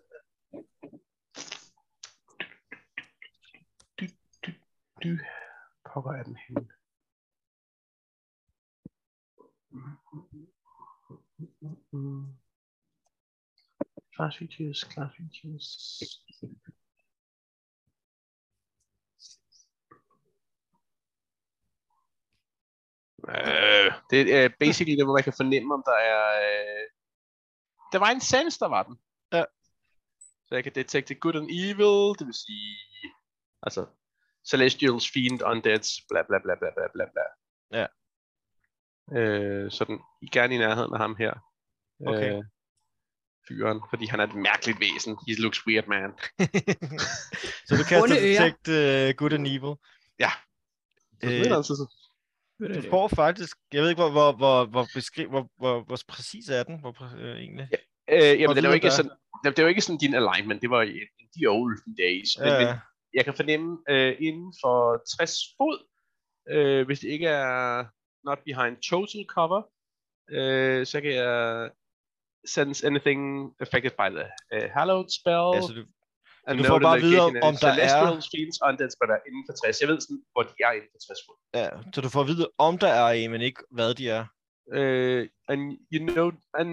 Du, 5.03 5.19
pokker 5.85 6.11
er 6.11 6.23
den 6.23 6.37
henne? 6.37 6.69
Class 14.15 14.39
features, 14.39 14.79
class 14.93 15.17
features. 15.17 15.69
Øh, 23.29 23.93
det 24.11 24.35
er 24.35 24.49
basically 24.61 24.97
det, 24.97 25.07
hvor 25.07 25.17
man 25.17 25.25
kan 25.25 25.33
fornemme, 25.37 25.75
om 25.75 25.83
der 25.87 25.99
er... 26.13 26.23
Øh... 26.47 26.87
Der 27.93 27.99
var 27.99 28.11
en 28.11 28.21
sense, 28.21 28.59
der 28.59 28.69
var 28.69 28.83
den. 28.83 28.97
Ja. 29.33 29.45
Så 30.47 30.55
jeg 30.55 30.65
kan 30.65 30.75
detekte 30.75 31.15
good 31.15 31.35
and 31.35 31.51
evil, 31.51 32.19
det 32.19 32.27
vil 32.27 32.35
sige... 32.47 32.77
Altså, 33.63 33.87
Celestials, 34.51 35.11
Fiend, 35.11 35.43
Undeads, 35.43 35.89
bla 36.09 36.23
bla 36.29 36.39
bla 36.45 36.55
bla 36.61 36.69
bla 36.77 36.87
bla 36.95 37.05
bla. 37.15 37.27
Ja. 37.79 37.87
Øh, 39.19 39.71
så 39.71 39.85
den 39.85 39.95
I 40.23 40.27
er 40.27 40.31
gerne 40.33 40.55
i 40.55 40.59
nærheden 40.59 40.93
af 40.93 40.99
ham 40.99 41.17
her. 41.19 41.33
Okay. 42.07 42.37
Øh, 42.37 42.45
fyren, 43.49 43.81
fordi 43.91 44.07
han 44.07 44.21
er 44.21 44.25
et 44.25 44.35
mærkeligt 44.35 44.81
væsen. 44.81 45.19
He 45.29 45.35
looks 45.43 45.67
weird, 45.67 45.87
man. 45.87 46.11
så 47.67 47.73
du 47.79 47.85
kaster 47.89 48.17
detect 48.27 48.69
uh, 48.69 49.17
good 49.21 49.33
and 49.33 49.47
evil. 49.47 49.75
Ja. 50.19 50.31
Så, 51.23 51.27
Øh, 51.31 51.57
altså, 51.57 51.75
så, 51.77 51.85
Du 52.61 52.65
det, 52.67 52.91
får 52.91 53.09
faktisk, 53.09 53.57
jeg 53.73 53.83
ved 53.83 53.89
ikke, 53.91 54.03
hvor, 54.03 54.11
hvor, 54.11 54.33
hvor, 54.33 54.65
hvor, 54.65 54.85
beskri- 54.85 55.29
hvor, 55.29 55.51
hvor, 55.59 55.83
hvor 55.85 55.99
præcis 56.09 56.49
er 56.49 56.63
den, 56.63 56.81
hvor, 56.81 57.17
øh, 57.17 57.37
egentlig. 57.37 57.69
øh, 58.11 58.41
jamen, 58.41 58.57
det 58.57 58.65
er 58.65 58.69
jo 58.69 58.75
ikke 58.75 58.91
sådan, 58.91 59.11
det, 59.45 59.57
det 59.57 59.65
var 59.65 59.69
ikke 59.69 59.81
sådan 59.81 59.99
din 59.99 60.15
alignment, 60.15 60.63
det 60.63 60.71
var 60.71 60.83
i 60.83 60.97
i 61.19 61.25
de 61.41 61.47
olden 61.47 61.97
days. 61.97 62.39
Men, 62.39 62.49
men 62.49 62.61
Ja, 62.63 62.79
jeg 63.15 63.25
kan 63.25 63.35
fornemme 63.35 63.79
øh, 63.91 64.17
inden 64.21 64.55
for 64.63 65.03
60 65.19 65.39
fod, 65.59 65.79
øh, 66.49 66.87
hvis 66.87 67.01
det 67.01 67.09
ikke 67.09 67.27
er 67.29 67.85
not 68.25 68.39
behind 68.45 68.77
total 68.91 69.25
cover, 69.37 69.63
øh, 70.31 70.87
så 70.87 71.01
kan 71.01 71.13
jeg 71.15 71.71
sense 72.47 72.87
anything 72.87 73.21
affected 73.61 73.91
by 73.91 74.09
the 74.19 74.27
uh, 74.55 74.71
hallowed 74.77 75.09
spell. 75.21 75.49
altså, 75.57 75.73
du, 75.79 75.83
and 76.49 76.59
du 76.59 76.65
får 76.65 76.79
bare 76.79 77.01
videre, 77.01 77.27
location 77.33 77.43
of 77.43 77.49
om 77.49 77.55
der 77.65 77.69
er- 77.69 78.21
fiends, 78.35 78.59
undeads, 78.69 78.95
but 79.01 79.09
er 79.11 79.21
inden 79.29 79.45
for 79.49 79.55
60. 79.67 79.81
Jeg 79.81 79.89
ved 79.89 80.01
sådan, 80.01 80.23
hvor 80.33 80.43
de 80.43 80.53
er 80.67 80.73
inden 80.79 80.91
for 80.95 80.99
60 80.99 81.19
fod. 81.27 81.37
ja, 81.61 81.69
så 81.95 82.01
du 82.01 82.09
får 82.09 82.21
at 82.21 82.27
vide, 82.27 82.51
om 82.59 82.79
der 82.79 82.89
er 82.89 83.09
en, 83.21 83.31
men 83.31 83.41
ikke 83.41 83.63
hvad 83.71 83.95
de 83.95 84.05
er. 84.19 84.25
Uh, 84.79 85.23
and 85.53 85.61
you 85.93 86.01
know, 86.07 86.27
and 86.61 86.71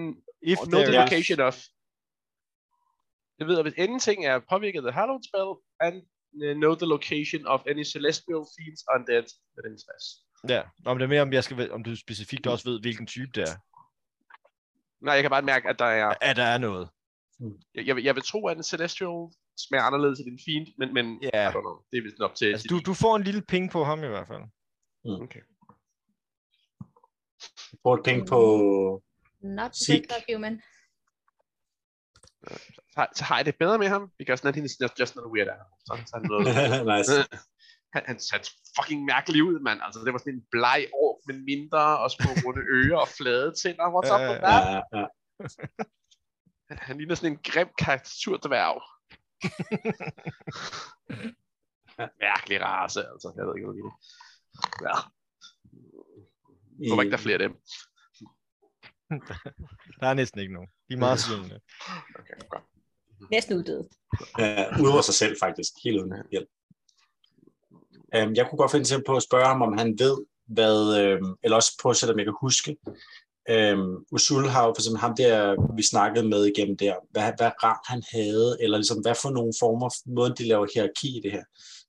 If 0.52 0.58
know 0.58 0.80
the 0.80 0.90
there 0.90 1.04
is- 1.04 1.10
location 1.10 1.40
of. 1.48 1.56
Jeg 3.38 3.46
ved, 3.48 3.58
at 3.58 3.64
hvis 3.64 3.78
anything 3.78 4.26
er 4.26 4.38
påvirket 4.52 4.86
af 4.86 4.92
hallowed 4.94 5.22
spell, 5.28 5.50
and 5.86 5.96
know 6.62 6.74
the 6.74 6.86
location 6.86 7.46
of 7.46 7.60
any 7.70 7.84
celestial 7.84 8.42
fiends, 8.56 8.82
undead, 8.96 9.26
within 9.56 9.78
60. 9.78 10.24
Ja, 10.48 10.62
Nå, 10.84 10.92
men 10.94 10.98
det 11.00 11.04
er 11.04 11.08
mere, 11.08 11.22
om, 11.22 11.32
jeg 11.32 11.44
skal, 11.44 11.56
ved- 11.56 11.70
om 11.70 11.82
du 11.84 11.96
specifikt 11.96 12.46
også 12.46 12.70
ved, 12.70 12.80
hvilken 12.80 13.06
type 13.06 13.30
det 13.34 13.42
er. 13.42 13.56
Nej, 15.04 15.14
jeg 15.14 15.22
kan 15.22 15.30
bare 15.30 15.42
mærke, 15.42 15.68
at 15.68 15.78
der 15.78 15.84
er... 15.84 16.14
At 16.20 16.36
der 16.36 16.42
er 16.44 16.58
noget. 16.58 16.88
Jeg, 17.74 17.86
jeg, 17.86 17.96
vil, 17.96 18.04
jeg 18.04 18.14
vil 18.14 18.22
tro, 18.22 18.46
at 18.48 18.56
en 18.56 18.62
celestial 18.62 19.28
smager 19.68 19.82
anderledes 19.84 20.18
end 20.20 20.28
en 20.28 20.38
fiend, 20.44 20.66
men, 20.78 20.94
men 20.94 21.22
Ja. 21.22 21.50
I 21.50 21.52
don't 21.52 21.60
know. 21.60 21.76
Det 21.92 21.98
er 21.98 22.02
vist 22.02 22.20
op 22.20 22.34
til... 22.34 22.46
Altså, 22.46 22.66
du, 22.70 22.78
du 22.86 22.94
får 22.94 23.16
en 23.16 23.22
lille 23.22 23.42
ping 23.42 23.70
på 23.70 23.84
ham 23.84 24.04
i 24.04 24.06
hvert 24.06 24.26
fald. 24.28 24.42
Okay. 25.04 25.40
Får 27.82 27.94
et 27.96 28.04
penge 28.04 28.26
på... 28.26 28.40
Not 29.40 29.76
Seek. 29.76 30.02
Human. 30.32 30.62
Så, 32.94 33.00
har- 33.00 33.12
så 33.18 33.24
har 33.24 33.36
jeg 33.38 33.46
det 33.46 33.56
bedre 33.58 33.78
med 33.78 33.88
ham, 33.88 34.10
because 34.18 34.40
then 34.44 34.54
he's 34.64 34.76
just, 34.82 35.00
just 35.00 35.16
not 35.16 35.24
a 35.24 35.28
weird 35.34 35.48
animal. 35.54 35.76
Så, 35.86 35.92
så 36.08 36.12
er 36.16 36.20
han 36.20 36.28
noget... 36.32 36.44
nice. 36.92 37.12
han, 37.94 38.02
han 38.10 38.18
satte 38.28 38.46
fucking 38.76 39.00
mærkelig 39.04 39.42
ud, 39.44 39.56
mand. 39.66 39.80
Altså, 39.82 40.00
det 40.04 40.12
var 40.12 40.18
sådan 40.18 40.34
en 40.34 40.46
bleg 40.50 40.80
ork 41.04 41.18
med 41.28 41.36
mindre 41.52 41.84
og 42.02 42.10
små 42.10 42.30
runde 42.44 42.62
ører 42.78 42.98
og 43.04 43.08
flade 43.18 43.48
tænder. 43.62 43.86
What's 43.94 44.12
up 44.14 44.20
with 44.30 44.42
that? 44.48 44.62
Ja, 44.68 44.72
ja, 44.76 44.80
ja. 45.00 45.06
Han, 46.86 46.96
ligner 46.98 47.14
sådan 47.14 47.32
en 47.32 47.38
grim 47.50 47.68
karikaturdværg. 47.78 48.76
Mærkelig 52.22 52.58
race, 52.62 53.00
altså. 53.12 53.28
Jeg 53.36 53.46
ved 53.46 53.54
ikke, 53.56 53.66
hvad 53.66 53.76
det 53.76 53.84
er. 53.84 53.94
Ja. 54.86 54.94
Jeg 56.80 56.90
håber 56.90 57.02
ikke, 57.02 57.12
der 57.14 57.18
er 57.18 57.22
flere 57.28 57.38
af 57.42 57.48
dem. 57.48 57.54
Der 60.00 60.06
er 60.08 60.14
næsten 60.14 60.40
ikke 60.40 60.54
nogen. 60.54 60.68
De 60.88 60.94
er 60.94 60.98
meget 60.98 61.20
sjældne. 61.20 61.60
Okay, 62.18 62.34
godt. 62.48 62.62
Næsten 63.30 63.56
uddøde. 63.58 63.88
Ja, 64.38 64.80
udover 64.80 65.02
sig 65.02 65.14
selv 65.14 65.36
faktisk, 65.40 65.72
helt 65.84 66.00
uden 66.00 66.12
hjælp. 66.30 66.48
Um, 68.16 68.34
jeg 68.34 68.46
kunne 68.46 68.58
godt 68.58 68.70
finde 68.70 68.86
til 68.86 69.02
på 69.06 69.16
at 69.16 69.22
spørge 69.22 69.46
ham, 69.46 69.62
om 69.62 69.78
han 69.78 69.98
ved, 69.98 70.16
hvad, 70.46 70.78
um, 71.22 71.36
eller 71.42 71.56
også 71.56 71.72
på 71.82 71.90
at 71.90 71.96
sætte, 71.96 72.12
om 72.12 72.18
jeg 72.18 72.26
kan 72.26 72.36
huske. 72.40 72.76
Um, 73.52 74.06
Usul 74.12 74.46
har 74.48 74.66
jo 74.66 74.72
for 74.76 74.80
eksempel 74.80 75.00
ham 75.00 75.14
der, 75.16 75.56
vi 75.76 75.82
snakkede 75.82 76.28
med 76.28 76.44
igennem 76.44 76.76
der, 76.76 76.94
hvad, 77.10 77.32
hvad 77.36 77.50
rang 77.62 77.80
han 77.84 78.02
havde, 78.12 78.56
eller 78.60 78.78
ligesom, 78.78 79.00
hvad 79.00 79.14
for 79.22 79.30
nogle 79.30 79.52
former, 79.60 79.88
måden 80.06 80.34
de 80.38 80.48
laver 80.48 80.66
hierarki 80.74 81.18
i 81.18 81.20
det 81.20 81.32
her. 81.32 81.44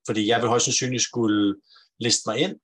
Fordi 0.08 0.28
jeg 0.28 0.42
vil 0.42 0.50
højst 0.50 0.66
sandsynligt 0.66 1.04
skulle 1.04 1.56
liste 2.00 2.30
mig 2.30 2.38
ind. 2.40 2.56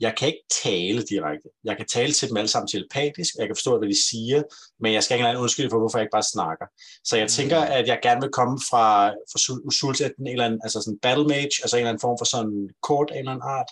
Jeg 0.00 0.14
kan 0.16 0.28
ikke 0.28 0.44
tale 0.64 1.02
direkte. 1.02 1.48
Jeg 1.64 1.76
kan 1.76 1.86
tale 1.86 2.12
til 2.12 2.28
dem 2.28 2.36
alle 2.36 2.48
sammen 2.48 2.68
telepatisk, 2.68 3.34
jeg 3.38 3.46
kan 3.46 3.56
forstå, 3.56 3.78
hvad 3.78 3.88
de 3.88 4.02
siger, 4.10 4.42
men 4.80 4.92
jeg 4.92 5.02
skal 5.02 5.14
ikke 5.14 5.24
engang 5.24 5.42
undskylde 5.42 5.70
for, 5.70 5.78
hvorfor 5.78 5.98
jeg 5.98 6.04
ikke 6.04 6.18
bare 6.18 6.32
snakker. 6.36 6.66
Så 7.04 7.16
jeg 7.16 7.28
tænker, 7.28 7.60
at 7.60 7.86
jeg 7.88 7.98
gerne 8.02 8.20
vil 8.20 8.30
komme 8.30 8.58
fra, 8.70 9.08
fra 9.08 9.38
Sul- 9.44 9.66
Usul 9.66 9.94
til 9.94 10.06
enten 10.06 10.26
en 10.26 10.32
eller 10.32 10.44
anden, 10.44 10.60
altså 10.62 10.82
sådan 10.82 10.98
battle 10.98 11.26
mage, 11.26 11.50
altså 11.62 11.76
en 11.76 11.80
eller 11.80 11.90
anden 11.90 12.00
form 12.00 12.16
for 12.20 12.24
sådan 12.24 12.70
kort 12.82 13.10
af 13.10 13.14
en 13.14 13.18
eller 13.18 13.32
anden 13.32 13.48
art, 13.56 13.70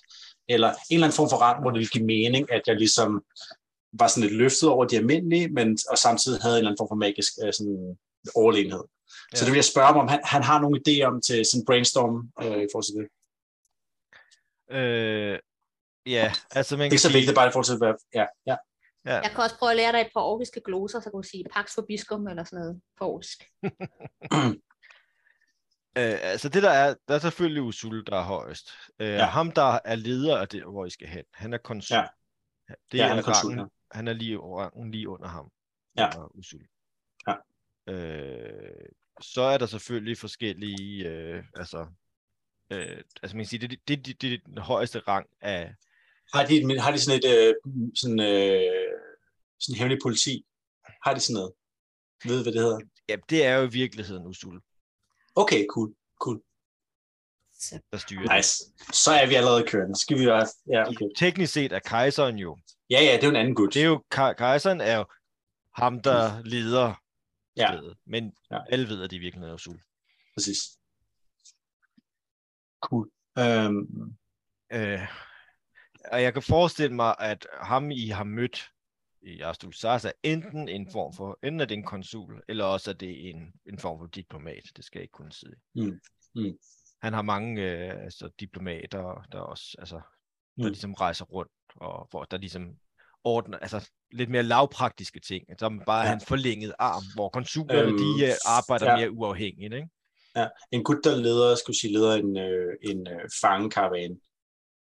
eller 0.49 0.71
en 0.71 0.77
eller 0.91 1.07
anden 1.07 1.17
form 1.17 1.31
for 1.31 1.37
rang, 1.37 1.61
hvor 1.61 1.71
det 1.71 1.79
vil 1.79 1.95
give 1.97 2.05
mening, 2.05 2.53
at 2.53 2.63
jeg 2.67 2.77
ligesom 2.77 3.25
var 4.01 4.09
sådan 4.09 4.23
lidt 4.29 4.39
løftet 4.43 4.69
over 4.69 4.85
de 4.85 4.97
almindelige, 4.97 5.49
men, 5.49 5.79
og 5.91 5.99
samtidig 5.99 6.41
havde 6.43 6.55
en 6.55 6.59
eller 6.59 6.71
anden 6.71 6.81
form 6.81 6.91
for 6.91 7.03
magisk 7.07 7.33
øh, 7.45 7.53
sådan, 7.53 7.97
overlegenhed. 8.35 8.85
Ja. 9.33 9.37
Så 9.37 9.45
det 9.45 9.53
vil 9.53 9.59
jeg 9.63 9.73
spørge 9.73 9.87
ham 9.87 9.97
om, 9.97 10.09
han, 10.09 10.21
han 10.25 10.43
har 10.43 10.61
nogle 10.61 10.81
idéer 10.83 11.05
om 11.13 11.21
til 11.21 11.47
sådan 11.47 11.67
brainstorm 11.67 12.15
øh, 12.43 12.63
i 12.65 12.69
forhold 12.73 12.87
til 12.89 12.97
det. 12.99 13.07
Øh, 14.77 15.39
ja, 16.07 16.33
altså 16.51 16.77
man 16.77 16.81
Det 16.81 16.87
er 16.87 16.91
kan 16.91 16.99
så 16.99 17.09
sige, 17.09 17.19
vigtigt, 17.19 17.35
bare 17.35 17.49
i 17.49 17.53
forhold 17.53 17.65
til, 17.65 17.77
hvad... 17.79 17.95
Ja, 18.15 18.27
ja. 18.47 18.57
ja, 19.07 19.15
Jeg 19.21 19.31
kan 19.31 19.45
også 19.45 19.59
prøve 19.59 19.71
at 19.71 19.77
lære 19.77 19.93
dig 19.93 20.01
et 20.01 20.11
par 20.15 20.21
orkiske 20.21 20.61
gloser, 20.65 21.01
så 21.01 21.11
kan 21.11 21.17
du 21.17 21.23
sige 21.23 21.45
Pax 21.53 21.75
for 21.75 21.85
Biskum 21.89 22.27
eller 22.27 22.45
sådan 22.45 22.59
noget 22.59 22.81
på 22.99 23.05
orkisk. 23.13 23.39
Øh, 25.99 26.19
altså 26.23 26.49
det 26.49 26.63
der 26.63 26.71
er, 26.71 26.95
der 27.09 27.15
er 27.15 27.19
selvfølgelig 27.19 27.63
Usul, 27.63 28.05
der 28.07 28.17
er 28.17 28.23
højest. 28.25 28.71
Øh, 28.99 29.09
Ja. 29.09 29.25
Ham, 29.27 29.53
der 29.53 29.79
er 29.85 29.95
leder 29.95 30.39
af 30.39 30.49
det, 30.49 30.63
hvor 30.63 30.87
I 30.87 30.91
skal 30.91 31.09
hen, 31.09 31.25
han 31.35 31.53
er 31.53 31.59
konsul. 31.59 31.97
Ja. 31.97 32.05
Det 32.93 32.99
Ja, 32.99 33.05
er, 33.05 33.09
han 33.09 33.19
er 33.19 33.23
konsul, 33.23 33.51
rangen, 33.51 33.59
ja. 33.59 33.97
han 33.97 34.09
er 34.09 34.13
lige 34.13 34.39
rangen 34.39 34.91
lige 34.91 35.09
under 35.09 35.29
ham. 35.29 35.51
Ja. 35.97 36.07
Under 36.07 36.29
Usul. 36.35 36.67
Ja. 37.29 37.35
Øh, 37.93 38.89
så 39.21 39.43
er 39.43 39.59
der 39.59 39.67
selvfølgelig 39.67 40.19
forskellige, 40.19 41.09
øh, 41.09 41.45
altså, 41.57 41.87
øh, 42.71 43.03
altså 43.23 43.37
man 43.37 43.45
kan 43.45 43.47
sige, 43.47 43.61
det, 43.61 43.71
det, 43.71 43.89
det, 43.89 44.07
det, 44.07 44.23
det 44.23 44.33
er 44.33 44.39
den 44.47 44.59
højeste 44.59 44.99
rang 44.99 45.27
af, 45.41 45.75
Har 46.35 46.47
de, 46.47 46.81
har 46.81 46.91
de 46.93 46.99
sådan 47.01 47.19
et 47.21 47.25
øh, 47.25 47.55
sådan, 47.95 48.21
øh, 48.21 48.93
sådan 49.61 49.79
hemmelig 49.79 49.99
politi? 50.03 50.47
Har 51.05 51.15
de 51.15 51.21
sådan 51.21 51.35
noget? 51.35 51.53
Ved 52.25 52.43
hvad 52.43 52.53
det 52.53 52.61
hedder? 52.63 52.79
ja, 53.09 53.17
det 53.31 53.45
er 53.45 53.55
jo 53.57 53.63
i 53.67 53.71
virkeligheden 53.71 54.27
Usul, 54.27 54.61
Okay, 55.35 55.67
cool. 55.71 55.95
cool. 56.21 56.43
der 57.93 57.99
styrer. 57.99 58.37
Nice. 58.37 58.65
Så 58.93 59.11
er 59.13 59.27
vi 59.27 59.35
allerede 59.35 59.67
kørende. 59.69 60.01
Skal 60.01 60.19
vi 60.19 60.27
være... 60.27 60.47
Ja, 60.73 60.89
okay. 60.89 61.07
Teknisk 61.17 61.53
set 61.53 61.73
er 61.73 61.79
kejseren 61.79 62.39
jo, 62.39 62.59
Ja, 62.91 63.01
ja, 63.03 63.13
det 63.13 63.23
er 63.23 63.27
jo 63.27 63.31
en 63.31 63.37
anden 63.37 63.55
gut. 63.55 63.75
det 63.75 63.83
er 63.83 63.87
jo, 63.87 64.03
ke- 64.15 64.35
kejseren 64.39 64.81
er 64.81 64.97
jo 64.97 65.05
ham, 65.75 66.01
der 66.01 66.43
leder 66.45 66.95
Ja. 67.57 67.73
stedet, 67.73 67.97
men 68.07 68.33
Ja. 68.51 68.59
alle 68.69 68.89
ved, 68.89 69.03
at 69.03 69.11
det 69.11 69.17
i 69.17 69.21
virkeligheden 69.21 69.51
er 69.51 69.55
Usul. 69.55 69.81
Præcis. 70.35 70.79
Cool. 72.81 73.11
Øhm, 73.39 74.17
Øh, 74.73 75.01
og 76.13 76.23
jeg 76.23 76.33
kan 76.33 76.43
forestille 76.43 76.95
mig, 76.97 77.15
at 77.19 77.47
ham, 77.61 77.91
I 77.91 78.07
har 78.09 78.25
mødt 78.25 78.69
i 79.23 79.41
Arstul 79.41 79.73
Sars, 79.75 80.05
er 80.05 80.13
enten 80.23 80.69
en 80.69 80.89
form 80.93 81.15
for, 81.15 81.39
enten 81.43 81.61
er 81.61 81.65
det 81.65 81.75
en 81.75 81.83
konsul, 81.85 82.43
eller 82.49 82.65
også 82.65 82.91
er 82.91 82.95
det 82.95 83.29
en, 83.29 83.53
en 83.67 83.79
form 83.79 83.99
for 84.01 84.07
diplomat. 84.07 84.63
Det 84.77 84.85
skal 84.85 84.99
jeg 84.99 85.03
ikke 85.03 85.13
kunne 85.13 85.33
sige. 85.33 85.55
Mm, 85.75 86.01
mm. 86.35 86.59
Han 87.03 87.13
har 87.13 87.23
mange 87.23 87.63
øh, 87.63 88.05
altså, 88.05 88.31
diplomater, 88.41 89.27
der 89.33 89.39
også, 89.39 89.77
altså, 89.79 89.95
der 89.97 90.63
Mm. 90.63 90.67
ligesom 90.67 90.95
rejser 90.95 91.25
rundt, 91.25 91.53
og 91.77 92.09
hvor 92.11 92.25
der 92.25 92.37
ligesom 92.37 92.77
ordner, 93.25 93.59
altså 93.59 93.91
lidt 94.13 94.31
mere 94.31 94.43
lavpraktiske 94.43 95.21
ting, 95.21 95.45
som 95.59 95.83
bare 95.87 96.03
Ja. 96.03 96.09
hans 96.09 96.25
forlængede 96.27 96.75
arm, 96.79 97.03
hvor 97.15 97.29
konsulerne, 97.29 97.89
Øhm, 97.89 97.97
de 97.99 98.27
øh, 98.27 98.33
arbejder 98.47 98.91
ja. 98.91 98.97
mere 98.97 99.11
uafhængigt, 99.11 99.75
ikke? 99.75 99.89
ja. 100.37 100.49
En 100.73 100.85
gut, 100.85 100.97
der 101.05 101.17
leder, 101.17 101.55
skulle 101.55 101.81
sige, 101.81 101.93
leder 101.93 102.15
en, 102.15 102.37
øh, 102.39 102.77
en 102.83 103.09
øh, 103.09 103.29
fangekaravan, 103.41 104.21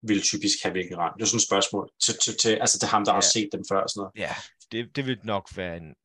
vil 0.08 0.22
typisk 0.22 0.58
have 0.64 0.72
hvilken 0.72 0.98
rang? 0.98 1.14
Det 1.16 1.22
er 1.22 1.26
sådan 1.26 1.44
et 1.44 1.50
spørgsmål 1.50 1.90
til, 2.04 2.16
til, 2.24 2.34
til, 2.42 2.54
altså 2.64 2.80
til 2.80 2.90
ham, 2.90 3.06
der 3.06 3.12
ja. 3.12 3.16
har 3.16 3.22
set 3.36 3.50
dem 3.52 3.64
før 3.72 3.82
og 3.86 3.90
sådan 3.90 4.00
noget. 4.02 4.14
Ja, 4.26 4.34
det, 4.72 4.96
det 4.96 5.06
vil 5.08 5.20
nok 5.24 5.46
være 5.56 5.78
en, 5.78 5.96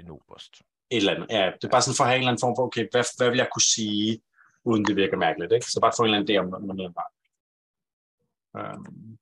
en 0.00 0.10
oberst. 0.10 0.52
Et 0.90 0.96
eller 0.96 1.14
andet. 1.14 1.26
Ja, 1.30 1.44
det 1.56 1.64
er 1.64 1.74
bare 1.76 1.82
sådan 1.82 1.96
for 1.96 2.04
at 2.04 2.10
have 2.10 2.16
en 2.16 2.22
eller 2.22 2.32
anden 2.32 2.44
form 2.44 2.56
for, 2.58 2.64
okay, 2.68 2.84
hvad, 2.90 3.04
hvad 3.18 3.28
vil 3.30 3.42
jeg 3.42 3.48
kunne 3.52 3.68
sige, 3.76 4.22
uden 4.64 4.84
det 4.84 4.96
virker 4.96 5.16
mærkeligt, 5.16 5.52
ikke? 5.52 5.66
Så 5.66 5.80
bare 5.80 5.92
få 5.96 6.02
en 6.02 6.06
eller 6.06 6.18
anden 6.18 6.30
idé 6.30 6.38
om, 6.42 6.70
om 6.70 6.76
noget 6.76 6.94
var. 7.00 7.08
Um, 8.60 9.18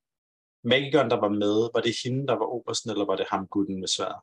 magikeren, 0.64 1.10
der 1.10 1.20
var 1.20 1.28
med, 1.28 1.70
var 1.74 1.80
det 1.80 1.94
hende, 2.04 2.26
der 2.26 2.36
var 2.42 2.46
obersten, 2.46 2.90
eller 2.90 3.04
var 3.04 3.16
det 3.16 3.26
ham 3.30 3.46
gutten 3.46 3.80
med 3.80 3.88
sværet? 3.88 4.20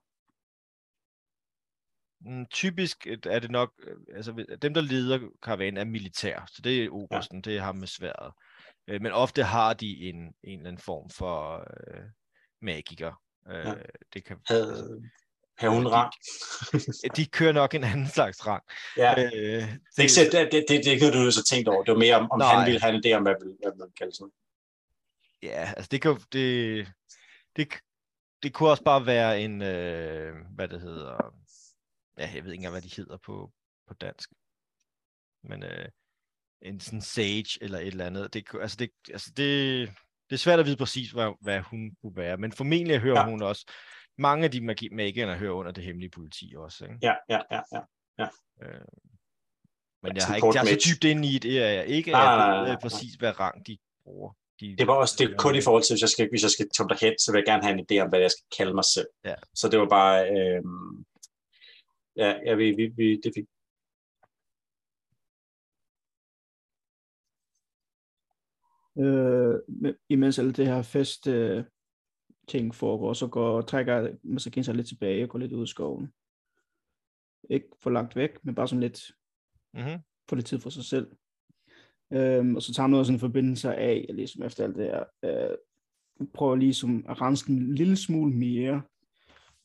Mm, 2.22 2.46
typisk 2.46 3.08
øh, 3.08 3.18
er 3.26 3.40
det 3.40 3.52
nok, 3.52 3.74
øh, 3.84 3.98
altså 4.16 4.58
dem 4.62 4.74
der 4.74 4.82
leder 4.82 5.20
karavanen 5.44 5.78
er 5.78 5.86
militær, 5.86 6.46
så 6.48 6.62
det 6.62 6.84
er 6.84 6.90
obersten, 6.90 7.38
ja. 7.38 7.50
det 7.50 7.58
er 7.58 7.62
ham 7.62 7.76
med 7.76 7.88
sværet. 7.88 8.34
Øh, 8.88 9.02
Men 9.02 9.12
ofte 9.12 9.44
har 9.44 9.74
de 9.74 10.10
en, 10.10 10.16
en 10.16 10.34
eller 10.44 10.68
anden 10.70 10.78
form 10.82 11.10
for 11.10 11.58
øh, 11.58 12.04
magiker. 12.62 13.22
Øh, 13.48 13.66
Ja. 13.66 13.74
det 14.14 14.24
kan, 14.26 14.38
Havde, 14.48 14.70
altså, 14.70 15.02
havde 15.58 15.74
hun 15.74 15.86
de- 15.86 15.92
rang? 15.92 16.14
de 17.18 17.26
kører 17.26 17.52
nok 17.52 17.74
en 17.74 17.84
anden 17.84 18.08
slags 18.08 18.48
rang. 18.48 18.64
Ja. 18.98 19.24
Øh, 19.24 19.62
Det, 19.96 20.00
ikke, 20.00 20.12
så- 20.14 20.30
det, 20.32 20.50
det, 20.52 20.66
det, 20.70 20.82
det 20.86 21.00
havde 21.00 21.14
du 21.14 21.20
jo 21.20 21.32
så 21.32 21.44
tænkt 21.50 21.68
over. 21.70 21.84
Det 21.84 21.92
var 21.92 22.00
mere, 22.00 22.16
om, 22.16 22.32
om 22.32 22.40
Nej. 22.40 22.56
han 22.56 22.66
ville 22.66 22.82
have 22.82 23.02
idé 23.06 23.12
om, 23.14 23.24
hvad, 23.24 23.36
hvad 23.64 23.76
man 23.78 23.92
kalder 23.98 24.14
sådan. 24.14 24.32
Ja, 25.44 25.74
altså 25.78 25.88
det 25.92 26.02
kan 26.02 26.18
det, 26.32 26.88
det, 27.56 27.68
det 28.44 28.54
kunne 28.54 28.70
også 28.70 28.84
bare 28.84 29.06
være 29.06 29.42
en, 29.42 29.62
øh, 29.62 30.36
hvad 30.56 30.68
det 30.68 30.82
hedder, 30.82 31.34
ja, 32.18 32.32
jeg 32.34 32.44
ved 32.44 32.52
ikke 32.52 32.60
engang, 32.60 32.74
hvad 32.74 32.82
de 32.82 32.96
hedder 32.96 33.18
på, 33.18 33.52
på 33.88 33.94
dansk. 33.94 34.30
Men 35.44 35.64
øh, 35.64 35.90
en 36.62 36.80
sådan 36.80 37.02
sage 37.02 37.46
eller 37.62 37.80
et 37.80 37.88
eller 37.88 38.06
andet. 38.06 38.34
Det, 38.34 38.46
altså 38.62 38.78
det, 38.80 38.90
altså 39.14 39.32
det, 39.38 39.88
det 40.30 40.36
er 40.36 40.38
svært 40.38 40.60
at 40.60 40.66
vide 40.66 40.78
præcis, 40.78 41.12
hvad, 41.12 41.32
hvad 41.42 41.60
hun 41.60 41.92
kunne 42.02 42.16
være, 42.18 42.38
men 42.38 42.52
formentlig 42.52 43.00
hører 43.00 43.16
Ja. 43.20 43.26
ja. 43.26 43.30
hun 43.30 43.42
også, 43.42 43.66
mange 44.18 44.46
af 44.46 44.52
de 44.52 44.62
magi- 44.62 44.96
magikerne 44.96 45.36
hører 45.36 45.54
under 45.54 45.72
det 45.72 45.84
hemmelige 45.84 46.10
politi 46.10 46.54
også. 46.58 46.86
Ikke? 46.86 46.98
Ja, 47.02 47.14
ja, 47.30 47.40
ja, 47.52 47.62
ja. 48.20 48.28
Øh, 48.64 48.82
men 50.04 50.12
Ja, 50.12 50.14
jeg 50.14 50.22
sådan 50.22 50.30
har 50.30 50.36
ikke, 50.36 50.60
jeg 50.60 50.72
er 50.74 50.80
så 50.80 50.90
dybt 50.94 51.04
inde 51.04 51.28
i 51.28 51.38
det, 51.38 51.64
er 51.64 51.68
jeg 51.70 51.86
ikke, 51.88 52.12
Nej, 52.12 52.26
nej, 52.26 52.36
nej, 52.38 52.46
ved 52.48 52.54
nej, 52.56 52.62
øh, 52.62 52.68
nej. 52.68 52.80
præcis, 52.82 53.14
hvad 53.14 53.40
rang 53.40 53.68
de 53.68 53.78
bruger. 54.04 54.32
De, 54.60 54.76
Det 54.78 54.88
var 54.88 54.94
også 54.94 55.16
det 55.20 55.32
er 55.32 55.38
kun 55.38 55.56
i 55.56 55.62
forhold 55.62 55.84
til, 55.84 55.94
hvis 55.94 56.02
jeg 56.02 56.10
skal, 56.10 56.30
hvis 56.30 56.44
jeg 56.44 56.52
skal 56.52 56.68
komme 56.78 56.90
derhen, 56.90 57.14
så 57.20 57.32
vil 57.32 57.40
jeg 57.40 57.46
gerne 57.46 57.64
have 57.64 57.74
en 57.80 57.86
idé 57.92 58.04
om, 58.04 58.10
hvad 58.10 58.20
jeg 58.20 58.32
skal 58.32 58.46
kalde 58.58 58.74
mig 58.74 58.84
selv. 58.96 59.08
Ja. 59.26 59.36
Så 59.56 59.70
det 59.70 59.80
var 59.80 59.88
bare, 60.00 60.18
øh, 60.36 60.62
ja, 62.18 62.30
jeg 62.46 62.58
ved, 62.58 62.76
vi, 62.76 62.86
vi, 63.00 63.08
det 63.24 63.32
fik, 63.36 63.46
Øh, 69.00 69.56
men 69.68 69.96
imens 70.10 70.40
alt 70.40 70.58
det 70.58 70.68
her 70.68 70.82
fest 70.82 71.28
øh, 71.28 71.64
ting 72.48 72.76
foregår, 72.76 73.14
så 73.14 73.28
går, 73.28 73.62
trækker 73.62 74.16
Masakin 74.24 74.64
sig 74.64 74.76
lidt 74.76 74.88
tilbage 74.88 75.24
og 75.24 75.30
går 75.30 75.40
lidt 75.40 75.54
ud 75.54 75.64
i 75.64 75.70
skoven. 75.70 76.14
Ikke 77.50 77.68
for 77.82 77.90
langt 77.90 78.16
væk, 78.16 78.46
men 78.46 78.56
bare 78.56 78.68
sådan 78.68 78.82
lidt 78.82 79.12
mm-hmm. 79.74 80.02
få 80.30 80.36
lidt 80.36 80.46
tid 80.48 80.60
for 80.60 80.70
sig 80.70 80.84
selv. 80.84 81.12
Øhm, 82.14 82.56
og 82.56 82.62
så 82.62 82.74
tager 82.74 82.84
han 82.84 82.90
noget 82.90 83.06
sådan 83.06 83.16
en 83.16 83.20
forbindelse 83.20 83.76
af, 83.76 84.06
ligesom 84.10 84.44
efter 84.44 84.64
alt 84.64 84.76
det 84.76 84.86
her. 84.86 85.04
Øh, 85.24 85.58
prøver 86.34 86.56
ligesom 86.56 87.06
at 87.10 87.22
rense 87.22 87.52
en 87.52 87.76
lille 87.76 87.96
smule 87.96 88.34
mere. 88.34 88.82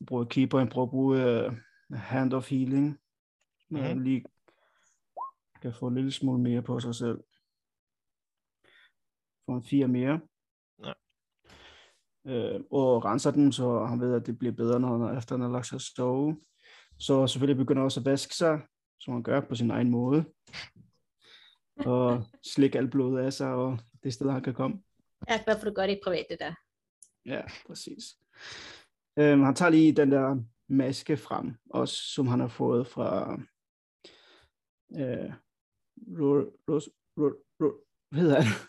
Bruger 0.07 0.25
keeper, 0.25 0.59
han 0.59 0.69
prøver 0.69 0.87
at 0.87 0.91
bruge 0.91 1.23
øh, 1.23 1.53
hand 1.93 2.33
of 2.33 2.51
healing. 2.51 2.99
Mm. 3.71 3.79
Mhm. 3.79 4.03
lige 4.03 4.25
kan 5.63 5.73
få 5.73 5.87
en 5.87 5.95
lille 5.95 6.13
smule 6.13 6.43
mere 6.43 6.63
på 6.63 6.81
sig 6.81 6.95
selv. 6.95 7.19
Får 9.47 9.57
en 9.57 9.63
fire 9.63 9.89
mere. 9.89 10.21
Ja. 10.85 10.93
Øh, 12.27 12.61
og 12.71 13.05
renser 13.05 13.31
den, 13.31 13.53
så 13.53 13.85
han 13.85 14.01
ved, 14.01 14.15
at 14.15 14.27
det 14.27 14.39
bliver 14.39 14.53
bedre, 14.53 14.81
når 14.81 15.07
han, 15.07 15.19
efter 15.19 15.35
han 15.35 15.43
har 15.43 15.49
lagt 15.49 15.67
sig 15.67 15.77
at 15.77 15.83
sove. 15.83 16.37
Så 16.99 17.27
selvfølgelig 17.27 17.57
begynder 17.57 17.83
også 17.83 18.01
at 18.01 18.07
vaske 18.07 18.35
sig, 18.37 18.61
som 19.01 19.13
han 19.13 19.23
gør 19.23 19.41
på 19.41 19.55
sin 19.55 19.71
egen 19.71 19.91
måde. 19.91 20.25
Og 21.77 22.25
slikke 22.45 22.79
alt 22.79 22.91
blodet 22.91 23.19
af 23.19 23.33
sig, 23.33 23.53
og 23.55 23.79
det 24.03 24.15
sted, 24.15 24.31
han 24.31 24.43
kan 24.43 24.55
komme. 24.55 24.83
Ja, 25.29 25.45
hvorfor 25.45 25.65
du 25.65 25.75
gør 25.75 25.87
det 25.87 25.97
i 25.97 26.01
privat, 26.05 26.27
det 26.31 26.39
der. 26.41 26.55
Ja, 27.27 27.43
præcis. 27.67 28.05
Øhm, 29.19 29.43
han 29.43 29.55
tager 29.55 29.71
lige 29.71 29.93
den 29.93 30.11
der 30.13 30.43
maske 30.69 31.17
frem, 31.17 31.55
også 31.71 31.97
som 31.97 32.27
han 32.27 32.41
har 32.41 32.49
fået 32.49 32.87
fra 32.87 33.33
øh, 34.97 35.33
Ro, 36.19 36.41
Ro, 36.69 36.79
Ro, 37.19 37.31
Ro, 37.61 37.73
hvad 38.11 38.21
hedder 38.21 38.41
han? 38.41 38.69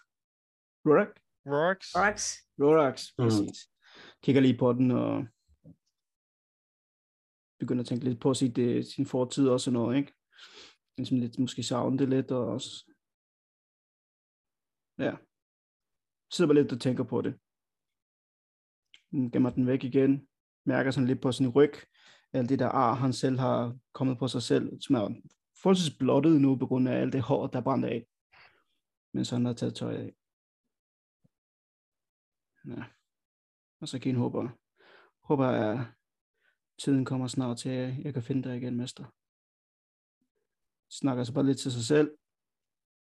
Rorak? 0.85 1.07
Rox? 1.45 1.95
Rox. 1.95 2.35
Rorax, 2.59 3.07
Mhm. 3.17 3.23
præcis. 3.23 3.69
Kigger 4.23 4.41
lige 4.41 4.57
på 4.57 4.73
den, 4.73 4.91
og 4.91 5.27
begynder 7.59 7.83
at 7.83 7.87
tænke 7.87 8.05
lidt 8.05 8.21
på 8.21 8.33
sit, 8.33 8.57
øh, 8.57 8.83
sin 8.83 9.05
fortid 9.05 9.47
og 9.47 9.59
sådan 9.59 9.73
noget, 9.73 9.97
ikke? 9.97 10.13
Ligesom 10.97 11.17
lidt, 11.19 11.39
måske 11.39 11.63
savne 11.63 11.97
det 11.97 12.09
lidt, 12.09 12.31
og 12.31 12.45
også... 12.47 12.91
Ja. 14.97 15.15
Sidder 16.33 16.47
bare 16.53 16.61
lidt 16.61 16.71
og 16.73 16.81
tænker 16.81 17.03
på 17.03 17.21
det. 17.21 17.33
Mm, 19.11 19.31
Gemmer 19.31 19.49
den 19.49 19.67
væk 19.67 19.83
igen. 19.83 20.27
Mærker 20.65 20.91
sådan 20.91 21.07
lidt 21.07 21.21
på 21.21 21.31
sin 21.31 21.49
ryg. 21.49 21.73
Alt 22.33 22.49
det 22.49 22.59
der 22.59 22.67
ar, 22.67 22.93
han 22.93 23.13
selv 23.13 23.39
har 23.39 23.77
kommet 23.93 24.19
på 24.19 24.27
sig 24.27 24.41
selv, 24.41 24.81
som 24.81 24.95
er 24.95 25.07
forholdsvis 25.61 25.97
blottet 25.99 26.41
nu, 26.41 26.57
på 26.57 26.67
grund 26.67 26.89
af 26.89 26.93
alt 27.01 27.13
det 27.13 27.21
hår, 27.21 27.47
der 27.47 27.59
er 27.59 27.63
brændt 27.63 27.85
af. 27.85 28.07
Mens 29.13 29.29
han 29.29 29.45
har 29.45 29.53
taget 29.53 29.75
tøj 29.75 29.93
af 29.95 30.15
ja. 32.67 32.83
Og 33.79 33.87
så 33.87 33.97
igen 33.97 34.15
håber, 34.15 34.49
håber 35.23 35.47
at 35.47 35.87
tiden 36.77 37.05
kommer 37.05 37.27
snart 37.27 37.57
til, 37.57 37.69
at 37.69 37.99
jeg 37.99 38.13
kan 38.13 38.23
finde 38.23 38.49
dig 38.49 38.57
igen, 38.57 38.77
mester. 38.77 39.05
Snakker 40.89 41.23
så 41.23 41.33
bare 41.33 41.45
lidt 41.45 41.59
til 41.59 41.71
sig 41.71 41.85
selv. 41.85 42.17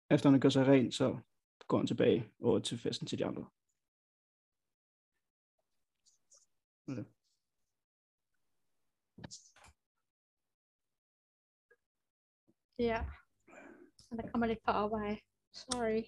Efter 0.09 0.29
han 0.29 0.39
gør 0.39 0.49
sig 0.49 0.67
ren, 0.67 0.91
så 0.91 1.19
går 1.67 1.77
han 1.77 1.87
tilbage 1.87 2.31
over 2.41 2.59
til 2.59 2.79
festen 2.79 3.07
til 3.07 3.19
de 3.19 3.25
andre. 3.25 3.49
Ja. 6.87 7.03
Ja. 12.79 13.05
Og 14.11 14.17
der 14.17 14.31
kommer 14.31 14.47
lidt 14.47 14.59
på 14.65 14.71
arbejde. 14.71 15.19
Sorry. 15.53 16.03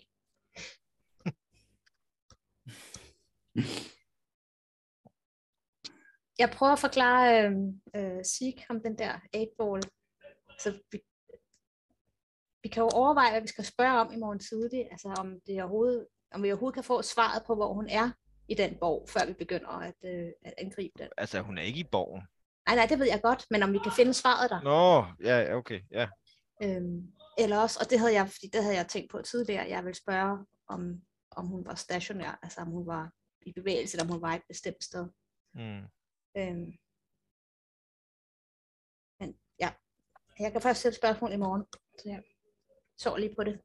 Jeg 6.40 6.50
prøver 6.50 6.74
at 6.74 6.80
forklare 6.80 7.46
øh, 7.46 7.52
øh, 7.96 8.24
Sig 8.24 8.66
om 8.70 8.82
den 8.82 8.98
der 8.98 9.14
8-ball. 9.38 9.82
Så 10.60 10.80
vi, 10.92 11.00
vi 12.64 12.70
kan 12.70 12.84
jo 12.84 12.90
overveje, 12.94 13.32
hvad 13.32 13.42
vi 13.42 13.48
skal 13.48 13.66
spørge 13.66 14.00
om 14.00 14.14
i 14.14 14.18
morgen 14.18 14.40
tidlig. 14.40 14.88
Altså 14.92 15.08
om, 15.20 15.40
det 15.48 15.64
overhovedet, 15.64 16.08
om 16.32 16.44
vi 16.44 16.52
overhovedet 16.52 16.74
kan 16.74 16.84
få 16.84 17.02
svaret 17.02 17.44
på, 17.48 17.56
hvor 17.56 17.74
hun 17.74 17.90
er 17.90 18.12
i 18.48 18.54
den 18.54 18.78
borg, 18.80 19.10
før 19.10 19.26
vi 19.26 19.34
begynder 19.34 19.70
at, 19.70 19.96
øh, 20.06 20.30
at 20.46 20.54
angribe 20.58 20.94
den. 21.00 21.10
Altså, 21.18 21.42
hun 21.42 21.58
er 21.58 21.62
ikke 21.62 21.80
i 21.80 21.90
borgen. 21.92 22.22
Nej, 22.68 22.76
nej, 22.76 22.86
det 22.86 23.00
ved 23.00 23.08
jeg 23.08 23.22
godt, 23.22 23.46
men 23.52 23.64
om 23.64 23.74
vi 23.74 23.80
kan 23.84 23.92
finde 23.92 24.14
svaret 24.14 24.50
der. 24.50 24.62
Nå, 24.62 25.06
ja, 25.30 25.56
okay, 25.56 25.82
ja. 25.92 26.08
Øhm, 26.64 27.12
eller 27.38 27.58
også, 27.58 27.80
og 27.82 27.90
det 27.90 28.00
havde 28.00 28.14
jeg, 28.14 28.30
fordi 28.30 28.48
det 28.54 28.64
havde 28.64 28.76
jeg 28.76 28.88
tænkt 28.88 29.12
på 29.12 29.22
tidligere, 29.22 29.70
jeg 29.70 29.84
ville 29.84 29.98
spørge, 29.98 30.46
om, 30.68 31.02
om 31.32 31.48
hun 31.48 31.66
var 31.66 31.76
stationær, 31.76 32.40
altså 32.44 32.62
om 32.62 32.68
hun 32.68 32.88
var 32.88 33.12
i 33.46 33.52
bevægelse, 33.54 33.96
eller 33.96 34.06
om 34.06 34.12
hun 34.12 34.22
var 34.22 34.34
et 34.36 34.48
bestemt 34.48 34.84
sted. 34.84 35.06
Mm. 35.54 35.84
Øhm, 36.38 36.72
men 39.20 39.40
ja, 39.60 39.70
jeg 40.40 40.52
kan 40.52 40.62
først 40.62 40.80
stille 40.80 40.96
spørgsmål 40.96 41.32
i 41.32 41.38
morgen, 41.38 41.64
så 42.00 42.10
jeg 42.10 42.24
så 42.98 43.16
lige 43.16 43.36
på 43.36 43.44
det. 43.44 43.62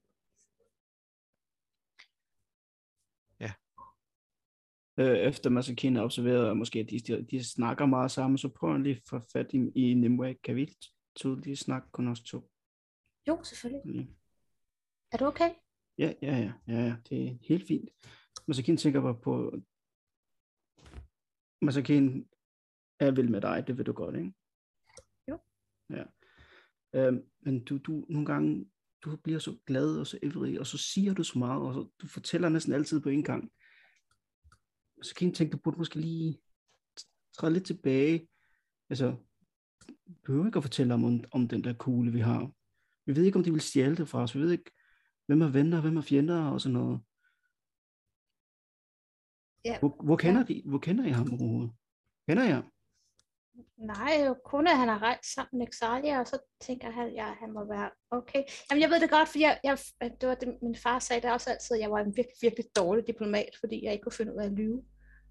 Øh, 5.00 5.18
efter 5.18 5.50
Masakine 5.50 5.96
har 5.96 6.04
observeret, 6.04 6.50
at 6.50 6.56
måske 6.56 6.78
at 6.78 6.90
de, 6.90 6.98
de, 6.98 7.26
de 7.30 7.44
snakker 7.44 7.86
meget 7.86 8.10
sammen, 8.10 8.38
så 8.38 8.48
prøver 8.48 8.72
han 8.72 8.82
lige 8.82 8.96
at 8.96 9.02
få 9.08 9.20
fat 9.32 9.52
i, 9.52 9.70
i 9.74 9.94
Nimue. 9.94 10.34
Kan 10.34 10.56
vi 10.56 10.76
tydeligt 11.16 11.58
snakke 11.58 11.90
kun 11.90 12.08
os 12.08 12.20
to? 12.20 12.50
Jo, 13.28 13.42
selvfølgelig. 13.42 13.82
Mm. 13.84 14.14
Er 15.12 15.16
du 15.16 15.24
okay? 15.24 15.50
Ja, 15.98 16.12
ja, 16.22 16.36
ja, 16.36 16.52
ja, 16.68 16.80
ja, 16.84 16.96
det 17.08 17.26
er 17.26 17.38
helt 17.48 17.66
fint. 17.66 17.90
Masakine 18.48 18.76
tænker 18.76 19.00
bare 19.00 19.20
på... 19.22 19.60
Masakine 21.62 22.24
er 23.00 23.10
vild 23.10 23.28
med 23.28 23.40
dig, 23.40 23.64
det 23.66 23.78
ved 23.78 23.84
du 23.84 23.92
godt, 23.92 24.16
ikke? 24.16 24.32
Jo. 25.28 25.38
Ja. 25.90 26.04
Øhm, 26.94 27.22
men 27.40 27.64
du, 27.64 27.78
du, 27.78 28.06
nogle 28.08 28.26
gange, 28.26 28.70
du 29.04 29.16
bliver 29.16 29.38
så 29.38 29.56
glad 29.66 29.98
og 29.98 30.06
så 30.06 30.18
ivrig, 30.22 30.60
og 30.60 30.66
så 30.66 30.78
siger 30.78 31.14
du 31.14 31.24
så 31.24 31.38
meget, 31.38 31.62
og 31.62 31.74
så, 31.74 31.88
du 32.02 32.06
fortæller 32.06 32.48
næsten 32.48 32.72
altid 32.72 33.00
på 33.00 33.08
en 33.08 33.24
gang. 33.24 33.50
Masakine 34.96 35.32
tænkte, 35.32 35.56
du 35.56 35.62
burde 35.62 35.78
måske 35.78 36.00
lige 36.00 36.40
træde 37.38 37.52
lidt 37.52 37.66
tilbage. 37.66 38.28
Altså, 38.90 39.16
du 39.88 40.14
behøver 40.24 40.46
ikke 40.46 40.56
at 40.56 40.62
fortælle 40.62 40.94
om, 40.94 41.24
om 41.32 41.48
den 41.48 41.64
der 41.64 41.72
kugle, 41.72 42.12
vi 42.12 42.20
har. 42.20 42.52
Vi 43.06 43.16
ved 43.16 43.24
ikke, 43.24 43.38
om 43.38 43.44
de 43.44 43.52
vil 43.52 43.60
stjæle 43.60 43.96
det 43.96 44.08
fra 44.08 44.22
os. 44.22 44.34
Vi 44.34 44.40
ved 44.40 44.50
ikke, 44.50 44.70
hvem 45.26 45.40
er 45.40 45.48
venner, 45.48 45.80
hvem 45.80 45.96
er 45.96 46.00
fjender 46.00 46.42
og 46.44 46.60
sådan 46.60 46.72
noget. 46.72 47.00
Ja, 49.64 49.78
Hvor, 49.78 50.04
hvor, 50.04 50.16
kender, 50.16 50.44
de, 50.44 50.62
hvor 50.66 50.78
kender 50.78 51.06
I 51.06 51.10
ham 51.10 51.32
overhovedet? 51.32 51.72
Kender 52.28 52.44
jeg? 52.44 52.62
Nej, 53.78 54.34
kun 54.44 54.66
at 54.66 54.76
han 54.76 54.88
har 54.88 55.02
rejst 55.02 55.34
sammen 55.34 55.58
med 55.58 55.66
Nexalia, 55.66 56.20
og 56.20 56.26
så 56.26 56.38
tænker 56.60 56.90
han, 56.90 57.12
ja, 57.14 57.24
han 57.24 57.52
må 57.52 57.64
være 57.64 57.90
okay. 58.10 58.42
Jamen, 58.70 58.82
jeg 58.82 58.90
ved 58.90 59.00
det 59.00 59.10
godt, 59.10 59.28
for 59.28 59.38
jeg, 59.38 59.60
jeg, 59.64 59.78
det 60.20 60.28
var 60.28 60.34
det, 60.34 60.58
min 60.62 60.76
far 60.76 60.98
sagde 60.98 61.22
det 61.22 61.32
også 61.32 61.50
altid, 61.50 61.76
at 61.76 61.80
jeg 61.82 61.90
var 61.90 61.98
en 61.98 62.16
virkelig, 62.16 62.36
virkelig 62.42 62.64
dårlig 62.76 63.06
diplomat, 63.06 63.50
fordi 63.60 63.84
jeg 63.84 63.92
ikke 63.92 64.02
kunne 64.02 64.12
finde 64.20 64.34
ud 64.34 64.40
af 64.40 64.46
at 64.46 64.52
lyve. 64.52 64.82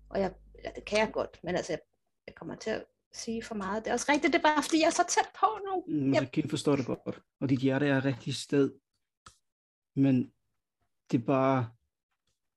Og 0.09 0.19
jeg, 0.19 0.33
ja, 0.63 0.69
det 0.75 0.85
kan 0.85 0.99
jeg 0.99 1.11
godt, 1.13 1.39
men 1.43 1.55
altså, 1.55 1.71
jeg, 1.71 1.79
jeg 2.27 2.35
kommer 2.35 2.55
til 2.55 2.69
at 2.69 2.85
sige 3.13 3.43
for 3.43 3.55
meget. 3.55 3.83
Det 3.83 3.89
er 3.89 3.93
også 3.93 4.11
rigtigt, 4.11 4.33
det 4.33 4.39
er 4.39 4.43
bare, 4.43 4.63
fordi 4.63 4.79
jeg 4.79 4.87
er 4.87 4.99
så 5.01 5.05
tæt 5.09 5.29
på 5.39 5.47
nu. 5.67 5.83
Mm. 5.87 6.13
Jeg 6.13 6.31
kan 6.31 6.49
forstå 6.49 6.75
det 6.75 6.85
godt. 6.85 7.21
Og 7.41 7.49
dit 7.49 7.59
hjerte 7.59 7.87
er 7.87 8.05
rigtig 8.05 8.35
sted. 8.35 8.71
Men 9.95 10.33
det 11.11 11.21
er 11.21 11.25
bare, 11.25 11.69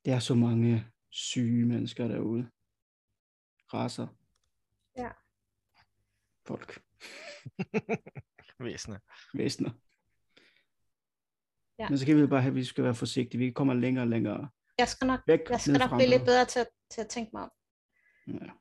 der 0.05 0.15
er 0.15 0.19
så 0.19 0.35
mange 0.35 0.85
syge 1.13 1.65
mennesker 1.65 2.07
derude. 2.07 2.49
Raser. 3.73 4.07
Ja. 4.97 5.09
Folk. 6.45 6.81
Væsener. 8.65 8.99
Væsener. 9.33 9.71
Ja. 11.79 11.89
Men 11.89 11.97
så 11.97 12.05
kan 12.05 12.21
vi 12.21 12.27
bare 12.27 12.41
have, 12.41 12.51
at 12.51 12.55
vi 12.55 12.63
skal 12.63 12.83
være 12.83 12.95
forsigtige. 12.95 13.39
Vi 13.39 13.51
kommer 13.51 13.73
længere 13.73 14.03
og 14.03 14.07
længere 14.07 14.49
Jeg 14.77 14.87
skal 14.87 15.07
nok, 15.07 15.19
væk. 15.27 15.39
jeg 15.49 15.61
skal 15.61 15.79
nok 15.79 15.89
blive 15.97 16.09
lidt 16.09 16.25
bedre 16.25 16.45
til 16.45 16.59
at, 16.59 16.67
til 16.91 17.01
at 17.01 17.07
tænke 17.07 17.29
mig 17.33 17.43
om. 17.43 17.51
Ja. 18.27 18.51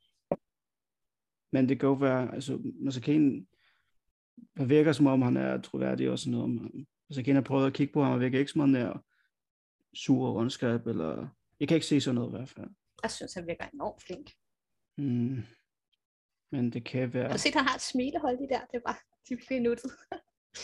Men 1.53 1.69
det 1.69 1.81
kan 1.81 1.87
jo 1.87 1.95
være, 1.95 2.35
altså, 2.35 2.73
Masakane, 2.85 3.47
han 4.57 4.69
virker 4.69 4.93
som 4.93 5.07
om, 5.07 5.23
han 5.23 5.37
er 5.37 5.61
troværdig 5.61 6.11
og 6.11 6.19
sådan 6.19 6.33
noget. 6.33 6.87
Masakane 7.09 7.35
har 7.35 7.43
prøvet 7.43 7.67
at 7.67 7.75
kigge 7.75 7.93
på 7.93 8.03
ham, 8.03 8.13
og 8.13 8.21
virker 8.21 8.39
ikke 8.39 8.51
som 8.51 8.61
om, 8.61 8.75
han 8.75 8.87
er 8.87 9.05
sur 9.95 10.29
og 10.29 10.37
ondskab, 10.37 10.87
eller... 10.87 11.29
Jeg 11.63 11.69
kan 11.69 11.75
ikke 11.75 11.87
se 11.87 12.01
sådan 12.01 12.15
noget 12.15 12.29
i 12.29 12.37
hvert 12.37 12.49
fald. 12.49 12.71
Jeg 13.03 13.11
synes, 13.11 13.35
han 13.35 13.47
virker 13.47 13.67
enormt 13.75 14.03
flink. 14.03 14.31
Mm. 14.99 15.43
Men 16.53 16.73
det 16.73 16.85
kan 16.85 17.15
være... 17.15 17.27
Har 17.27 17.33
du 17.33 17.39
set, 17.39 17.55
han 17.55 17.65
har 17.65 17.75
et 17.75 17.81
smilehold 17.81 18.37
lige 18.39 18.49
der? 18.49 18.61
Det 18.61 18.77
er 18.77 18.81
bare 18.87 18.97
virkelig 19.29 19.61
nuttet. 19.61 19.91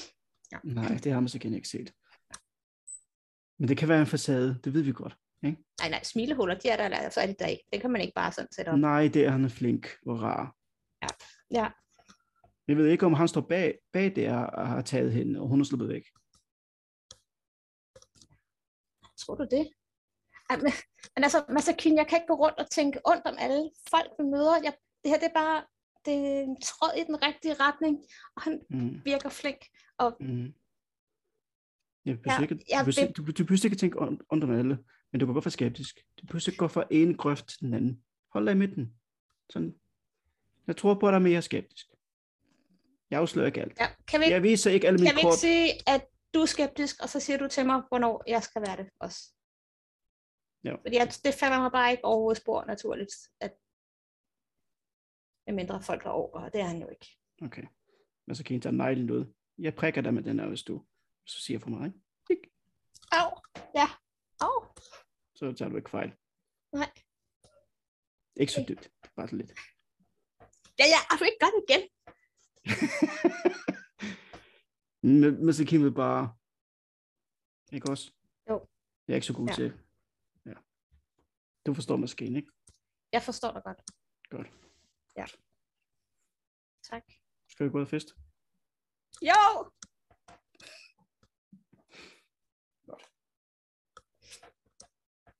Nej, 0.79 0.97
det 1.05 1.13
har 1.13 1.21
Masakane 1.21 1.57
ikke 1.57 1.69
set. 1.69 1.95
Men 3.59 3.69
det 3.69 3.79
kan 3.79 3.89
være 3.89 4.01
en 4.01 4.07
facade, 4.07 4.61
det 4.65 4.75
ved 4.75 4.83
vi 4.83 4.93
godt. 4.93 5.17
Ikke? 5.43 5.65
Nej, 5.81 5.91
nej, 5.91 6.03
smilehuller, 6.03 6.55
de 6.59 6.69
er 6.69 6.77
der, 6.77 6.85
eller 6.85 7.11
så 7.11 7.21
er 7.21 7.27
de 7.27 7.35
der 7.39 7.47
ikke. 7.47 7.65
Det 7.73 7.81
kan 7.81 7.91
man 7.91 8.01
ikke 8.01 8.15
bare 8.15 8.33
sådan 8.33 8.53
sætte 8.53 8.69
op. 8.69 8.79
Nej, 8.79 9.09
det 9.15 9.27
er 9.27 9.31
han 9.31 9.45
er 9.45 9.49
flink 9.49 9.87
og 10.07 10.23
rar. 10.23 10.57
Ja, 11.51 11.67
Jeg 12.69 12.77
ved 12.77 12.87
ikke, 12.87 13.07
om 13.07 13.13
han 13.15 13.29
står 13.29 13.41
bag, 13.41 13.79
bag 13.93 14.17
det 14.17 14.29
og 14.29 14.69
har 14.69 14.83
taget 14.83 15.13
hende, 15.13 15.41
og 15.41 15.49
hun 15.49 15.61
er 15.61 15.65
sluppet 15.65 15.89
væk. 15.89 16.05
tror 19.19 19.35
du 19.35 19.47
det? 19.51 19.78
Men, 20.51 20.73
men 21.17 21.25
altså, 21.25 21.45
Masakin, 21.49 21.97
jeg 21.97 22.07
kan 22.07 22.17
ikke 22.19 22.27
gå 22.27 22.35
rundt 22.35 22.59
og 22.59 22.71
tænke 22.71 23.01
ondt 23.05 23.27
om 23.27 23.35
alle 23.39 23.71
folk, 23.91 24.11
vi 24.19 24.25
møder. 24.25 24.55
Jeg, 24.65 24.73
det 25.05 25.11
her, 25.11 25.19
det 25.19 25.29
er 25.29 25.35
bare 25.35 25.65
det 26.05 26.15
er 26.15 26.41
en 26.41 26.61
tråd 26.61 26.93
i 27.01 27.05
den 27.05 27.23
rigtige 27.23 27.55
retning, 27.55 27.99
og 28.37 28.43
han 28.43 28.61
Mm. 28.71 29.01
virker 29.05 29.29
flink. 29.29 29.59
Mm. 30.21 30.53
Jeg 32.05 32.19
behøver 32.23 32.39
Ja, 32.39 32.43
ikke, 32.43 32.65
jeg 32.71 32.81
du, 32.81 32.91
vil- 32.91 33.13
du, 33.17 33.23
du 33.39 33.45
behøver 33.45 33.65
ikke 33.65 33.75
at 33.75 33.79
tænke 33.79 33.99
ondt 34.31 34.45
om 34.45 34.51
alle, 34.51 34.79
men 35.13 35.21
du 35.21 35.27
kan 35.27 35.35
godt 35.35 35.45
være 35.45 35.51
skeptisk. 35.53 35.97
Du 36.21 36.27
behøver 36.27 36.49
ikke 36.49 36.59
gå 36.59 36.69
fra 36.69 36.85
en 36.91 37.17
grøft 37.17 37.49
til 37.49 37.61
den 37.61 37.75
anden. 37.75 38.05
Hold 38.33 38.47
dig 38.47 38.53
i 38.53 38.57
midten. 38.57 38.95
Sådan. 39.51 39.75
Jeg 40.67 40.77
tror 40.77 40.95
på, 40.95 41.07
at 41.09 41.13
der 41.13 41.19
er 41.19 41.23
mere 41.23 41.43
skeptisk. 41.43 41.87
Jeg 43.11 43.21
afslører 43.21 43.47
ikke 43.47 43.61
alt. 43.61 43.81
Ja, 43.81 43.87
kan 44.09 44.21
vi, 44.21 44.25
ikke, 44.25 44.35
Jeg 44.35 44.43
viser 44.43 44.71
ikke 44.71 44.87
alle 44.87 44.99
mine 44.99 45.09
kan 45.11 45.17
vi 45.17 45.23
kort. 45.23 45.33
ikke 45.33 45.41
sige, 45.41 45.89
at 45.95 46.07
du 46.35 46.41
er 46.41 46.47
skeptisk, 46.47 47.03
og 47.03 47.09
så 47.09 47.21
siger 47.21 47.39
du 47.39 47.49
til 47.49 47.67
mig, 47.67 47.83
hvornår 47.89 48.25
jeg 48.27 48.43
skal 48.43 48.63
være 48.63 48.77
det 48.77 48.89
også? 49.01 49.33
Ja. 50.69 50.75
Fordi 50.75 50.97
jeg, 50.97 51.13
det 51.25 51.35
falder 51.35 51.61
mig 51.61 51.73
bare 51.73 51.91
ikke 51.91 52.05
overhovedet 52.05 52.43
spor 52.43 52.65
naturligt, 52.65 53.13
at 53.41 53.53
mindre 55.55 55.83
folk 55.83 56.03
har 56.03 56.11
over, 56.11 56.41
og 56.41 56.53
det 56.53 56.61
er 56.61 56.65
han 56.65 56.81
jo 56.81 56.89
ikke. 56.89 57.19
Okay. 57.43 57.67
Men 58.27 58.37
så 58.37 58.45
kan 58.45 58.57
I 58.57 58.61
tage 58.61 58.77
neglen 58.77 59.11
ud. 59.11 59.35
Jeg 59.59 59.75
prikker 59.75 60.01
dig 60.01 60.15
med 60.15 60.23
den 60.23 60.39
her, 60.39 60.49
hvis 60.49 60.63
du 60.63 60.85
så 61.27 61.41
siger 61.41 61.59
for 61.59 61.71
mig. 61.71 61.87
Ikke? 61.87 61.99
Tik. 62.27 62.53
Au, 63.13 63.31
ja, 63.75 63.89
au, 64.41 64.65
Så 65.35 65.53
tager 65.53 65.69
du 65.69 65.77
ikke 65.77 65.91
fejl. 65.91 66.13
nej. 66.73 66.91
Ikke 68.37 68.53
så 68.53 68.65
dybt. 68.69 68.91
Bare 69.17 69.29
så 69.29 69.37
lidt. 69.37 69.55
Ja, 70.79 70.85
ja, 70.95 71.01
jeg 71.11 71.19
vil 71.19 71.27
ikke 71.27 71.47
det 71.47 71.65
igen. 71.69 71.83
Men, 75.03 75.45
men 75.45 75.55
så 75.55 75.65
kan 75.65 75.85
vi 75.85 75.91
bare... 75.91 76.35
Ikke 77.73 77.91
også? 77.91 78.13
Jo. 78.51 78.67
Jeg 79.09 79.15
er 79.15 79.17
ikke 79.17 79.27
så 79.27 79.35
god 79.35 79.49
ja. 79.49 79.55
til... 79.55 79.73
Ja. 81.69 81.71
Du 81.71 81.75
forstår 81.75 81.97
måske 81.97 82.25
ikke? 82.25 82.51
Jeg 83.13 83.23
forstår 83.23 83.53
dig 83.53 83.63
godt. 83.65 83.83
Godt. 84.31 84.47
Ja. 85.17 85.27
Tak. 86.83 87.03
Skal 87.49 87.67
vi 87.67 87.71
gå 87.71 87.79
ud 87.79 87.83
og 87.83 87.89
fest? 87.89 88.09
Jo! 89.23 89.71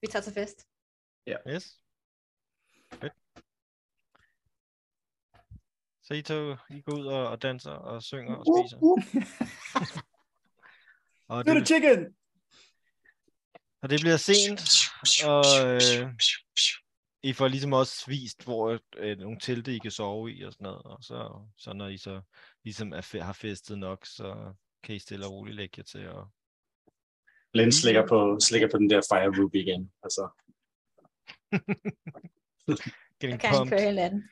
Vi 0.01 0.07
tager 0.07 0.23
til 0.23 0.33
fest. 0.33 0.67
Yes. 1.29 1.81
Fedt. 2.93 3.13
Så 6.03 6.15
I 6.15 6.23
to, 6.23 6.57
I 6.71 6.81
går 6.81 6.99
ud 6.99 7.07
og, 7.07 7.29
og 7.29 7.43
danser 7.43 7.71
og 7.71 8.03
synger 8.03 8.37
og 8.37 8.45
spiser. 8.45 8.79
Og 11.29 11.45
Nu 11.45 11.51
er 11.51 11.55
det, 11.55 11.61
det 11.61 11.67
chicken! 11.69 12.17
og 13.83 13.91
det 13.91 14.01
bliver 14.01 14.17
sent, 14.17 14.88
og 15.27 15.45
øh, 15.65 16.15
I 17.23 17.33
får 17.33 17.49
ligesom 17.49 17.73
også 17.73 18.05
vist, 18.07 18.45
hvor 18.45 18.79
øh, 18.97 19.19
nogle 19.19 19.39
telte 19.41 19.75
I 19.75 19.79
kan 19.79 19.91
sove 19.91 20.33
i 20.33 20.43
og 20.43 20.53
sådan 20.53 20.65
noget. 20.65 20.83
Og 20.83 20.99
så, 21.03 21.47
så 21.57 21.73
når 21.73 21.89
I 21.89 21.97
så 21.97 22.21
ligesom 22.65 22.93
er, 22.93 23.23
har 23.23 23.33
festet 23.33 23.79
nok, 23.79 24.07
så 24.07 24.55
kan 24.83 24.95
I 24.95 24.99
stille 24.99 25.27
og 25.27 25.33
roligt 25.33 25.57
lægge 25.57 25.75
jer 25.79 25.85
til 25.85 25.99
at 25.99 26.25
Len 27.55 27.73
slikker 27.73 28.07
på, 28.07 28.39
slikker 28.41 28.69
på 28.71 28.79
den 28.79 28.91
der 28.91 29.01
Fire 29.13 29.43
Ruby 29.43 29.57
igen. 29.57 29.93
Altså, 30.03 30.29
get 33.21 33.31
Jeg 33.31 33.41
kan 33.41 33.69
køre 33.69 33.81
hele 33.81 33.97
natten. 33.97 34.29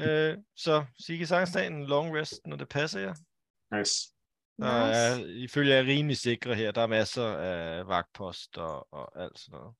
Øh, 0.00 0.36
så 0.56 0.84
Sigge 0.98 1.26
Sangstagen, 1.26 1.86
long 1.86 2.16
rest, 2.16 2.46
når 2.46 2.56
det 2.56 2.68
passer 2.68 3.00
jer. 3.00 3.14
Nice. 3.78 4.15
Der 4.58 4.66
er, 4.66 5.24
ifølge 5.26 5.74
er 5.74 5.82
rimelig 5.82 6.16
sikre 6.18 6.54
her. 6.54 6.72
Der 6.72 6.80
er 6.80 6.86
masser 6.86 7.26
af 7.26 7.86
vagtpost 7.86 8.58
og, 8.58 8.88
og 8.92 9.22
alt 9.22 9.38
sådan 9.38 9.58
noget. 9.58 9.74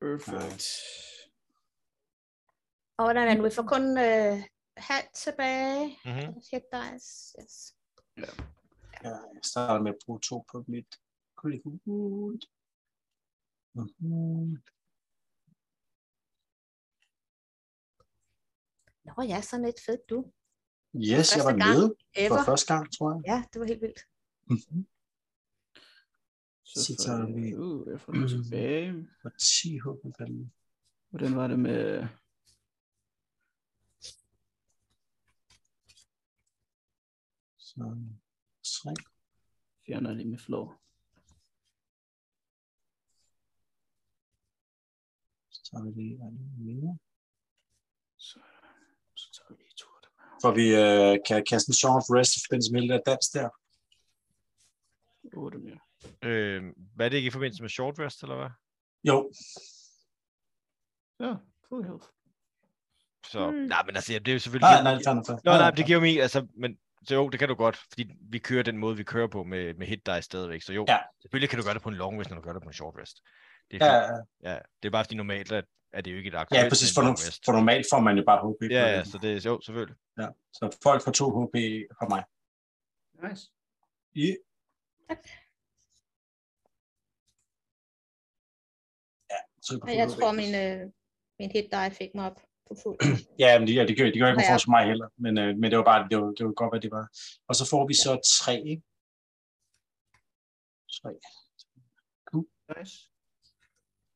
Perfect. 0.00 0.66
Og 2.96 3.04
hvordan 3.04 3.28
er 3.28 3.28
det 3.28 3.36
nu? 3.36 3.44
Vi 3.44 3.54
får 3.54 3.66
kun 3.74 3.98
øh, 3.98 4.42
halv 4.76 5.06
tilbage. 5.14 5.98
Mm-hmm. 6.04 6.34
Hit 6.50 6.62
dice. 6.72 7.34
Yes. 7.42 7.74
Ja, 9.04 9.08
jeg 9.34 9.40
starter 9.44 9.82
med 9.82 9.90
at 9.90 9.98
bruge 10.06 10.20
to 10.20 10.44
på 10.52 10.64
mit 10.68 10.94
Hollywood. 11.38 12.40
Mhm. 13.74 14.62
Nå 19.04 19.22
ja, 19.22 19.40
sådan 19.40 19.64
et 19.64 19.80
fedt 19.86 20.10
du. 20.10 20.32
Yes, 20.96 21.08
jeg 21.08 21.16
Første 21.18 21.38
var 21.44 21.50
gang 21.58 21.78
med 21.78 21.88
for 21.88 22.34
Ever. 22.34 22.44
første 22.44 22.74
gang, 22.74 22.92
tror 22.96 23.08
jeg. 23.14 23.22
Ja, 23.26 23.44
det 23.52 23.60
var 23.60 23.66
helt 23.66 23.80
vildt. 23.80 24.00
Mhm. 24.46 24.86
Så 26.64 26.96
tager 27.04 27.18
jeg- 27.26 27.34
vi- 27.36 27.56
Uh, 27.56 27.88
jeg 27.92 28.00
får 28.00 28.12
den 28.12 28.28
tilbage. 28.28 29.08
Og 29.24 29.32
10 29.38 29.78
HP 29.78 29.84
på 30.18 30.24
den. 30.24 30.52
Hvordan 31.10 31.36
var 31.36 31.46
det 31.46 31.58
med... 31.58 32.08
Så 37.58 37.96
3. 38.62 38.94
Fjerner 39.86 40.12
lige 40.14 40.28
med 40.28 40.38
floor. 40.38 40.80
Så 45.50 45.60
tager 45.70 45.84
vi 45.84 45.90
lige 45.90 46.14
en 46.14 46.64
mere. 46.66 46.98
Så, 48.16 48.40
så 49.14 49.32
tager 49.32 49.56
vi 49.56 49.62
lige 49.62 49.74
to 49.76 49.86
af 49.88 50.02
dem 50.06 50.12
her. 50.20 50.31
For 50.42 50.50
vi 50.60 50.66
øh, 50.84 51.18
kan 51.28 51.44
kaste 51.50 51.70
en 51.70 51.74
Song 51.74 51.96
of 51.96 52.02
Rest 52.16 52.36
i 52.36 52.40
forbindelse 52.46 52.72
med 52.72 52.82
det 52.82 52.90
der 52.90 53.00
dans 53.10 53.28
der. 53.28 53.48
Mere. 55.58 55.78
Øh, 56.22 56.62
hvad 56.94 57.06
er 57.06 57.10
det 57.10 57.16
ikke 57.16 57.26
i 57.26 57.30
forbindelse 57.30 57.62
med 57.62 57.70
short 57.70 57.98
rest, 57.98 58.22
eller 58.22 58.36
hvad? 58.36 58.50
Jo, 59.04 59.32
Ja, 61.20 61.34
full 61.68 61.84
health. 61.84 62.06
Så, 63.30 63.50
Mm. 63.50 63.56
nej, 63.56 63.82
men 63.86 63.96
altså, 63.96 64.12
det 64.12 64.28
er 64.28 64.32
jo 64.32 64.38
selvfølgelig... 64.38 64.70
nej, 64.70 64.82
nej, 64.82 64.94
det 64.94 65.06
er. 65.06 65.40
Nå, 65.44 65.52
nej, 65.52 65.70
det 65.70 65.86
giver 65.86 65.96
jo 65.96 66.00
mening, 66.00 66.20
altså, 66.20 66.46
men 66.56 66.78
så 67.08 67.14
jo, 67.14 67.28
det 67.28 67.38
kan 67.38 67.48
du 67.48 67.54
godt, 67.54 67.76
fordi 67.76 68.06
vi 68.30 68.38
kører 68.38 68.62
den 68.62 68.78
måde, 68.78 68.96
vi 68.96 69.04
kører 69.04 69.26
på 69.28 69.44
med, 69.44 69.74
med 69.74 69.86
hit 69.86 70.06
dice 70.06 70.22
stadigvæk, 70.22 70.62
så 70.62 70.72
jo, 70.72 70.84
Ja. 70.88 70.98
selvfølgelig 71.22 71.50
kan 71.50 71.58
du 71.58 71.64
gøre 71.64 71.74
det 71.74 71.82
på 71.82 71.88
en 71.88 71.94
long 71.94 72.20
rest, 72.20 72.30
når 72.30 72.36
du 72.36 72.42
gør 72.42 72.52
det 72.52 72.62
på 72.62 72.68
en 72.68 72.72
short 72.72 72.94
rest. 72.98 73.16
Det 73.72 73.80
Ja, 73.80 73.86
er, 73.86 74.02
ja, 74.02 74.16
fint. 74.16 74.28
ja, 74.42 74.58
det 74.82 74.88
er 74.88 74.90
bare 74.90 75.04
fordi 75.04 75.16
normalt, 75.16 75.52
at, 75.52 75.64
at 75.92 76.04
det 76.04 76.12
jo 76.12 76.16
ikke 76.16 76.28
et 76.28 76.34
aktuelt 76.34 76.64
ja, 76.64 76.68
præcis. 76.68 76.94
For, 76.94 77.02
no, 77.02 77.12
for 77.44 77.52
normalt 77.52 77.86
får 77.92 78.00
man 78.00 78.16
jo 78.18 78.24
bare 78.26 78.40
HP. 78.44 78.62
Ja, 78.70 78.84
ja, 78.96 79.04
så 79.04 79.18
det 79.22 79.30
er 79.46 79.50
jo, 79.50 79.60
selvfølgelig. 79.60 79.96
ja. 80.18 80.28
Så 80.52 80.78
folk 80.82 81.02
får 81.04 81.12
2 81.12 81.24
HP 81.40 81.56
fra 81.98 82.06
mig. 82.14 82.22
Nice. 83.22 83.44
Ja. 84.16 84.32
Ja, 89.30 89.36
super. 89.68 89.86
Men 89.86 89.96
jeg 89.98 90.08
tror, 90.10 90.32
min, 90.32 90.54
øh, 90.64 90.80
min 91.38 91.50
hit 91.50 91.68
die 91.72 91.90
fik 92.00 92.10
mig 92.14 92.24
op 92.30 92.38
på 92.68 92.74
fuld. 92.82 92.98
Ja, 93.38 93.58
men 93.58 93.68
det, 93.68 93.74
ja, 93.74 93.84
det 93.86 93.96
gør, 93.98 94.04
det 94.04 94.20
gør 94.20 94.28
ikke 94.28 94.42
Ja, 94.42 94.50
ja. 94.50 94.56
for 94.56 94.70
mig 94.76 94.86
heller. 94.86 95.08
Men, 95.24 95.38
øh, 95.38 95.56
men 95.60 95.70
det 95.70 95.78
var 95.78 95.84
bare, 95.84 96.08
det 96.08 96.18
var, 96.18 96.30
det 96.38 96.46
var 96.46 96.52
godt, 96.52 96.72
hvad 96.72 96.80
det 96.80 96.90
var. 96.90 97.06
Og 97.48 97.54
så 97.54 97.64
får 97.70 97.82
vi 97.90 97.94
så 97.94 98.12
3, 98.44 98.54
ikke? 98.72 98.82
3. 101.02 101.08
Nice. 102.78 103.11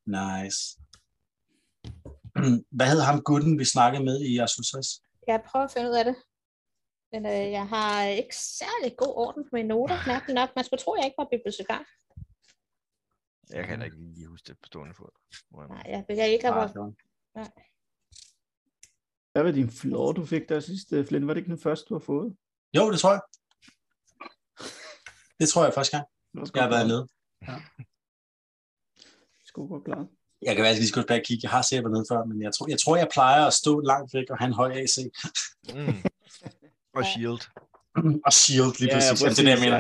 Nice. 0.07 0.61
Hvad 2.77 2.87
hed 2.93 3.01
ham 3.01 3.23
gutten, 3.23 3.59
vi 3.59 3.65
snakkede 3.65 4.05
med 4.05 4.21
i 4.21 4.39
Asus 4.39 4.67
60? 4.67 4.87
Jeg 5.27 5.43
prøver 5.49 5.65
at 5.65 5.71
finde 5.73 5.89
ud 5.91 5.95
af 5.95 6.05
det. 6.05 6.17
Men 7.13 7.27
øh, 7.27 7.51
jeg 7.59 7.69
har 7.69 8.03
ikke 8.05 8.37
særlig 8.37 8.97
god 8.99 9.13
orden 9.17 9.45
på 9.45 9.49
mine 9.53 9.69
noter, 9.69 9.99
mærkeligt 10.07 10.35
nok. 10.35 10.51
Man 10.57 10.65
skulle 10.65 10.81
tro, 10.83 10.95
jeg 10.97 11.05
ikke 11.05 11.19
var 11.19 11.29
bibliotekar. 11.35 11.83
Jeg 13.57 13.67
kan 13.67 13.79
da 13.79 13.85
ikke 13.85 13.97
lige 14.15 14.27
huske 14.27 14.47
det 14.47 14.57
på 14.63 14.67
stående 14.67 14.95
fod. 14.95 15.11
Nej, 15.69 15.83
jeg 15.93 16.05
jeg 16.09 16.29
ikke 16.33 16.45
have 16.47 16.55
Nej, 16.55 16.61
været. 16.65 16.75
det 16.75 16.81
var- 17.35 17.53
Hvad 19.33 19.43
var 19.43 19.51
din 19.51 19.71
floor, 19.71 20.13
du 20.13 20.27
fik 20.27 20.49
der 20.49 20.61
sidst, 20.61 20.93
øh, 20.93 21.07
Flynn? 21.07 21.27
Var 21.27 21.35
det 21.35 21.41
ikke 21.41 21.51
den 21.51 21.61
første, 21.61 21.85
du 21.89 21.95
har 21.95 22.05
fået? 22.13 22.37
Jo, 22.77 22.91
det 22.93 22.99
tror 23.01 23.13
jeg. 23.13 23.21
Det 25.41 25.49
tror 25.49 25.65
jeg 25.65 25.75
første 25.75 25.97
gang. 25.97 26.07
Jeg 26.55 26.63
har 26.63 26.71
været 26.77 26.89
nede. 26.93 27.09
Sgu 29.57 29.67
godt 29.69 29.85
klart. 29.85 30.07
Jeg 30.43 30.55
kan 30.57 30.65
være 30.65 30.75
lige 30.75 30.93
gå 30.93 31.01
tilbage 31.01 31.21
og 31.21 31.27
kigge. 31.27 31.41
Jeg 31.47 31.51
har 31.51 31.63
set 31.63 31.91
nede 31.91 32.05
før, 32.11 32.25
men 32.25 32.43
jeg 32.43 32.53
tror, 32.55 32.67
jeg 32.69 32.81
tror, 32.85 32.97
jeg 32.97 33.09
plejer 33.13 33.45
at 33.47 33.55
stå 33.63 33.81
langt 33.81 34.15
væk 34.15 34.31
og 34.31 34.39
have 34.39 34.47
en 34.47 34.59
høj 34.63 34.71
AC. 34.73 34.97
Mm. 35.75 36.03
Og 36.99 37.05
shield. 37.13 37.43
og 38.27 38.33
shield 38.33 38.75
lige 38.81 38.95
præcis. 38.95 39.23
Ja, 39.23 39.29
det 39.29 39.39
er 39.39 39.43
det, 39.43 39.55
jeg 39.57 39.63
mener. 39.67 39.79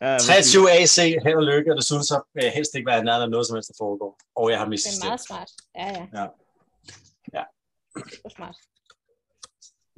Ja. 0.00 0.12
Ja, 0.12 0.18
23 0.18 0.70
AC, 0.72 0.96
held 1.26 1.36
og 1.42 1.46
lykke, 1.52 1.72
og 1.72 1.76
det 1.76 1.84
synes 1.84 2.06
så 2.06 2.18
vil 2.34 2.44
jeg 2.44 2.52
helst 2.52 2.74
ikke 2.74 2.86
være 2.86 3.04
nærmere 3.04 3.22
af 3.22 3.30
noget 3.30 3.46
som 3.46 3.56
helst, 3.56 3.68
der 3.68 3.74
foregår. 3.78 4.18
Og 4.36 4.50
jeg 4.50 4.58
har 4.58 4.64
Det 4.64 4.70
mistet 4.70 5.02
er 5.02 5.06
meget 5.06 5.20
smart. 5.28 5.50
Ja, 5.80 5.86
ja. 5.98 6.04
Ja. 6.18 6.26
Ja. 7.36 7.44
Super 8.14 8.30
smart. 8.36 8.56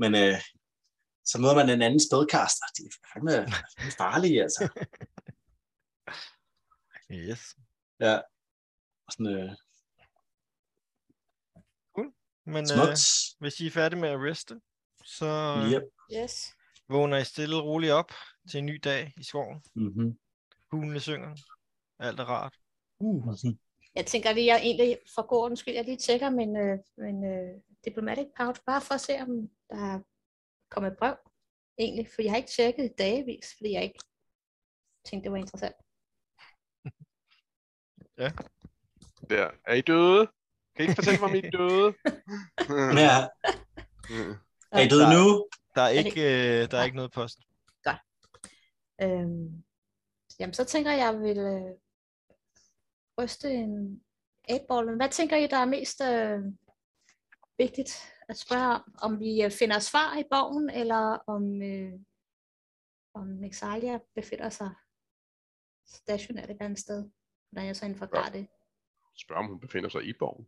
Men 0.03 0.11
øh, 0.22 0.37
så 1.24 1.41
møder 1.41 1.55
man 1.55 1.70
en 1.70 1.83
anden 1.83 2.01
spædkaster. 2.09 2.66
De 2.76 2.83
er 2.89 2.93
fandme 3.12 3.53
farlige, 4.01 4.43
altså. 4.43 4.62
Yes. 7.12 7.41
Ja. 8.01 8.18
Og 9.11 9.13
sådan, 9.13 9.27
øh, 9.27 9.51
Men 12.45 12.65
øh, 12.65 12.97
hvis 13.39 13.61
I 13.61 13.67
er 13.67 13.71
færdige 13.71 14.01
med 14.01 14.09
at 14.09 14.21
reste, 14.21 14.61
så 15.05 15.27
øh, 15.27 15.73
Yep. 15.73 15.83
Yes. 16.13 16.55
vågner 16.89 17.17
I 17.17 17.25
stille 17.25 17.57
og 17.57 17.65
roligt 17.65 17.93
op 17.93 18.11
til 18.51 18.59
en 18.59 18.67
ny 18.67 18.81
dag 18.85 19.13
i 19.17 19.23
skoven. 19.25 19.63
Mm-hmm. 19.75 20.19
Fuglene 20.71 21.01
synger. 21.01 21.37
Alt 21.99 22.21
er 22.21 22.25
rart. 22.25 22.55
Uh, 22.99 23.35
Jeg 23.95 24.07
tænker 24.07 24.33
lige, 24.33 24.47
jeg 24.47 24.61
egentlig 24.63 24.99
for 25.15 25.27
god 25.27 25.43
ordens 25.43 25.61
skyld, 25.61 25.75
jeg 25.75 25.85
lige 25.85 25.97
tjekker 25.97 26.31
min, 26.31 26.57
øh, 26.57 26.79
min 26.99 27.25
øh, 27.25 27.61
diplomatic 27.85 28.27
pouch, 28.37 28.61
bare 28.67 28.81
for 28.81 28.95
at 28.95 29.01
se, 29.01 29.13
om 29.21 29.29
der 29.71 29.95
er 29.95 30.01
kommet 30.69 30.93
et 30.93 30.99
brev. 30.99 31.17
Egentlig, 31.79 32.09
for 32.15 32.23
jeg 32.23 32.33
har 32.33 32.37
ikke 32.37 32.51
tjekket 32.51 32.85
i 32.85 32.95
dagevis, 32.99 33.55
fordi 33.57 33.73
jeg 33.73 33.83
ikke 33.83 34.01
tænkte, 35.05 35.25
det 35.25 35.33
var 35.33 35.39
interessant. 35.39 35.77
Der. 39.31 39.51
Er 39.66 39.74
I 39.74 39.81
døde? 39.81 40.26
Kan 40.76 40.85
I 40.85 40.89
ikke 40.89 40.95
fortælle 40.95 41.20
mig, 41.20 41.28
om 41.28 41.35
I 41.35 41.39
er 41.39 41.51
døde? 41.59 41.95
Ja. 43.01 43.16
Mm. 44.11 44.35
Er 44.72 44.81
I 44.81 44.89
døde 44.89 45.01
Der- 45.03 45.18
nu? 45.18 45.47
Der 45.74 45.83
er 45.83 45.89
ikke, 45.89 46.20
øh, 46.20 46.59
der 46.70 46.76
er 46.76 46.81
Nej. 46.81 46.85
ikke 46.85 46.97
noget 46.97 47.12
post. 47.12 47.39
Øhm, 49.03 49.64
jamen, 50.41 50.55
så 50.55 50.64
tænker 50.64 50.91
jeg, 50.91 50.99
jeg 51.01 51.20
vil 51.20 51.39
øh, 51.39 51.74
ryste 53.20 53.51
en 53.51 54.03
8-ball. 54.51 54.87
Men 54.87 54.97
hvad 54.97 55.09
tænker 55.09 55.37
I, 55.37 55.47
der 55.47 55.57
er 55.57 55.64
mest 55.64 56.01
øh, 56.01 56.39
vigtigt 57.59 58.14
at 58.28 58.39
spørge 58.39 58.74
om? 58.74 58.95
Om 59.03 59.20
vi 59.20 59.43
øh, 59.43 59.51
finder 59.51 59.78
svar 59.78 60.18
i 60.18 60.24
bogen, 60.31 60.70
eller 60.70 61.18
om, 61.26 61.62
øh, 61.62 61.93
om 63.14 63.26
Nexalia 63.26 63.99
befinder 64.14 64.51
sig 64.51 64.70
stationært 65.87 66.51
et 66.51 66.57
andet 66.61 66.78
sted? 66.78 67.11
Hvordan 67.51 67.66
jeg 67.66 67.76
så 67.76 67.85
inden 67.85 67.99
forklare 67.99 68.33
det. 68.33 68.47
Spørg, 69.19 69.39
om 69.39 69.47
hun 69.47 69.61
befinder 69.61 69.89
sig 69.89 70.05
i 70.05 70.13
borgen. 70.19 70.47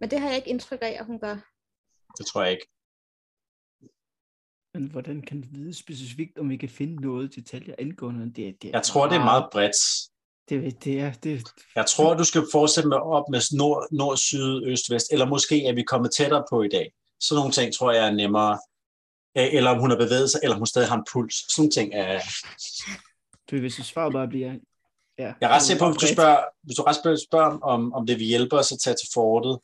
Men 0.00 0.10
det 0.10 0.20
har 0.20 0.28
jeg 0.28 0.36
ikke 0.36 0.48
indtryk 0.48 0.78
af, 0.82 0.96
at 1.00 1.06
hun 1.06 1.18
gør. 1.18 1.36
Det 2.18 2.26
tror 2.26 2.42
jeg 2.42 2.52
ikke. 2.52 2.66
men 4.74 4.90
hvordan 4.90 5.22
kan 5.22 5.42
vi 5.42 5.48
vide 5.50 5.74
specifikt, 5.74 6.38
om 6.38 6.50
vi 6.50 6.56
kan 6.56 6.68
finde 6.68 7.02
noget 7.02 7.34
detaljer 7.34 7.74
angående 7.78 8.26
det? 8.26 8.62
det 8.62 8.70
Jeg 8.70 8.82
tror, 8.82 9.08
det 9.08 9.16
er 9.16 9.24
meget 9.24 9.48
bredt. 9.52 9.76
Det, 10.48 10.84
det 10.84 11.00
er, 11.00 11.12
det, 11.12 11.48
Jeg 11.76 11.86
tror, 11.86 12.14
du 12.14 12.24
skal 12.24 12.42
fortsætte 12.52 12.88
med 12.88 12.96
op 12.96 13.24
med 13.30 13.56
nord, 13.56 13.88
nord, 13.92 14.16
syd, 14.16 14.64
øst, 14.64 14.90
vest, 14.90 15.12
eller 15.12 15.26
måske 15.26 15.66
er 15.66 15.74
vi 15.74 15.82
kommet 15.82 16.10
tættere 16.16 16.44
på 16.50 16.62
i 16.62 16.68
dag. 16.68 16.92
Sådan 17.20 17.38
nogle 17.38 17.52
ting 17.52 17.74
tror 17.74 17.92
jeg 17.92 18.06
er 18.06 18.10
nemmere. 18.12 18.58
Eller 19.34 19.70
om 19.70 19.80
hun 19.80 19.90
har 19.90 19.96
bevæget 19.96 20.30
sig, 20.30 20.40
eller 20.42 20.54
om 20.54 20.60
hun 20.60 20.66
stadig 20.66 20.88
har 20.88 20.96
en 20.96 21.06
puls. 21.12 21.34
Sådan 21.34 21.62
nogle 21.62 21.70
ting 21.70 21.94
er... 21.94 22.20
du, 23.50 23.60
hvis 23.60 23.74
svaret 23.74 24.12
bare 24.12 24.28
bliver... 24.28 24.54
Ja, 25.20 25.32
Jeg 25.40 25.50
er 25.50 25.54
ret 25.54 25.62
sikker 25.62 25.84
på, 25.84 25.90
hvis 25.90 26.00
du 26.00 26.14
spørger, 26.14 26.40
hvis 26.62 26.76
du 26.76 26.82
ret 26.82 26.96
spørger, 26.96 27.16
spørger 27.28 27.58
om, 27.72 27.92
om 27.92 28.06
det 28.06 28.18
vil 28.18 28.26
hjælpe 28.26 28.56
os 28.58 28.72
at 28.72 28.78
tage 28.84 28.94
til 28.94 29.08
fortet, 29.14 29.58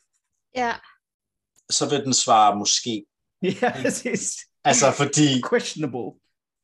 Ja, 0.55 0.73
så 1.69 1.89
vil 1.89 1.99
den 2.05 2.13
svare 2.13 2.55
måske. 2.55 3.05
Ja, 3.61 3.71
præcis. 3.81 4.37
Altså 4.63 4.91
fordi, 4.91 5.27
Questionable. 5.49 6.19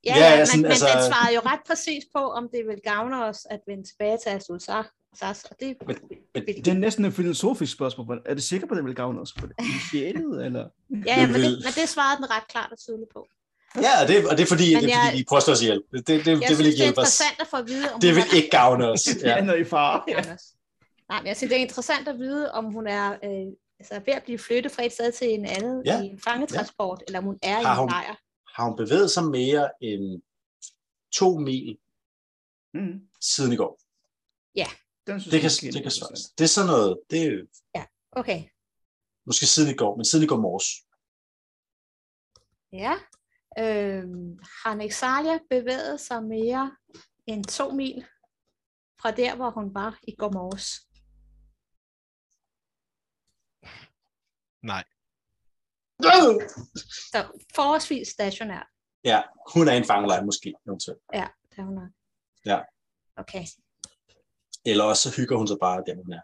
ja, 0.05 0.15
Ja, 0.17 0.29
ja, 0.31 0.37
men, 0.37 0.45
sådan, 0.47 0.61
men 0.61 0.71
altså- 0.71 0.85
den 0.87 1.11
svarede 1.11 1.35
jo 1.35 1.41
ret 1.45 1.59
præcis 1.67 2.03
på, 2.15 2.19
om 2.39 2.49
det 2.53 2.61
vil 2.67 2.79
gavne 2.83 3.25
os 3.25 3.47
at 3.49 3.59
vende 3.67 3.83
tilbage 3.89 4.17
til 4.23 4.29
Azul 4.29 4.59
Sas. 4.59 5.43
Og 5.51 5.55
det 5.59 5.77
Men- 5.87 5.97
men- 6.33 6.45
vil 6.47 6.65
Det 6.65 6.67
er 6.67 6.73
næsten 6.73 7.05
et 7.05 7.13
filosofisk 7.13 7.73
spørgsmål. 7.73 8.07
men 8.07 8.19
Er 8.25 8.33
det 8.33 8.43
sikkert 8.43 8.67
på, 8.69 8.73
at 8.73 8.77
det 8.77 8.85
vil 8.85 8.95
gavne 8.95 9.21
os 9.21 9.33
på 9.39 9.47
det 9.47 9.53
initialet, 9.59 10.45
eller? 10.45 10.59
Ja, 10.89 10.95
ja 11.15 11.21
Det 11.21 11.29
men, 11.31 11.41
det, 11.41 11.51
men 11.65 11.73
det 11.79 11.89
svarede 11.89 12.17
den 12.21 12.29
ret 12.31 12.47
klart 12.47 12.71
og 12.71 12.77
tydeligt 12.79 13.11
på. 13.13 13.27
Ja, 13.75 14.01
og 14.01 14.07
det, 14.07 14.27
og 14.29 14.37
det 14.37 14.43
er 14.43 14.47
fordi, 14.47 14.73
Men 14.75 14.83
det 14.83 14.91
er, 14.93 14.95
jeg- 14.97 15.05
fordi 15.05 15.17
vi 15.17 15.25
prøver 15.29 15.37
at 15.37 15.43
slå 15.43 15.53
os 15.53 15.61
ihjel. 15.61 15.83
Det, 15.91 16.07
det, 16.07 16.07
det, 16.07 16.25
det 16.25 16.25
vil 16.39 16.43
synes, 16.45 16.59
ikke 16.59 16.71
det 16.71 16.79
er 16.79 16.83
hjælpe 16.85 17.01
os. 17.01 17.19
interessant 17.19 17.41
at 17.41 17.47
få 17.47 17.57
at 17.57 17.67
vide, 17.67 17.93
om 17.93 17.99
Det 18.01 18.09
hun 18.09 18.15
vil 18.15 18.23
er- 18.31 18.35
ikke 18.35 18.49
gavne 18.49 18.87
os. 18.89 19.07
Ja. 19.23 19.29
Ja. 19.29 19.45
er 19.45 19.55
i 19.55 19.63
fare. 19.63 20.03
Ja. 20.07 20.33
Os. 20.33 20.43
Nej, 21.09 21.19
men 21.21 21.27
jeg 21.27 21.37
synes, 21.37 21.49
det 21.51 21.57
er 21.57 21.61
interessant 21.61 22.07
at 22.07 22.17
vide, 22.19 22.51
om 22.51 22.65
hun 22.65 22.87
er 22.87 23.07
øh, 23.11 23.47
altså, 23.79 24.01
ved 24.05 24.13
at 24.13 24.23
blive 24.23 24.39
flyttet 24.39 24.71
fra 24.71 24.83
et 24.85 24.91
sted 24.93 25.11
til 25.11 25.27
en 25.33 25.45
andet 25.45 25.83
Ja, 25.85 26.01
i 26.01 26.05
en 26.05 26.19
fangetransport, 26.19 27.03
eller 27.07 27.19
om 27.19 27.25
hun 27.25 27.39
er 27.41 27.59
i 27.59 27.63
Har 27.63 27.73
en 27.73 27.79
hun- 27.79 27.89
lejr. 27.89 28.15
har 28.55 28.63
hun 28.69 28.75
bevæget 28.77 29.11
sig 29.11 29.23
mere 29.23 29.69
end 29.81 30.21
to 31.13 31.37
mil 31.39 31.77
Mm. 32.73 32.99
siden 33.21 33.53
i 33.53 33.55
går. 33.55 33.79
Den 35.07 35.19
synes 35.21 35.31
Det 35.31 35.41
kan, 35.41 35.49
det 35.49 35.59
kan 35.59 35.67
interessant. 35.67 36.07
svares. 36.09 36.21
Det 36.37 36.43
er 36.43 36.47
sådan 36.47 36.67
noget, 36.69 36.99
det 37.09 37.47
er 37.75 37.85
Okay. 38.11 38.43
måske 39.25 39.45
siden 39.45 39.69
i 39.71 39.73
går, 39.75 39.95
men 39.95 40.05
siden 40.05 40.23
i 40.25 40.27
går 40.27 40.37
morges. 40.37 40.67
Ja. 42.73 42.93
Øhm, 43.59 44.39
har 44.63 44.75
Nexalia 44.75 45.39
bevæget 45.49 45.99
sig 46.01 46.23
mere 46.23 46.75
end 47.27 47.45
to 47.45 47.71
mil 47.71 48.05
fra 49.01 49.11
der, 49.11 49.35
hvor 49.35 49.49
hun 49.49 49.73
var 49.73 49.99
i 50.07 50.15
går 50.15 50.31
morges? 50.31 50.67
Nej. 54.71 54.83
Så 57.11 57.19
forholdsvis 57.55 58.07
stationær. 58.07 58.63
Ja, 59.03 59.23
hun 59.55 59.67
er 59.67 59.73
i 59.73 59.77
en 59.77 59.85
fangelejr 59.85 60.23
måske, 60.23 60.53
eventuelt. 60.67 61.01
Ja, 61.13 61.27
der 61.55 61.61
hun 61.63 61.77
er. 61.77 61.89
Ja. 62.45 62.59
Okay. 63.21 63.45
Eller 64.65 64.83
også 64.83 65.01
så 65.09 65.21
hygger 65.21 65.37
hun 65.37 65.47
sig 65.47 65.57
bare 65.61 65.83
der, 65.87 65.95
hun 65.95 66.13
er. 66.19 66.23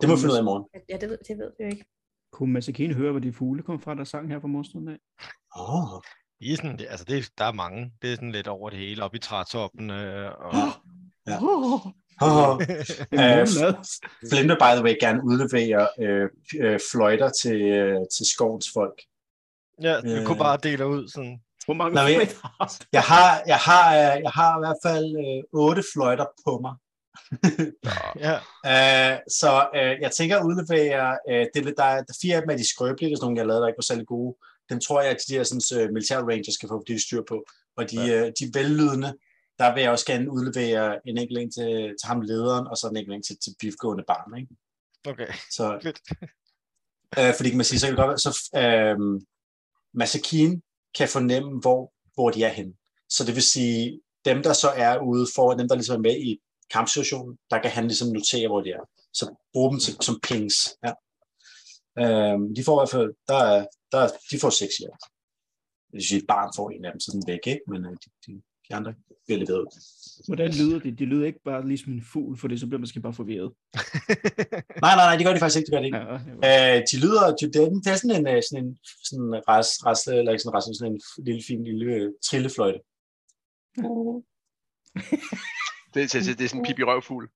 Det 0.00 0.08
må 0.08 0.14
vi 0.14 0.20
finde 0.20 0.32
ud 0.32 0.38
af 0.38 0.44
i 0.44 0.50
morgen. 0.50 0.64
Ja, 0.88 0.96
det 1.00 1.08
ved, 1.10 1.18
det 1.28 1.38
ved 1.38 1.50
vi 1.58 1.64
jo 1.64 1.70
ikke. 1.74 1.84
Kunne 2.40 2.52
Masakine 2.52 2.94
høre, 2.94 3.10
hvor 3.10 3.20
de 3.20 3.32
fugle 3.32 3.62
kom 3.62 3.80
fra, 3.80 3.94
der 3.94 4.04
sang 4.04 4.28
her 4.28 4.40
fra 4.40 4.48
morgenstunden 4.48 4.88
af? 4.88 4.98
Åh, 5.56 5.94
oh, 5.94 6.00
I 6.40 6.56
sådan, 6.56 6.78
det, 6.78 6.86
altså 6.90 7.04
det, 7.04 7.28
der 7.38 7.44
er 7.44 7.52
mange. 7.52 7.92
Det 8.02 8.12
er 8.12 8.14
sådan 8.14 8.32
lidt 8.32 8.48
over 8.48 8.70
det 8.70 8.78
hele, 8.78 9.02
op 9.04 9.14
i 9.14 9.18
trætoppen. 9.18 9.90
Øh, 9.90 10.32
og... 10.38 10.54
Ja. 11.26 11.36
Oh, 11.42 11.86
oh. 12.20 12.60
det 13.10 13.18
mad. 13.60 13.74
Flinte, 14.30 14.54
by 14.54 14.70
the 14.76 14.84
way, 14.84 14.94
gerne 15.00 15.24
udlevere 15.24 15.88
øh, 16.00 16.28
øh, 16.60 16.80
fløjter 16.92 17.30
til, 17.42 17.60
øh, 17.62 18.00
til 18.16 18.26
skovens 18.34 18.66
folk. 18.74 19.02
Ja, 19.82 20.00
vi 20.00 20.12
Øh. 20.12 20.26
kunne 20.26 20.38
bare 20.38 20.58
dele 20.62 20.86
ud 20.86 21.08
sådan. 21.08 21.40
Hvor 21.64 21.74
mange 21.74 21.94
Nå, 21.94 22.00
du? 22.00 22.08
Jeg 22.92 23.02
har, 23.02 23.42
jeg 23.46 23.56
har, 23.56 23.84
øh, 23.90 24.22
jeg 24.22 24.30
har 24.34 24.56
i 24.58 24.60
hvert 24.64 24.80
fald 24.86 25.06
øh, 25.24 25.42
otte 25.52 25.82
fløjter 25.94 26.26
på 26.46 26.58
mig. 26.62 26.74
Ja, 28.26 28.34
Øh, 28.66 29.18
så 29.40 29.68
øh, 29.74 30.00
jeg 30.00 30.10
tænker 30.12 30.38
at 30.38 30.44
udlevere, 30.44 31.18
øh, 31.30 31.46
det, 31.54 31.60
er 31.60 31.64
lidt- 31.64 31.76
der, 31.76 31.84
er, 31.84 31.96
der 31.96 32.12
er 32.14 32.18
fire 32.22 32.36
af 32.36 32.42
dem 32.42 32.50
af 32.50 32.56
de 32.58 32.68
skrøbelige, 32.68 33.12
er 33.12 33.16
sådan 33.16 33.24
nogle, 33.26 33.38
jeg 33.38 33.46
lavede, 33.46 33.62
der 33.62 33.68
ikke 33.68 33.78
var 33.78 33.90
særlig 33.90 34.06
gode. 34.06 34.36
Dem 34.70 34.80
tror 34.80 35.00
jeg, 35.00 35.10
at 35.10 35.16
de 35.28 35.34
der 35.34 35.44
sådan, 35.44 35.82
øh, 35.82 35.92
militær 35.92 36.18
rangers 36.18 36.54
skal 36.54 36.68
få 36.68 36.84
de 36.88 37.02
styr 37.06 37.22
på. 37.28 37.44
Og 37.76 37.90
de, 37.90 37.96
Ja. 38.06 38.26
øh, 38.26 38.32
de 38.40 38.50
vellydende, 38.54 39.10
der 39.58 39.74
vil 39.74 39.82
jeg 39.82 39.90
også 39.90 40.06
gerne 40.06 40.30
udlevere 40.32 41.08
en 41.08 41.18
enkelt 41.18 41.38
en 41.38 41.50
til, 41.50 41.70
til 42.00 42.06
ham 42.06 42.20
lederen, 42.20 42.66
og 42.66 42.76
så 42.76 42.88
en 42.88 42.96
enkelt 42.96 43.14
en 43.16 43.22
til, 43.22 43.36
til 43.44 43.54
biffgående 43.60 44.04
barn. 44.06 44.38
Ikke? 44.40 44.54
okay. 45.10 45.32
Så, 45.50 45.64
øh, 47.18 47.34
fordi 47.36 47.48
kan 47.48 47.56
man 47.56 47.64
sige, 47.66 47.78
så 47.80 47.86
kan 47.86 47.96
det 47.96 48.04
godt 48.04 48.20
så 48.20 48.32
øh, 48.56 48.98
Masakine 49.94 50.60
kan 50.98 51.08
fornemme, 51.08 51.60
hvor, 51.60 51.92
hvor 52.14 52.30
de 52.30 52.44
er 52.44 52.48
henne. 52.52 52.72
Så 53.08 53.24
det 53.24 53.34
vil 53.34 53.42
sige, 53.42 54.00
dem 54.24 54.42
der 54.42 54.52
så 54.52 54.68
er 54.68 54.98
ude 54.98 55.26
for, 55.34 55.50
dem 55.54 55.68
der 55.68 55.74
ligesom 55.74 55.96
er 55.96 56.08
med 56.08 56.16
i 56.20 56.40
kampsituationen, 56.70 57.38
der 57.50 57.62
kan 57.62 57.70
han 57.70 57.84
ligesom 57.86 58.08
notere, 58.08 58.48
hvor 58.48 58.60
de 58.60 58.70
er. 58.70 58.84
Så 59.12 59.24
bruge 59.52 59.70
dem 59.70 59.80
til, 59.80 59.92
som 60.00 60.20
pings. 60.28 60.56
Ja. 60.86 60.92
Øh, 62.02 62.38
de 62.56 62.64
får 62.64 62.74
i 62.76 62.80
hvert 62.80 62.90
fald, 62.96 63.10
der, 63.28 63.40
er- 63.54 63.66
der, 63.92 63.98
er- 63.98 64.16
de 64.30 64.38
får 64.40 64.50
seks 64.50 64.74
i 64.80 64.84
alt. 64.90 65.04
Det 65.86 65.94
vil 65.96 66.08
sige, 66.08 66.18
et 66.20 66.26
barn 66.34 66.50
får 66.56 66.70
en 66.70 66.84
af 66.84 66.92
dem 66.92 67.00
sådan 67.00 67.22
væk, 67.26 67.44
ikke? 67.46 67.60
men 67.72 67.80
øh, 67.84 67.92
de, 68.02 68.08
de, 68.26 68.32
de 68.68 68.74
andre 68.78 68.94
bliver 69.26 69.38
leveret 69.42 69.60
ud. 69.60 69.72
Hvordan 70.28 70.50
lyder 70.60 70.78
det? 70.78 70.98
Det 70.98 71.08
lyder 71.08 71.26
ikke 71.26 71.40
bare 71.44 71.68
ligesom 71.68 71.92
en 71.92 72.04
fugl, 72.12 72.38
for 72.38 72.48
det 72.48 72.60
så 72.60 72.66
bliver 72.66 72.78
man 72.78 72.82
måske 72.86 73.00
bare 73.00 73.14
forvirret. 73.20 73.50
Nej, 74.84 74.94
nej, 74.98 75.06
nej, 75.08 75.16
det 75.16 75.24
gør 75.26 75.32
de 75.34 75.38
faktisk 75.38 75.58
ikke. 75.58 75.66
Det 75.66 75.74
gør 75.74 75.80
de 75.84 75.86
ikke. 75.90 75.98
Ja, 75.98 76.18
ja. 76.48 76.76
Øh, 76.76 76.82
de 76.90 76.96
lyder, 77.04 77.24
de, 77.38 77.44
det, 77.52 77.60
er, 77.64 77.68
det 77.84 77.90
er 77.94 77.98
sådan 78.00 78.16
en, 78.20 78.26
øh, 78.34 78.42
sådan 78.48 78.64
en 78.64 78.78
sådan 79.08 79.24
en 79.24 79.34
ras, 79.48 79.68
rasle, 79.86 80.12
eller 80.18 80.32
ikke 80.32 80.42
sådan 80.42 80.50
en 80.52 80.56
rasle, 80.56 80.74
sådan 80.78 80.92
en 80.92 81.00
lille, 81.28 81.42
fin 81.48 81.64
lille 81.64 82.12
trillefløjte. 82.28 82.80
Det, 85.94 86.12
det, 86.12 86.24
det, 86.26 86.38
det 86.38 86.44
er 86.44 86.48
sådan 86.48 86.60
en 86.60 86.66
pipi 86.66 86.82
røvfugl. 86.82 87.30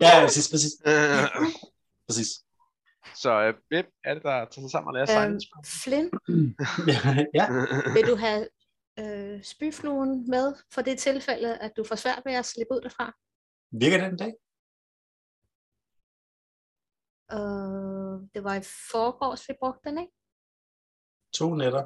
Ja, 0.00 0.10
præcis, 0.24 0.50
præcis, 0.50 0.72
Øh, 0.86 1.52
præcis. 2.08 2.28
Så 3.14 3.30
øh, 3.42 3.54
hvem 3.68 3.86
er 4.04 4.14
det, 4.14 4.22
der 4.22 4.44
tager 4.44 4.64
sig 4.64 4.70
sammen 4.70 4.88
og 4.88 4.94
lærer 4.94 5.26
Øhm, 5.26 5.40
Flynn, 5.82 6.10
ja, 7.38 7.44
vil 7.96 8.06
du 8.06 8.16
have 8.16 8.48
øh, 8.98 9.44
spyfluen 9.44 10.30
med 10.30 10.54
for 10.74 10.82
det 10.82 10.98
tilfælde, 10.98 11.58
at 11.58 11.72
du 11.76 11.84
får 11.84 11.96
svært 11.96 12.22
ved 12.24 12.32
at 12.32 12.46
slippe 12.46 12.74
ud 12.74 12.80
derfra? 12.80 13.12
virker 13.70 14.08
den 14.08 14.16
dag? 14.16 14.32
Øh, 17.32 18.28
det 18.34 18.44
var 18.44 18.54
i 18.54 18.62
forgårs, 18.92 19.48
vi 19.48 19.54
brugte 19.60 19.88
den, 19.88 19.98
ikke? 19.98 20.12
To 21.32 21.54
nætter. 21.54 21.84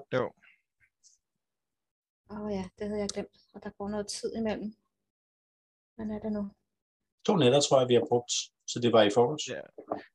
Åh 2.31 2.41
oh, 2.41 2.53
ja, 2.53 2.65
det 2.79 2.89
havde 2.89 3.01
jeg 3.01 3.09
glemt, 3.09 3.37
og 3.55 3.63
der 3.63 3.71
går 3.71 3.89
noget 3.89 4.07
tid 4.07 4.37
imellem. 4.37 4.75
Hvad 5.99 6.17
er 6.17 6.19
det 6.21 6.33
nu? 6.33 6.51
To 7.27 7.37
nætter, 7.37 7.61
tror 7.61 7.81
jeg, 7.81 7.89
vi 7.89 7.95
har 7.95 8.07
brugt. 8.09 8.33
Så 8.67 8.79
det 8.83 8.93
var 8.93 9.03
i 9.03 9.11
forgårs. 9.15 9.49
Ja. 9.49 9.61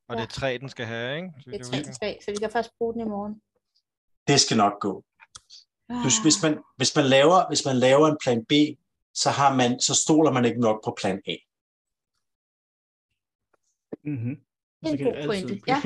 Og 0.07 0.15
det 0.17 0.23
er 0.23 0.27
tre, 0.27 0.57
den 0.57 0.69
skal 0.69 0.85
have, 0.85 1.15
ikke? 1.17 1.29
Så 1.39 1.49
Det 1.51 1.59
er 1.59 1.63
tre 1.63 1.83
til 1.83 1.93
tre, 1.99 2.19
så 2.25 2.31
vi 2.31 2.37
kan 2.37 2.51
først 2.51 2.71
bruge 2.77 2.93
den 2.93 3.01
i 3.01 3.09
morgen. 3.15 3.41
Det 4.27 4.39
skal 4.39 4.57
nok 4.57 4.75
gå. 4.81 5.03
Ah, 5.89 5.95
Du, 6.03 6.09
hvis, 6.25 6.37
man, 6.43 6.53
hvis, 6.77 6.95
man 6.95 7.05
laver, 7.05 7.47
hvis 7.49 7.65
man 7.65 7.75
laver 7.75 8.07
en 8.07 8.17
plan 8.23 8.45
B, 8.45 8.51
så, 9.13 9.29
har 9.29 9.55
man, 9.55 9.79
så 9.79 9.93
stoler 10.05 10.31
man 10.31 10.45
ikke 10.45 10.59
nok 10.61 10.83
på 10.85 10.91
plan 11.01 11.17
A. 11.33 11.35
Mm-hmm. 14.09 14.35
Det 14.81 14.89
er 14.89 14.97
en 14.97 15.03
god 15.03 15.25
pointe. 15.25 15.53
Ja, 15.67 15.81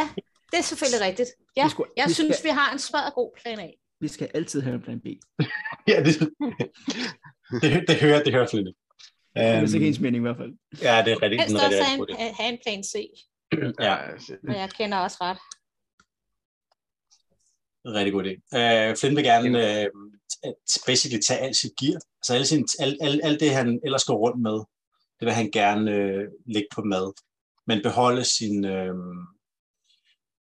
ja, 0.00 0.08
det 0.50 0.58
er 0.58 0.62
selvfølgelig 0.62 1.06
rigtigt. 1.08 1.28
Ja, 1.56 1.64
Vi 1.64 1.70
skulle- 1.70 1.92
jeg 1.96 2.04
vi 2.08 2.14
synes, 2.14 2.36
skal- 2.36 2.50
vi 2.50 2.54
har 2.60 2.72
en 2.72 2.78
smadret 2.78 3.14
god 3.14 3.30
plan 3.42 3.58
A. 3.60 3.68
Vi 4.00 4.08
skal 4.08 4.30
altid 4.34 4.60
have 4.62 4.74
en 4.74 4.82
plan 4.82 5.00
B. 5.00 5.06
Ja, 5.92 5.96
det, 6.06 6.14
det, 7.62 7.88
det 7.88 7.96
hører, 8.00 8.22
det 8.24 8.32
hører 8.32 8.48
Flinte. 8.50 8.72
Det 9.34 9.42
er 9.42 9.62
Øhm, 9.62 9.74
ikke 9.74 9.86
ens 9.88 10.00
mening 10.00 10.20
i 10.22 10.26
hvert 10.26 10.36
fald. 10.36 10.52
ja, 10.82 11.02
det 11.04 11.12
er 11.12 11.22
rigtig, 11.22 11.40
Helst 11.40 11.54
en 11.54 11.60
rigtig, 11.60 11.78
også 11.78 11.78
rigtig 11.78 11.86
have 11.86 11.98
god 11.98 12.08
en, 12.08 12.14
idé. 12.16 12.42
have 12.42 12.52
en 12.52 12.58
plan 12.64 12.84
C, 12.84 12.94
Ja, 13.80 13.96
og 14.48 14.54
jeg 14.62 14.70
kender 14.70 14.98
også 14.98 15.16
ret. 15.20 15.38
rigtig 17.98 18.12
god 18.12 18.24
idé. 18.26 18.34
Uh, 18.58 18.96
Flynn 18.98 19.16
vil 19.16 19.24
gerne 19.24 19.48
uh, 19.58 20.52
basically 20.86 21.20
tage 21.28 21.40
alt 21.40 21.56
sit 21.56 21.72
gear, 21.80 21.98
altså 22.20 22.32
alt, 22.34 22.46
sin, 22.46 22.66
alt, 22.80 22.96
alt, 23.00 23.20
alt 23.24 23.40
det, 23.40 23.50
han 23.54 23.80
ellers 23.84 24.04
går 24.04 24.16
rundt 24.24 24.40
med, 24.42 24.56
det 25.18 25.24
vil 25.26 25.32
han 25.40 25.50
gerne 25.50 25.90
uh, 25.90 26.24
lægge 26.54 26.68
på 26.74 26.82
mad, 26.82 27.12
men 27.66 27.82
beholde 27.82 28.24
sin, 28.24 28.64
uh, 28.64 28.96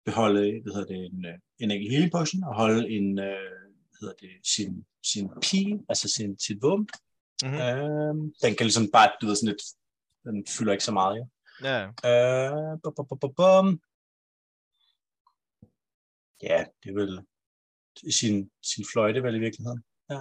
beholde, 0.04 0.60
hvad 0.62 0.72
hedder 0.74 0.90
det, 0.94 1.04
en, 1.12 1.24
øh, 1.26 1.34
en 1.62 1.70
enkelt 1.70 1.90
healing 1.92 2.12
potion, 2.12 2.44
og 2.44 2.54
holde 2.62 2.90
en, 2.96 3.08
uh, 3.18 3.24
hvad 3.90 3.98
hedder 4.00 4.14
det, 4.20 4.30
sin, 4.54 4.84
sin 5.12 5.26
pil, 5.42 5.80
altså 5.88 6.06
sin, 6.16 6.38
sit 6.38 6.58
våben. 6.62 6.88
Mhm. 7.42 7.54
Uh, 7.54 8.14
den 8.42 8.56
kan 8.56 8.66
ligesom 8.66 8.90
bare, 8.92 9.12
du 9.20 9.26
ved, 9.26 9.36
sådan 9.36 9.48
lidt, 9.48 9.62
den 10.24 10.46
fylder 10.46 10.72
ikke 10.72 10.84
så 10.84 10.92
meget, 10.92 11.16
ja. 11.16 11.24
Ja, 11.64 11.90
bum, 12.82 13.32
bum. 13.36 13.80
Ja, 16.42 16.64
det 16.82 16.90
er 16.90 16.94
vel 16.94 17.20
sin, 18.12 18.50
sin 18.62 18.84
fløjte 18.92 19.22
vel 19.22 19.34
i 19.34 19.38
virkeligheden. 19.38 19.84
Ja, 20.10 20.20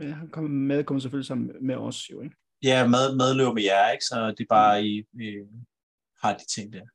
han 0.00 0.28
kommer 0.30 0.50
med, 0.50 0.84
kommer 0.84 1.00
selvfølgelig 1.00 1.26
sammen 1.26 1.66
med 1.66 1.74
os 1.74 2.10
jo, 2.10 2.20
ikke? 2.20 2.36
Ja, 2.62 2.88
med, 2.88 3.16
medløber 3.16 3.52
med 3.52 3.62
jer, 3.62 3.90
ikke? 3.90 4.04
Så 4.04 4.34
det 4.38 4.40
er 4.40 4.48
bare, 4.48 4.84
I, 4.84 4.98
I 4.98 5.38
har 6.22 6.36
de 6.36 6.46
ting 6.46 6.72
der. 6.72 6.86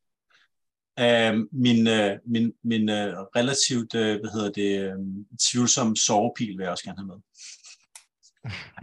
Uh, 1.01 1.47
min 1.51 1.87
uh, 1.87 2.31
min, 2.31 2.53
min 2.63 2.89
uh, 2.89 3.19
relativt, 3.39 3.93
uh, 3.95 4.19
hvad 4.21 4.31
hedder 4.33 4.51
det, 4.51 4.93
um, 4.93 5.27
tvivlsom 5.39 5.95
sovepil 5.95 6.57
vil 6.57 6.63
jeg 6.63 6.71
også 6.71 6.83
gerne 6.83 6.97
have 6.97 7.07
med. 7.07 7.19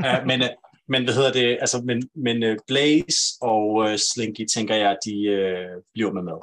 Uh, 0.06 0.20
men, 0.30 0.38
uh, 0.46 0.52
men 0.92 1.04
hvad 1.04 1.14
hedder 1.14 1.32
det, 1.32 1.48
altså, 1.64 1.78
men, 1.88 1.98
men 2.26 2.36
uh, 2.50 2.56
Blaze 2.66 3.22
og 3.40 3.66
uh, 3.84 3.96
Slinky, 4.08 4.44
tænker 4.54 4.74
jeg, 4.74 4.98
de 5.06 5.14
uh, 5.36 5.82
bliver 5.94 6.12
med 6.12 6.22
mad. 6.22 6.40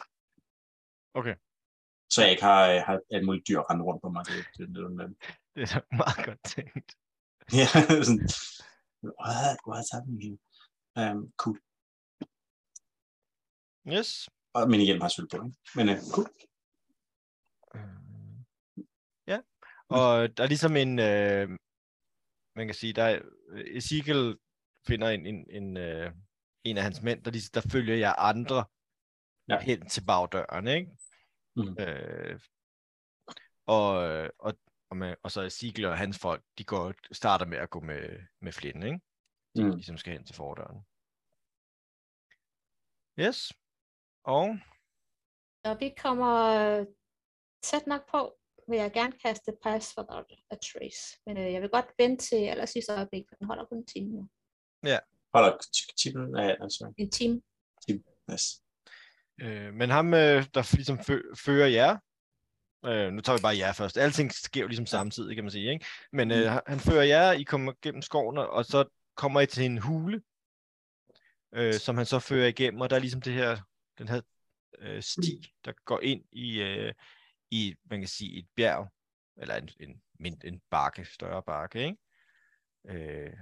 Okay. 1.20 1.36
Så 2.14 2.22
jeg 2.22 2.32
ikke 2.32 2.44
har, 2.44 2.62
øh, 2.72 2.82
har 2.88 3.00
alt 3.12 3.26
muligt 3.26 3.48
dyr 3.48 3.60
rende 3.60 3.84
rundt 3.84 4.02
på 4.02 4.10
mig. 4.10 4.26
Det, 4.26 4.46
det, 4.58 4.68
det, 4.76 4.82
det, 5.00 5.18
det 5.56 5.62
er 5.76 5.80
da 5.80 5.96
meget 6.04 6.26
godt 6.26 6.44
tænkt. 6.56 6.92
Ja, 7.60 7.68
sådan, 8.08 8.30
what, 9.22 9.58
what's 9.70 9.90
happening 9.94 10.22
here? 10.26 10.38
Um, 11.02 11.34
cool. 11.42 11.58
Yes. 13.96 14.30
Og 14.54 14.70
min 14.70 14.82
hjelm 14.82 15.02
har 15.02 15.10
selvfølgelig 15.10 15.40
på, 15.40 15.46
ikke? 15.46 15.58
Men 15.78 15.90
uh, 15.90 15.98
cool. 16.14 16.28
Øh, 17.76 18.10
Ja, 19.32 19.40
og 19.90 20.38
der 20.38 20.44
er 20.44 20.48
ligesom 20.48 20.76
en, 20.76 21.00
øh, 21.00 21.48
man 22.60 22.68
kan 22.68 22.76
sige, 22.76 22.94
der 22.94 23.04
er, 23.04 23.22
Ezekiel 23.80 24.38
finder 24.88 25.10
en, 25.10 25.26
en, 25.26 25.50
en, 25.50 25.78
øh, 25.78 26.12
en 26.64 26.78
af 26.78 26.84
hans 26.84 27.02
mænd, 27.02 27.24
der, 27.24 27.32
der 27.54 27.70
følger 27.72 27.96
jer 27.96 28.14
andre 28.14 28.66
Ja. 29.50 29.60
hen 29.60 29.90
til 29.90 30.06
bagdøren, 30.06 30.68
ikke? 30.68 30.92
Mhm. 31.56 31.76
Øh, 31.80 32.40
og, 33.66 33.90
og, 34.40 34.54
og, 34.90 34.98
med, 34.98 35.16
og 35.24 35.32
så 35.32 35.42
Ezekiel 35.42 35.86
og 35.86 35.98
hans 35.98 36.20
folk, 36.20 36.44
de 36.58 36.64
går, 36.64 36.94
starter 37.14 37.46
med 37.46 37.58
at 37.58 37.70
gå 37.70 37.80
med, 37.80 38.20
med 38.42 38.52
flitten, 38.52 38.84
ikke? 38.84 39.00
De 39.56 39.64
Mm. 39.64 39.72
ligesom 39.76 39.98
skal 39.98 40.14
hen 40.14 40.26
til 40.26 40.36
fordøren. 40.36 40.80
Yes. 43.20 43.54
Og 44.24 44.46
Når 45.64 45.80
vi 45.80 45.94
kommer 45.98 46.34
øh, 46.60 46.86
tæt 47.64 47.88
nok 47.88 48.10
på, 48.12 48.39
vil 48.70 48.78
jeg 48.80 48.92
gerne 48.94 49.14
kaste 49.26 49.52
pass 49.64 49.98
without 49.98 50.26
a 50.52 50.56
trace. 50.56 51.18
Men 51.26 51.38
øh, 51.38 51.54
jeg 51.54 51.62
vil 51.62 51.70
godt 51.70 51.86
vente 51.98 52.26
til 52.26 52.36
allersidste 52.36 52.94
øjeblik, 52.94 53.24
for 53.30 53.36
den 53.36 53.48
holder 53.48 53.66
kun 53.66 53.78
en 53.78 53.86
time 53.86 54.10
nu. 54.16 54.30
Holder 55.34 55.58
titlen 55.98 56.36
af, 56.36 56.58
altså. 56.62 56.94
En 56.98 57.12
time. 57.12 57.42
Yes. 58.32 58.62
Øh, 59.42 59.74
men 59.74 59.90
ham, 59.90 60.14
øh, 60.14 60.46
der 60.54 60.76
ligesom 60.76 61.00
fø- 61.00 61.34
fører 61.46 61.68
jer, 61.68 61.98
øh, 62.86 63.12
nu 63.14 63.22
tager 63.22 63.38
vi 63.38 63.42
bare 63.42 63.58
jer 63.58 63.74
først, 63.74 63.98
alting 63.98 64.34
sker 64.34 64.62
jo 64.62 64.68
ligesom 64.68 64.86
samtidig, 64.86 65.36
kan 65.36 65.44
man 65.44 65.52
sige, 65.52 65.72
ikke? 65.74 65.86
Men 66.12 66.32
øh, 66.32 66.52
han- 66.52 66.62
han 66.68 66.80
fører 66.80 67.04
jer, 67.04 67.32
I 67.32 67.44
kommer 67.44 67.74
gennem 67.82 68.02
skoven, 68.02 68.38
og- 68.38 68.50
og 68.50 68.66
så 68.66 68.86
kommer 69.16 69.42
I 69.42 69.46
til 69.46 69.66
en 69.66 69.78
hule, 69.78 70.22
øh, 71.56 71.74
som 71.74 71.98
han 71.98 72.06
så 72.06 72.20
fører 72.20 72.48
igennem, 72.48 72.82
og 72.82 72.90
der 72.90 72.96
er 72.96 73.00
ligesom 73.00 73.22
det 73.22 73.34
her, 73.34 73.58
den 73.98 74.08
her 74.08 74.22
øh, 74.80 75.04
sti, 75.04 75.54
der 75.66 75.74
går 75.86 76.00
ind 76.02 76.24
i, 76.32 76.62
øh, 76.62 76.94
i, 77.52 77.76
man 77.84 78.00
kan 78.00 78.08
sige, 78.08 78.40
et 78.40 78.48
bjerg, 78.56 78.92
eller 79.38 79.56
en, 79.56 79.70
en, 79.80 80.02
en, 80.26 80.42
en 80.44 80.62
bakke, 80.70 81.06
større 81.06 81.44
bakke, 81.44 81.84
ikke? 81.84 81.98
Øh, 82.88 83.34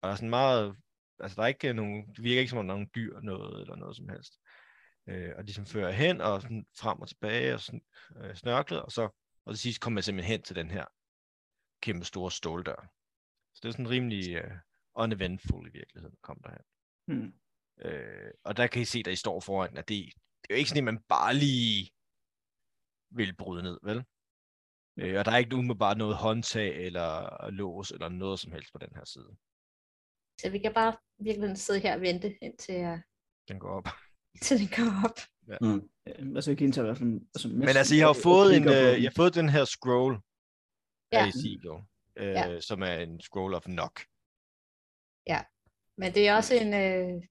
og 0.00 0.06
der 0.06 0.12
er 0.12 0.16
sådan 0.16 0.30
meget, 0.30 0.76
altså 1.20 1.36
der 1.36 1.42
er 1.42 1.46
ikke 1.46 1.72
nogen, 1.72 2.14
det 2.14 2.22
virker 2.22 2.40
ikke 2.40 2.50
som 2.50 2.58
om 2.58 2.66
der 2.66 2.74
er 2.74 2.76
nogen 2.76 2.90
dyr 2.94 3.20
noget, 3.20 3.60
eller 3.60 3.76
noget 3.76 3.96
som 3.96 4.08
helst. 4.08 4.32
Øh, 5.08 5.32
og 5.36 5.46
de 5.46 5.54
som 5.54 5.66
fører 5.66 5.90
hen, 5.90 6.20
og 6.20 6.42
sådan 6.42 6.66
frem 6.78 7.00
og 7.00 7.08
tilbage, 7.08 7.54
og 7.54 7.60
sådan, 7.60 7.82
øh, 8.16 8.34
snørklet, 8.34 8.82
og 8.82 8.92
så 8.92 9.08
og 9.46 9.54
til 9.54 9.60
sidst 9.60 9.80
kommer 9.80 9.98
jeg 9.98 10.04
simpelthen 10.04 10.32
hen 10.32 10.42
til 10.42 10.56
den 10.56 10.70
her 10.70 10.84
kæmpe 11.80 12.04
store 12.04 12.30
ståldør. 12.30 12.92
Så 13.54 13.60
det 13.62 13.68
er 13.68 13.72
sådan 13.72 13.90
rimelig 13.90 14.44
uh, 14.44 14.50
uneventful 14.94 15.68
i 15.68 15.72
virkeligheden, 15.72 16.16
kom 16.22 16.40
der 16.44 16.50
hen. 16.50 16.64
Hmm. 17.06 17.34
Øh, 17.80 18.30
og 18.44 18.56
der 18.56 18.66
kan 18.66 18.82
I 18.82 18.84
se, 18.84 19.02
da 19.02 19.10
I 19.10 19.16
står 19.16 19.40
foran, 19.40 19.76
at 19.76 19.88
det, 19.88 20.04
det 20.42 20.50
er 20.50 20.54
jo 20.54 20.58
ikke 20.58 20.70
sådan, 20.70 20.88
at 20.88 20.94
man 20.94 21.02
bare 21.08 21.34
lige 21.34 21.90
vil 23.10 23.36
bryde 23.36 23.62
ned, 23.62 23.78
vel? 23.82 24.04
Øh, 24.98 25.18
og 25.18 25.24
der 25.24 25.30
er 25.32 25.36
ikke 25.36 25.56
umiddelbart 25.56 25.98
noget 25.98 26.16
håndtag 26.16 26.86
eller 26.86 27.50
lås 27.50 27.90
eller 27.90 28.08
noget 28.08 28.40
som 28.40 28.52
helst 28.52 28.72
på 28.72 28.78
den 28.78 28.88
her 28.96 29.04
side. 29.04 29.36
Så 30.40 30.50
vi 30.50 30.58
kan 30.58 30.74
bare 30.74 30.96
virkelig 31.18 31.56
sidde 31.58 31.80
her 31.80 31.94
og 31.94 32.00
vente, 32.00 32.38
indtil, 32.44 32.74
uh, 32.92 32.98
Den 33.48 33.58
går 33.58 33.70
op. 33.70 33.88
indtil 34.34 34.58
den 34.58 34.68
kommer 34.76 35.08
op. 35.08 35.18
Mm. 35.60 35.90
Øh, 36.06 36.36
Altså, 36.36 36.50
jeg 36.50 36.58
kan 36.58 36.64
indtage 36.66 36.84
i 36.84 36.88
hvert 36.88 36.98
fald... 36.98 37.20
Altså, 37.34 37.48
Men 37.48 37.68
altså, 37.68 37.94
I 37.94 37.98
har 37.98 38.06
jo 38.06 38.12
fået, 38.22 38.56
en, 38.56 38.68
øh, 38.68 38.98
I 39.00 39.04
har 39.04 39.12
fået 39.16 39.34
den 39.34 39.48
her 39.48 39.64
scroll 39.64 40.14
Ja. 41.12 41.18
af 41.24 41.28
Ezekiel, 41.28 41.66
øh, 42.16 42.26
Ja. 42.28 42.60
som 42.60 42.82
er 42.82 42.94
en 42.94 43.20
scroll 43.20 43.54
of 43.54 43.64
knock. 43.64 44.06
Men 45.98 46.14
det 46.14 46.28
er 46.28 46.36
også 46.36 46.54
en 46.54 46.74
øh, 46.74 47.22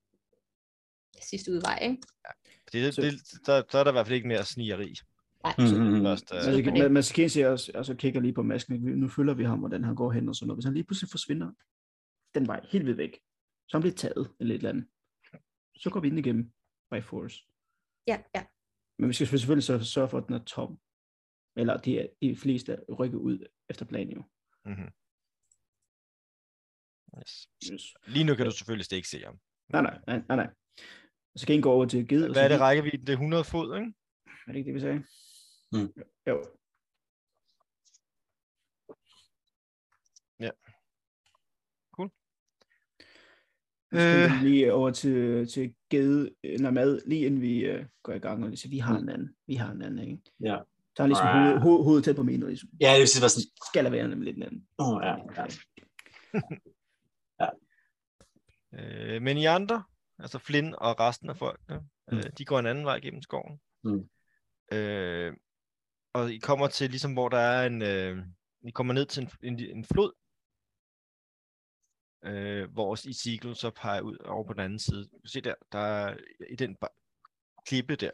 sidste 1.22 1.52
udvej, 1.52 1.80
ikke? 1.82 1.98
Det, 2.72 2.96
Så- 2.96 3.02
det, 3.02 3.46
der, 3.46 3.62
der 3.62 3.80
er 3.80 3.84
der 3.84 3.92
i 3.92 3.98
hvert 3.98 4.06
fald 4.08 4.16
ikke 4.16 4.28
mere 4.28 4.46
snigeri. 4.46 4.94
Nej. 5.46 5.54
Mm-hmm. 5.58 6.04
Først, 6.06 6.32
øh, 6.34 6.38
Altså, 6.38 6.90
man 6.90 7.04
skal 7.04 7.30
se 7.30 7.46
os, 7.46 7.70
altså 7.70 7.96
kigger 7.96 8.22
lige 8.22 8.34
på 8.34 8.44
masken. 8.44 8.86
Vi- 8.86 8.96
Nu 8.96 9.08
følger 9.08 9.34
vi 9.34 9.44
ham, 9.44 9.60
hvordan 9.60 9.84
han 9.84 9.96
går 9.96 10.12
hen 10.12 10.30
og 10.30 10.36
sådan 10.36 10.48
noget. 10.48 10.58
Hvis 10.58 10.66
han 10.66 10.74
lige 10.74 10.84
pludselig 10.84 11.10
forsvinder 11.12 11.52
den 12.36 12.48
vej 12.48 12.66
helt 12.72 12.86
ved 12.86 12.94
væk, 12.94 13.14
så 13.68 13.78
han 13.78 13.82
bliver 13.82 13.96
taget 13.96 14.32
eller 14.40 14.54
et 14.56 14.58
eller 14.60 14.70
andet, 14.70 14.86
så 15.82 15.90
går 15.90 16.00
vi 16.00 16.08
ind 16.08 16.20
igennem 16.20 16.52
by 16.92 17.02
force. 17.04 17.38
Ja, 18.08 18.18
ja. 18.36 18.46
Men 19.00 19.08
vi 19.10 19.14
skal 19.14 19.28
selvfølgelig 19.28 19.64
så 19.64 19.84
sørge 19.84 20.10
for, 20.10 20.18
at 20.18 20.28
den 20.28 20.36
er 20.36 20.44
tom. 20.44 20.80
Eller 21.58 21.78
de, 21.78 22.00
er, 22.00 22.08
de 22.22 22.36
fleste 22.38 22.72
er 22.74 22.94
rykket 22.94 23.18
ud 23.18 23.46
efter 23.70 23.86
planen 23.86 24.14
jo. 24.14 24.24
mm-hmm. 24.66 24.90
yes. 27.20 27.48
Yes. 27.72 27.84
Lige 28.08 28.24
nu 28.26 28.36
kan 28.36 28.46
du 28.46 28.52
selvfølgelig 28.52 28.94
ikke 28.94 29.10
se 29.10 29.20
ham. 29.24 29.40
Nej, 29.74 29.82
nej, 29.82 30.00
nej, 30.08 30.22
nej, 30.28 30.36
nej. 30.36 30.50
Så 31.36 31.46
kan 31.48 31.56
en 31.56 31.62
gå 31.62 31.72
over 31.72 31.86
til 31.86 32.08
ged. 32.08 32.24
og 32.28 32.34
Hvad 32.34 32.44
er 32.44 32.48
det 32.48 32.60
rækkevidde? 32.60 32.98
Det 32.98 33.10
er 33.10 33.14
100 33.14 33.44
fod, 33.44 33.78
ikke? 33.80 33.94
Er 34.48 34.52
det 34.52 34.56
ikke 34.56 34.68
det, 34.68 34.76
vi 34.76 34.80
sagde? 34.80 35.04
Mm. 35.76 36.04
Jo. 36.28 36.46
Så 43.94 44.00
skal 44.00 44.32
Øh. 44.32 44.42
lige 44.44 44.74
over 44.74 44.92
til, 44.92 45.48
til 45.48 45.76
gede, 45.90 46.36
eller 46.44 46.72
mad, 46.72 47.02
lige 47.06 47.26
inden 47.26 47.42
vi 47.42 47.76
uh, 47.76 47.86
går 48.04 48.14
i 48.14 48.20
gang, 48.20 48.44
og 48.44 48.50
lige 48.50 48.58
siger, 48.58 48.70
vi 48.70 48.78
har 48.78 48.98
en 48.98 49.10
anden, 49.10 49.36
vi 49.48 49.56
har 49.56 49.72
en 49.72 49.82
anden, 49.82 50.08
ikke? 50.08 50.22
Ja. 50.40 50.58
Så 50.96 50.98
har 50.98 51.04
han 51.04 51.10
ligesom 51.10 51.28
Ah. 51.28 51.34
hovedet, 51.44 51.62
hoved, 51.62 51.84
hovedet 51.84 52.04
tæt 52.04 52.16
på 52.16 52.24
min, 52.24 52.44
og 52.44 52.50
ligesom, 52.50 52.70
Ja, 52.82 52.92
det 52.94 53.00
vil 53.00 53.08
sige, 53.08 53.22
var 53.22 53.28
sådan, 53.28 53.50
skal 53.70 53.84
der 53.86 53.90
være 53.92 54.08
nemlig 54.08 54.26
lidt 54.34 54.38
en 54.38 54.44
anden. 54.44 54.68
oh, 54.78 55.02
ja, 55.04 55.16
ja. 57.42 57.50
Øh, 59.16 59.22
men 59.22 59.38
I 59.38 59.46
andre, 59.46 59.84
altså 60.20 60.40
Flynn 60.40 60.74
og 60.78 61.00
resten 61.00 61.30
af 61.30 61.38
folkene, 61.38 61.82
Mm. 62.12 62.18
øh, 62.18 62.24
de 62.38 62.46
går 62.46 62.60
en 62.60 62.66
anden 62.66 62.86
vej 62.86 63.00
gennem 63.00 63.22
skoven. 63.22 63.60
Mm. 63.84 64.10
Øh, 64.78 65.34
og 66.16 66.34
I 66.34 66.38
kommer 66.38 66.68
til 66.68 66.90
ligesom, 66.90 67.14
hvor 67.14 67.30
der 67.30 67.38
er 67.38 67.68
en... 67.68 67.82
Øh, 67.82 68.26
I 68.68 68.72
kommer 68.72 68.94
ned 68.94 69.06
til 69.06 69.24
en, 69.24 69.30
en, 69.44 69.60
en 69.78 69.86
flod, 69.86 70.12
øh, 72.26 72.72
hvor 72.74 72.94
Ezekiel 72.94 73.56
så 73.56 73.70
peger 73.70 74.02
ud 74.02 74.18
over 74.26 74.48
på 74.48 74.54
den 74.54 74.62
anden 74.62 74.80
side. 74.80 75.04
Du 75.04 75.20
kan 75.20 75.28
se 75.28 75.42
der, 75.42 75.54
der 75.72 75.80
er 75.80 76.18
i 76.50 76.56
den 76.56 76.78
klippe 77.68 77.96
der, 77.96 78.12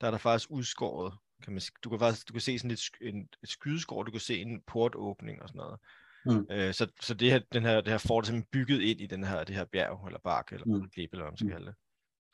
der 0.00 0.06
er 0.06 0.10
der 0.10 0.18
faktisk 0.18 0.50
udskåret, 0.50 1.18
kan 1.42 1.52
man, 1.52 1.62
du 1.84 1.90
kan 1.90 1.98
faktisk 1.98 2.28
du 2.28 2.32
kan 2.32 2.40
se 2.40 2.58
sådan 2.58 2.70
et, 2.70 2.80
en, 3.00 3.28
et 3.42 3.48
skydeskår, 3.48 4.02
du 4.02 4.10
kan 4.10 4.20
se 4.20 4.40
en 4.40 4.62
portåbning 4.66 5.42
og 5.42 5.48
sådan 5.48 5.58
noget. 5.58 5.80
Mm. 6.26 6.46
Øh, 6.50 6.74
så 6.74 6.92
så 7.00 7.14
det 7.14 7.30
her, 7.32 7.40
den 7.52 7.62
her, 7.62 7.80
det 7.80 7.88
her 7.88 7.98
fort 7.98 8.24
er 8.24 8.26
simpelthen 8.26 8.48
bygget 8.52 8.80
ind 8.80 9.00
i 9.00 9.06
den 9.06 9.24
her, 9.24 9.44
det 9.44 9.54
her 9.56 9.64
bjerg, 9.64 10.06
eller 10.06 10.20
bakke, 10.24 10.54
eller 10.54 10.66
Mm. 10.66 10.90
klippe, 10.90 11.14
eller 11.14 11.24
hvad 11.24 11.30
man 11.32 11.36
skal 11.36 11.46
Mm. 11.46 11.52
kalde 11.52 11.66
det. 11.66 11.76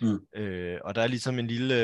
Mm. 0.03 0.41
Øh, 0.41 0.81
og 0.85 0.95
der 0.95 1.03
er 1.03 1.07
ligesom 1.07 1.39
en 1.39 1.47
lille, 1.47 1.74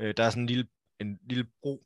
øh, 0.00 0.14
der 0.16 0.24
er 0.24 0.30
sådan 0.30 0.42
en 0.42 0.46
lille, 0.46 0.68
en 1.00 1.18
lille 1.22 1.46
bro, 1.62 1.84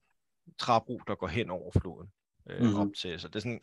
træbro, 0.59 1.01
der 1.07 1.15
går 1.15 1.27
hen 1.27 1.51
over 1.51 1.71
floden 1.81 2.13
øh, 2.51 2.61
Mhm. 2.67 2.75
op 2.77 2.89
til. 3.01 3.21
Så 3.21 3.29
det 3.29 3.37
er 3.37 3.41
sådan, 3.41 3.61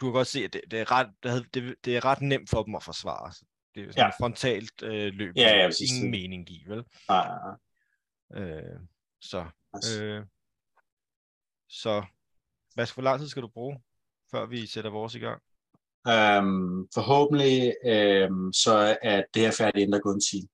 du 0.00 0.06
kan 0.06 0.12
godt 0.12 0.26
se, 0.26 0.44
at 0.44 0.52
det, 0.52 0.60
det, 0.70 0.80
er, 0.80 0.90
ret, 0.90 1.12
det, 1.54 1.74
det, 1.84 1.96
er 1.96 2.04
ret 2.04 2.20
nemt 2.20 2.50
for 2.50 2.62
dem 2.62 2.74
at 2.74 2.82
forsvare. 2.82 3.32
Så 3.32 3.44
det 3.74 3.82
er 3.82 3.86
sådan 3.90 4.00
Ja. 4.02 4.08
et 4.08 4.14
frontalt 4.20 4.82
øh, 4.82 5.12
løb, 5.12 5.36
Ja, 5.36 5.56
ja, 5.58 5.66
præcis. 5.68 5.90
ingen 5.92 6.10
mening 6.10 6.50
i, 6.50 6.64
vel? 6.68 6.84
Nej, 7.08 7.28
nej, 7.28 7.38
nej. 8.30 8.42
Øh, 8.42 8.80
så, 9.20 9.46
øh, 10.00 10.24
så 11.68 12.04
hvad, 12.74 12.94
hvor 12.94 13.02
lang 13.02 13.20
tid 13.20 13.28
skal 13.28 13.42
du 13.42 13.48
bruge, 13.48 13.82
før 14.30 14.46
vi 14.46 14.66
sætter 14.66 14.90
vores 14.90 15.14
i 15.14 15.18
gang? 15.18 15.42
Øhm, 16.08 16.88
forhåbentlig 16.94 17.74
øhm, 17.86 18.52
så 18.52 18.98
er 19.02 19.22
det 19.34 19.42
her 19.42 19.52
færdigt, 19.58 19.82
inden 19.82 19.92
der 19.92 19.98
er 19.98 20.02
gået 20.02 20.14
en 20.14 20.20
time. 20.30 20.48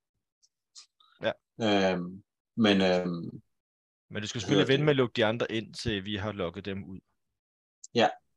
Ja. 1.23 1.33
Øhm, 1.93 2.23
men 2.59 2.81
øhm, 2.81 3.41
Men 4.11 4.23
du 4.23 4.29
skal 4.29 4.41
selvfølgelig 4.41 4.69
det? 4.69 4.85
med 4.85 4.91
at 4.93 4.97
lukke 4.97 5.17
de 5.17 5.25
andre 5.25 5.53
ind, 5.53 5.75
til 5.75 6.05
vi 6.05 6.17
har 6.17 6.33
lukket 6.33 6.65
dem 6.65 6.85
ud, 6.85 6.99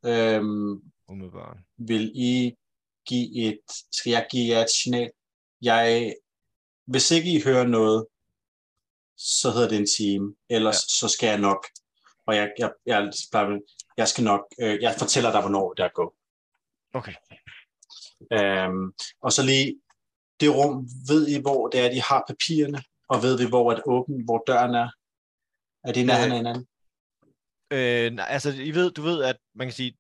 øhm, 0.06 0.82
umiddelbart. 1.08 1.58
vil 1.78 2.12
I 2.16 2.56
give 3.08 3.48
et, 3.48 3.60
skal 3.92 4.12
jeg 4.12 4.28
give 4.32 4.56
jer 4.56 4.62
et 4.64 4.70
signal? 4.70 5.12
Jeg, 5.62 6.16
hvis 6.86 7.12
ikke 7.12 7.32
I 7.32 7.42
hører 7.44 7.68
noget, 7.68 8.08
så 9.18 9.52
hedder 9.52 9.70
det 9.70 9.78
en 9.78 9.88
time, 9.98 10.36
ellers 10.50 10.76
ja. 10.76 10.88
så 11.00 11.08
skal 11.08 11.28
jeg 11.28 11.40
nok, 11.40 11.68
og 12.26 12.36
jeg, 12.36 12.52
jeg, 12.60 12.72
jeg, 12.86 13.12
jeg, 13.34 13.60
jeg 13.98 14.08
skal 14.08 14.24
nok, 14.24 14.42
øh, 14.62 14.82
jeg 14.82 14.96
fortæller 15.00 15.32
dig, 15.32 15.42
hvornår 15.42 15.74
det 15.74 15.86
er 15.86 15.90
gå. 15.90 16.16
Okay. 16.94 17.14
Øhm, 18.32 18.94
og 19.22 19.32
så 19.32 19.44
lige, 19.44 19.82
det 20.40 20.56
rum, 20.56 20.88
ved 21.08 21.28
I, 21.28 21.42
hvor 21.42 21.68
det 21.68 21.80
er, 21.80 21.92
de 21.92 22.02
har 22.02 22.24
papirerne, 22.28 22.84
og 23.14 23.18
ved 23.24 23.38
vi, 23.38 23.45
hvor 23.49 23.72
at 23.72 23.82
åben, 23.86 24.26
hvor 24.26 24.43
døren 24.47 24.76
er? 24.76 24.89
Er 25.88 25.91
det 25.93 26.01
i 26.01 26.05
nærheden 26.05 26.32
af 26.32 26.38
hinanden? 26.38 26.68
Øh, 27.74 28.12
nej, 28.12 28.26
altså, 28.30 28.49
I 28.70 28.72
ved, 28.72 28.91
du 28.91 29.01
ved, 29.01 29.24
at 29.24 29.38
man 29.55 29.68
kan 29.68 29.74
sige, 29.74 29.97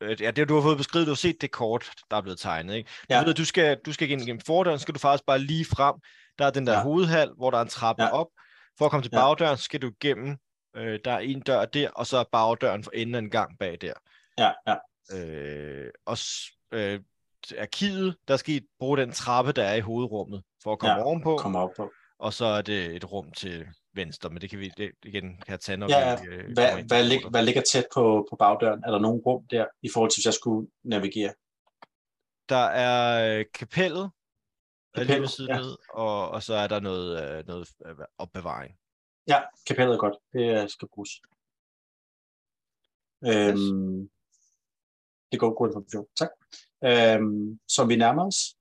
øh, 0.00 0.22
ja, 0.22 0.30
det 0.30 0.48
du 0.48 0.54
har 0.54 0.62
fået 0.62 0.76
beskrevet, 0.76 1.06
du 1.06 1.10
har 1.10 1.16
set 1.16 1.40
det 1.40 1.50
kort, 1.50 1.90
der 2.10 2.16
er 2.16 2.20
blevet 2.20 2.38
tegnet, 2.38 2.74
ikke? 2.74 2.88
Du 2.88 3.14
Ja. 3.14 3.20
ved, 3.20 3.30
at 3.30 3.36
du 3.36 3.44
skal, 3.44 3.78
du 3.86 3.92
skal 3.92 4.10
ind 4.10 4.22
igennem 4.22 4.40
fordøren, 4.40 4.78
så 4.78 4.82
skal 4.82 4.94
du 4.94 4.98
faktisk 4.98 5.26
bare 5.26 5.38
lige 5.38 5.64
frem. 5.64 5.94
Der 6.38 6.46
er 6.46 6.50
den 6.50 6.66
der 6.66 6.72
Ja. 6.72 6.82
hovedhal, 6.82 7.30
hvor 7.36 7.50
der 7.50 7.58
er 7.58 7.62
en 7.62 7.68
trappe 7.68 8.02
Ja. 8.02 8.12
op. 8.12 8.26
For 8.78 8.84
at 8.84 8.90
komme 8.90 9.04
til 9.04 9.10
bagdøren, 9.10 9.56
så 9.56 9.62
skal 9.62 9.82
du 9.82 9.90
igennem, 10.02 10.36
øh, 10.76 10.98
der 11.04 11.12
er 11.12 11.18
en 11.18 11.40
dør 11.40 11.64
der, 11.64 11.90
og 11.90 12.06
så 12.06 12.16
er 12.18 12.24
bagdøren 12.32 12.84
for 12.84 12.90
enden 12.94 13.14
af 13.14 13.18
en 13.18 13.30
gang 13.30 13.58
bag 13.58 13.78
der. 13.80 13.92
Ja, 14.38 14.52
ja, 14.66 14.76
Øh, 15.12 15.90
og 16.06 16.16
øh, 16.72 17.00
arkivet, 17.58 18.16
der 18.28 18.36
skal 18.36 18.54
I 18.54 18.60
bruge 18.78 18.98
den 18.98 19.12
trappe, 19.12 19.52
der 19.52 19.64
er 19.64 19.74
i 19.74 19.80
hovedrummet, 19.80 20.42
for 20.62 20.72
at 20.72 20.78
komme 20.78 20.96
Ja, 20.96 21.02
ovenpå. 21.02 21.36
kommer 21.36 21.60
op 21.60 21.70
på. 21.76 21.92
Og 22.20 22.32
så 22.32 22.44
er 22.44 22.62
det 22.62 22.96
et 22.96 23.12
rum 23.12 23.32
til 23.32 23.68
venstre, 23.94 24.30
men 24.30 24.40
det 24.40 24.50
kan 24.50 24.58
vi 24.58 24.72
det, 24.76 24.90
igen 25.04 25.36
kan 25.36 25.50
jeg 25.52 25.60
tage, 25.60 25.76
når 25.76 25.88
Ja, 25.88 26.20
vi 26.22 26.26
øh, 26.26 26.44
Hvad, 26.44 26.68
kommer 26.68 26.78
ind 26.78 26.88
hvad, 26.88 27.04
lig, 27.04 27.28
hvad 27.30 27.44
ligger 27.44 27.62
tæt 27.72 27.86
på, 27.94 28.26
på 28.30 28.36
bagdøren? 28.36 28.84
Er 28.84 28.90
der 28.90 28.98
nogen 28.98 29.20
rum 29.20 29.46
der, 29.46 29.66
i 29.82 29.88
forhold 29.92 30.10
til, 30.10 30.18
hvis 30.18 30.26
jeg 30.26 30.34
skulle 30.34 30.70
navigere? 30.82 31.34
Der 32.48 32.64
er 32.64 33.38
øh, 33.38 33.44
kapellet, 33.54 34.10
er 34.94 35.00
lige 35.00 35.00
ved 35.00 35.06
Kapellet, 35.06 35.30
siden 35.30 35.50
ja. 35.50 35.56
ja. 35.56 35.74
og, 35.94 36.30
og 36.30 36.42
så 36.42 36.54
er 36.54 36.66
der 36.66 36.80
noget, 36.80 37.38
øh, 37.38 37.46
noget 37.46 37.68
øh, 37.86 37.94
opbevaring. 38.18 38.78
Ja, 39.28 39.40
kapellet 39.66 39.94
er 39.94 39.98
godt. 39.98 40.16
Det 40.32 40.62
øh, 40.62 40.68
skal 40.68 40.88
bruges. 40.88 41.10
Øhm, 43.24 44.10
det 45.32 45.40
går 45.40 45.54
god 45.54 45.68
information. 45.68 46.06
Tak. 46.16 46.30
Øhm, 46.84 47.60
som 47.68 47.88
vi 47.88 47.96
nærmer 47.96 48.26
os. 48.26 48.56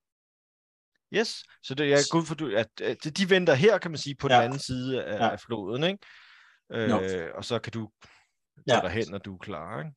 Yes, 1.13 1.43
så 1.63 1.75
det, 1.75 1.93
er 1.93 2.11
god 2.11 2.25
for, 2.25 2.57
at, 2.57 2.81
at 2.81 3.17
de 3.17 3.29
venter 3.29 3.53
her, 3.53 3.77
kan 3.77 3.91
man 3.91 3.97
sige, 3.97 4.15
på 4.15 4.27
ja. 4.27 4.33
Ja. 4.33 4.39
den 4.39 4.45
anden 4.45 4.59
side 4.59 5.03
af, 5.03 5.13
Ja. 5.19 5.25
ja. 5.25 5.31
af 5.31 5.39
floden, 5.39 5.83
ikke? 5.83 5.99
Øh, 6.73 6.89
og 7.35 7.45
så 7.45 7.59
kan 7.59 7.73
du 7.73 7.89
Ja. 8.67 8.73
tage 8.73 8.81
dig 8.81 8.91
hen, 8.91 9.05
når 9.09 9.17
du 9.17 9.33
er 9.33 9.37
klar. 9.37 9.79
Ikke? 9.79 9.91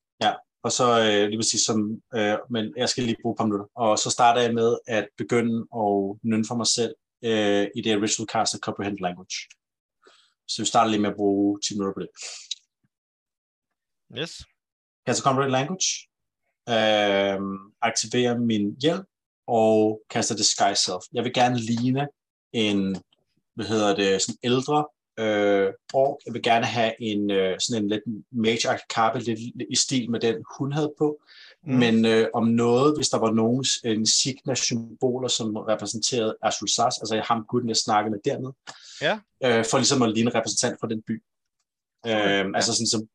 Og 0.64 0.72
så 0.72 0.86
øh, 1.00 1.28
lige 1.28 1.38
præcis 1.38 1.60
som, 1.60 2.02
øh, 2.14 2.38
men 2.50 2.74
jeg 2.76 2.88
skal 2.88 3.04
lige 3.04 3.16
bruge 3.22 3.32
et 3.34 3.38
par 3.38 3.44
minutter. 3.44 3.66
Og 3.74 3.98
så 3.98 4.10
starter 4.10 4.40
jeg 4.40 4.54
med 4.54 4.78
at 4.86 5.08
begynde 5.16 5.56
at 5.82 6.18
nynne 6.22 6.44
for 6.48 6.54
mig 6.54 6.66
selv 6.66 6.94
øh, 7.24 7.66
i 7.76 7.80
det 7.82 8.02
Ritual 8.02 8.28
Cast 8.32 8.56
Comprehend 8.62 8.98
Language. 8.98 9.36
Så 10.48 10.62
vi 10.62 10.66
starter 10.66 10.90
lige 10.90 11.00
med 11.00 11.10
at 11.10 11.16
bruge 11.16 11.60
10 11.60 11.74
minutter 11.74 11.94
på 11.94 12.00
det. 12.04 12.10
Yes. 14.20 14.32
Cast 15.06 15.22
Comprehend 15.22 15.52
Language. 15.58 15.88
Øh, 16.74 17.40
aktiverer 17.90 18.38
min 18.38 18.76
hjælp 18.82 19.06
og 19.52 20.00
kaster 20.10 20.36
Disguise 20.36 20.82
Self. 20.82 21.04
Jeg 21.12 21.24
vil 21.24 21.32
gerne 21.32 21.58
ligne 21.58 22.08
en, 22.52 22.96
hvad 23.54 23.66
hedder 23.66 23.96
det, 23.96 24.22
sådan 24.22 24.38
ældre 24.42 24.86
øh, 25.18 25.72
ork. 25.94 26.18
Jeg 26.26 26.34
vil 26.34 26.42
gerne 26.42 26.66
have 26.66 26.92
en 27.02 27.30
øh, 27.30 27.60
sådan 27.60 27.82
en 27.82 27.88
lidt 27.88 28.02
mage 28.32 28.68
kappe, 28.94 29.18
lidt, 29.18 29.40
lidt 29.40 29.68
i 29.70 29.76
stil 29.76 30.10
med 30.10 30.20
den, 30.20 30.44
hun 30.58 30.72
havde 30.72 30.92
på. 30.98 31.20
Mm. 31.66 31.74
Men 31.74 32.04
øh, 32.04 32.28
om 32.34 32.46
noget, 32.46 32.96
hvis 32.98 33.08
der 33.08 33.18
var 33.18 33.32
nogen 33.32 33.64
insignia-symboler, 33.84 35.28
som 35.28 35.56
repræsenterede 35.56 36.36
Azul 36.42 36.68
Sas, 36.68 36.98
altså 36.98 37.22
ham 37.24 37.44
gutten, 37.48 37.68
jeg 37.68 37.76
snakkede 37.76 38.10
med 38.10 38.20
dernede, 38.24 38.54
Ja. 39.00 39.18
øh, 39.44 39.64
for 39.70 39.78
ligesom 39.78 40.02
at 40.02 40.12
ligne 40.12 40.30
en 40.30 40.34
repræsentant 40.34 40.80
fra 40.80 40.88
den 40.88 41.02
by. 41.02 41.22
Øh, 42.06 42.44
altså 42.54 42.72
sådan, 42.74 42.86
så 42.86 43.06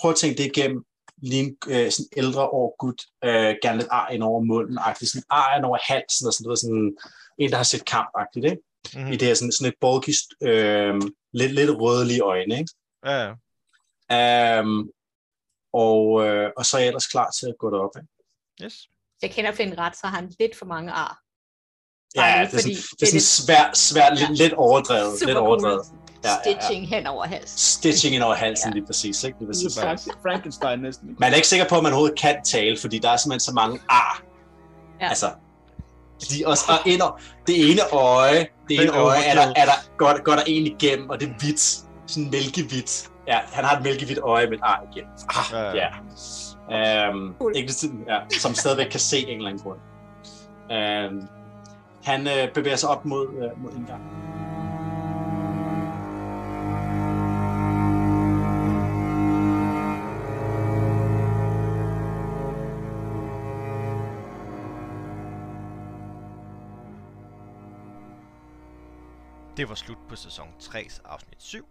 prøv 0.00 0.10
at 0.10 0.16
tænke 0.16 0.38
det 0.42 0.46
igennem, 0.56 0.84
ligne 1.22 1.56
øh, 1.68 1.90
sådan 1.90 2.08
ældre 2.16 2.48
år 2.48 2.76
gut, 2.78 3.02
øh, 3.24 3.54
gerne 3.62 3.78
lidt 3.78 3.88
ar 3.90 4.08
ind 4.08 4.22
over 4.22 4.40
munden, 4.40 4.78
agtigt, 4.78 5.10
sådan 5.10 5.24
ar 5.30 5.56
ind 5.56 5.64
over 5.64 5.78
halsen, 5.82 6.26
og 6.26 6.32
sådan 6.32 6.44
noget, 6.44 6.58
sådan 6.58 6.96
en, 7.38 7.50
der 7.50 7.56
har 7.56 7.64
set 7.64 7.84
kamp-agtigt, 7.84 8.44
ikke? 8.44 8.62
Mm-hmm. 8.94 9.12
I 9.12 9.16
det 9.16 9.28
her 9.28 9.34
sådan, 9.34 9.52
sådan 9.52 9.72
et 9.72 9.78
bulky, 9.80 10.12
øh, 10.42 10.94
lidt, 11.32 11.52
lidt 11.52 11.70
rødlige 11.70 12.20
øjne, 12.20 12.58
ikke? 12.58 12.72
Ja, 13.06 13.34
ja. 14.10 14.60
Um, 14.60 14.90
og, 15.72 16.26
øh, 16.26 16.50
og 16.56 16.66
så 16.66 16.76
er 16.76 16.80
jeg 16.80 16.88
ellers 16.88 17.06
klar 17.06 17.30
til 17.30 17.46
at 17.46 17.58
gå 17.58 17.70
derop. 17.70 17.96
Ikke? 17.96 18.08
Yes. 18.64 18.88
Jeg 19.22 19.30
kender 19.30 19.52
Flynn 19.52 19.78
ret, 19.78 19.96
så 19.96 20.06
har 20.06 20.16
han 20.16 20.32
lidt 20.40 20.56
for 20.56 20.66
mange 20.66 20.92
ar. 20.92 21.25
Ja, 22.16 22.22
det 22.22 22.46
er 22.46 22.48
fordi 22.48 22.62
sådan, 22.62 22.74
det 22.76 23.00
det 23.00 23.02
er 23.02 23.06
sådan 23.06 23.20
svært, 23.20 23.78
svært 23.78 24.20
Ja. 24.20 24.26
lidt, 24.30 24.52
overdrevet. 24.52 25.18
Super 25.18 25.26
lidt 25.26 25.36
cool. 25.38 25.48
overdrevet. 25.48 25.80
Ja, 26.24 26.30
ja, 26.30 26.36
ja. 26.50 26.52
Stitching 26.58 26.88
hen 26.88 27.06
over 27.06 27.24
halsen. 27.26 27.58
Stitching 27.58 28.14
ind 28.14 28.22
over 28.22 28.34
halsen 28.34 28.68
Ja. 28.70 28.74
lige 28.74 28.86
præcis. 28.86 29.24
Ikke? 29.24 29.38
Lige 29.38 29.48
Det 29.48 29.54
præcis. 29.56 29.78
Frank- 29.80 30.22
Frankenstein 30.22 30.78
næsten. 30.78 31.08
Man 31.18 31.32
er 31.32 31.36
ikke 31.36 31.48
sikker 31.48 31.66
på, 31.68 31.76
at 31.76 31.82
man 31.82 31.92
overhovedet 31.92 32.18
kan 32.20 32.36
tale, 32.44 32.76
fordi 32.80 32.98
der 32.98 33.10
er 33.10 33.16
simpelthen 33.16 33.40
så 33.40 33.52
mange 33.52 33.80
ar. 33.88 34.22
Ja. 35.00 35.08
Altså, 35.08 35.26
de 36.30 36.42
også, 36.46 36.64
og 36.68 36.90
ind 36.90 37.00
og, 37.00 37.18
det 37.46 37.70
ene 37.70 37.80
øje, 37.92 38.46
det 38.68 38.80
ene 38.82 38.92
øje 38.92 39.22
er 39.24 39.34
der, 39.34 39.52
er 39.56 39.64
der, 39.64 39.96
går, 39.98 40.22
går 40.22 40.32
der 40.32 40.42
en 40.46 40.66
igennem, 40.66 41.10
og 41.10 41.20
det 41.20 41.28
er 41.28 41.32
hvidt. 41.40 41.60
Sådan 42.06 42.30
mælkehvidt. 42.30 43.08
Ja, 43.28 43.38
han 43.52 43.64
har 43.64 43.76
et 43.76 43.82
mælkehvidt 43.84 44.18
øje 44.18 44.46
med 44.46 44.54
et 44.58 44.60
ar 44.62 44.82
igennem. 44.92 45.12
Ah, 45.28 45.76
Ja, 45.76 45.88
ja. 46.70 47.10
Um, 47.10 47.34
Cool. 47.38 47.52
ikke, 47.56 47.72
sådan- 47.72 48.04
ja, 48.08 48.18
som 48.38 48.54
stadigvæk 48.54 48.86
kan 48.86 49.00
se 49.00 49.18
en 49.28 49.36
eller 49.36 49.50
anden 49.50 49.62
grund. 49.62 49.78
Um, 50.70 51.28
han 52.06 52.26
øh, 52.26 52.54
bevæger 52.54 52.76
sig 52.76 52.88
op 52.88 53.04
mod, 53.04 53.28
øh, 53.28 53.62
mod 53.62 53.72
indgangen. 53.72 54.08
Det 69.56 69.68
var 69.68 69.74
slut 69.74 69.98
på 70.08 70.16
sæson 70.16 70.48
3's 70.60 71.00
afsnit 71.04 71.42
7. 71.42 71.68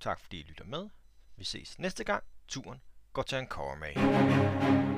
Tak 0.00 0.20
fordi 0.20 0.40
I 0.40 0.42
lytter 0.42 0.64
med. 0.64 0.88
Vi 1.36 1.44
ses 1.44 1.78
næste 1.78 2.04
gang. 2.04 2.24
Turen 2.48 2.80
går 3.12 3.22
til 3.22 3.38
en 3.38 3.46
med. 3.46 4.90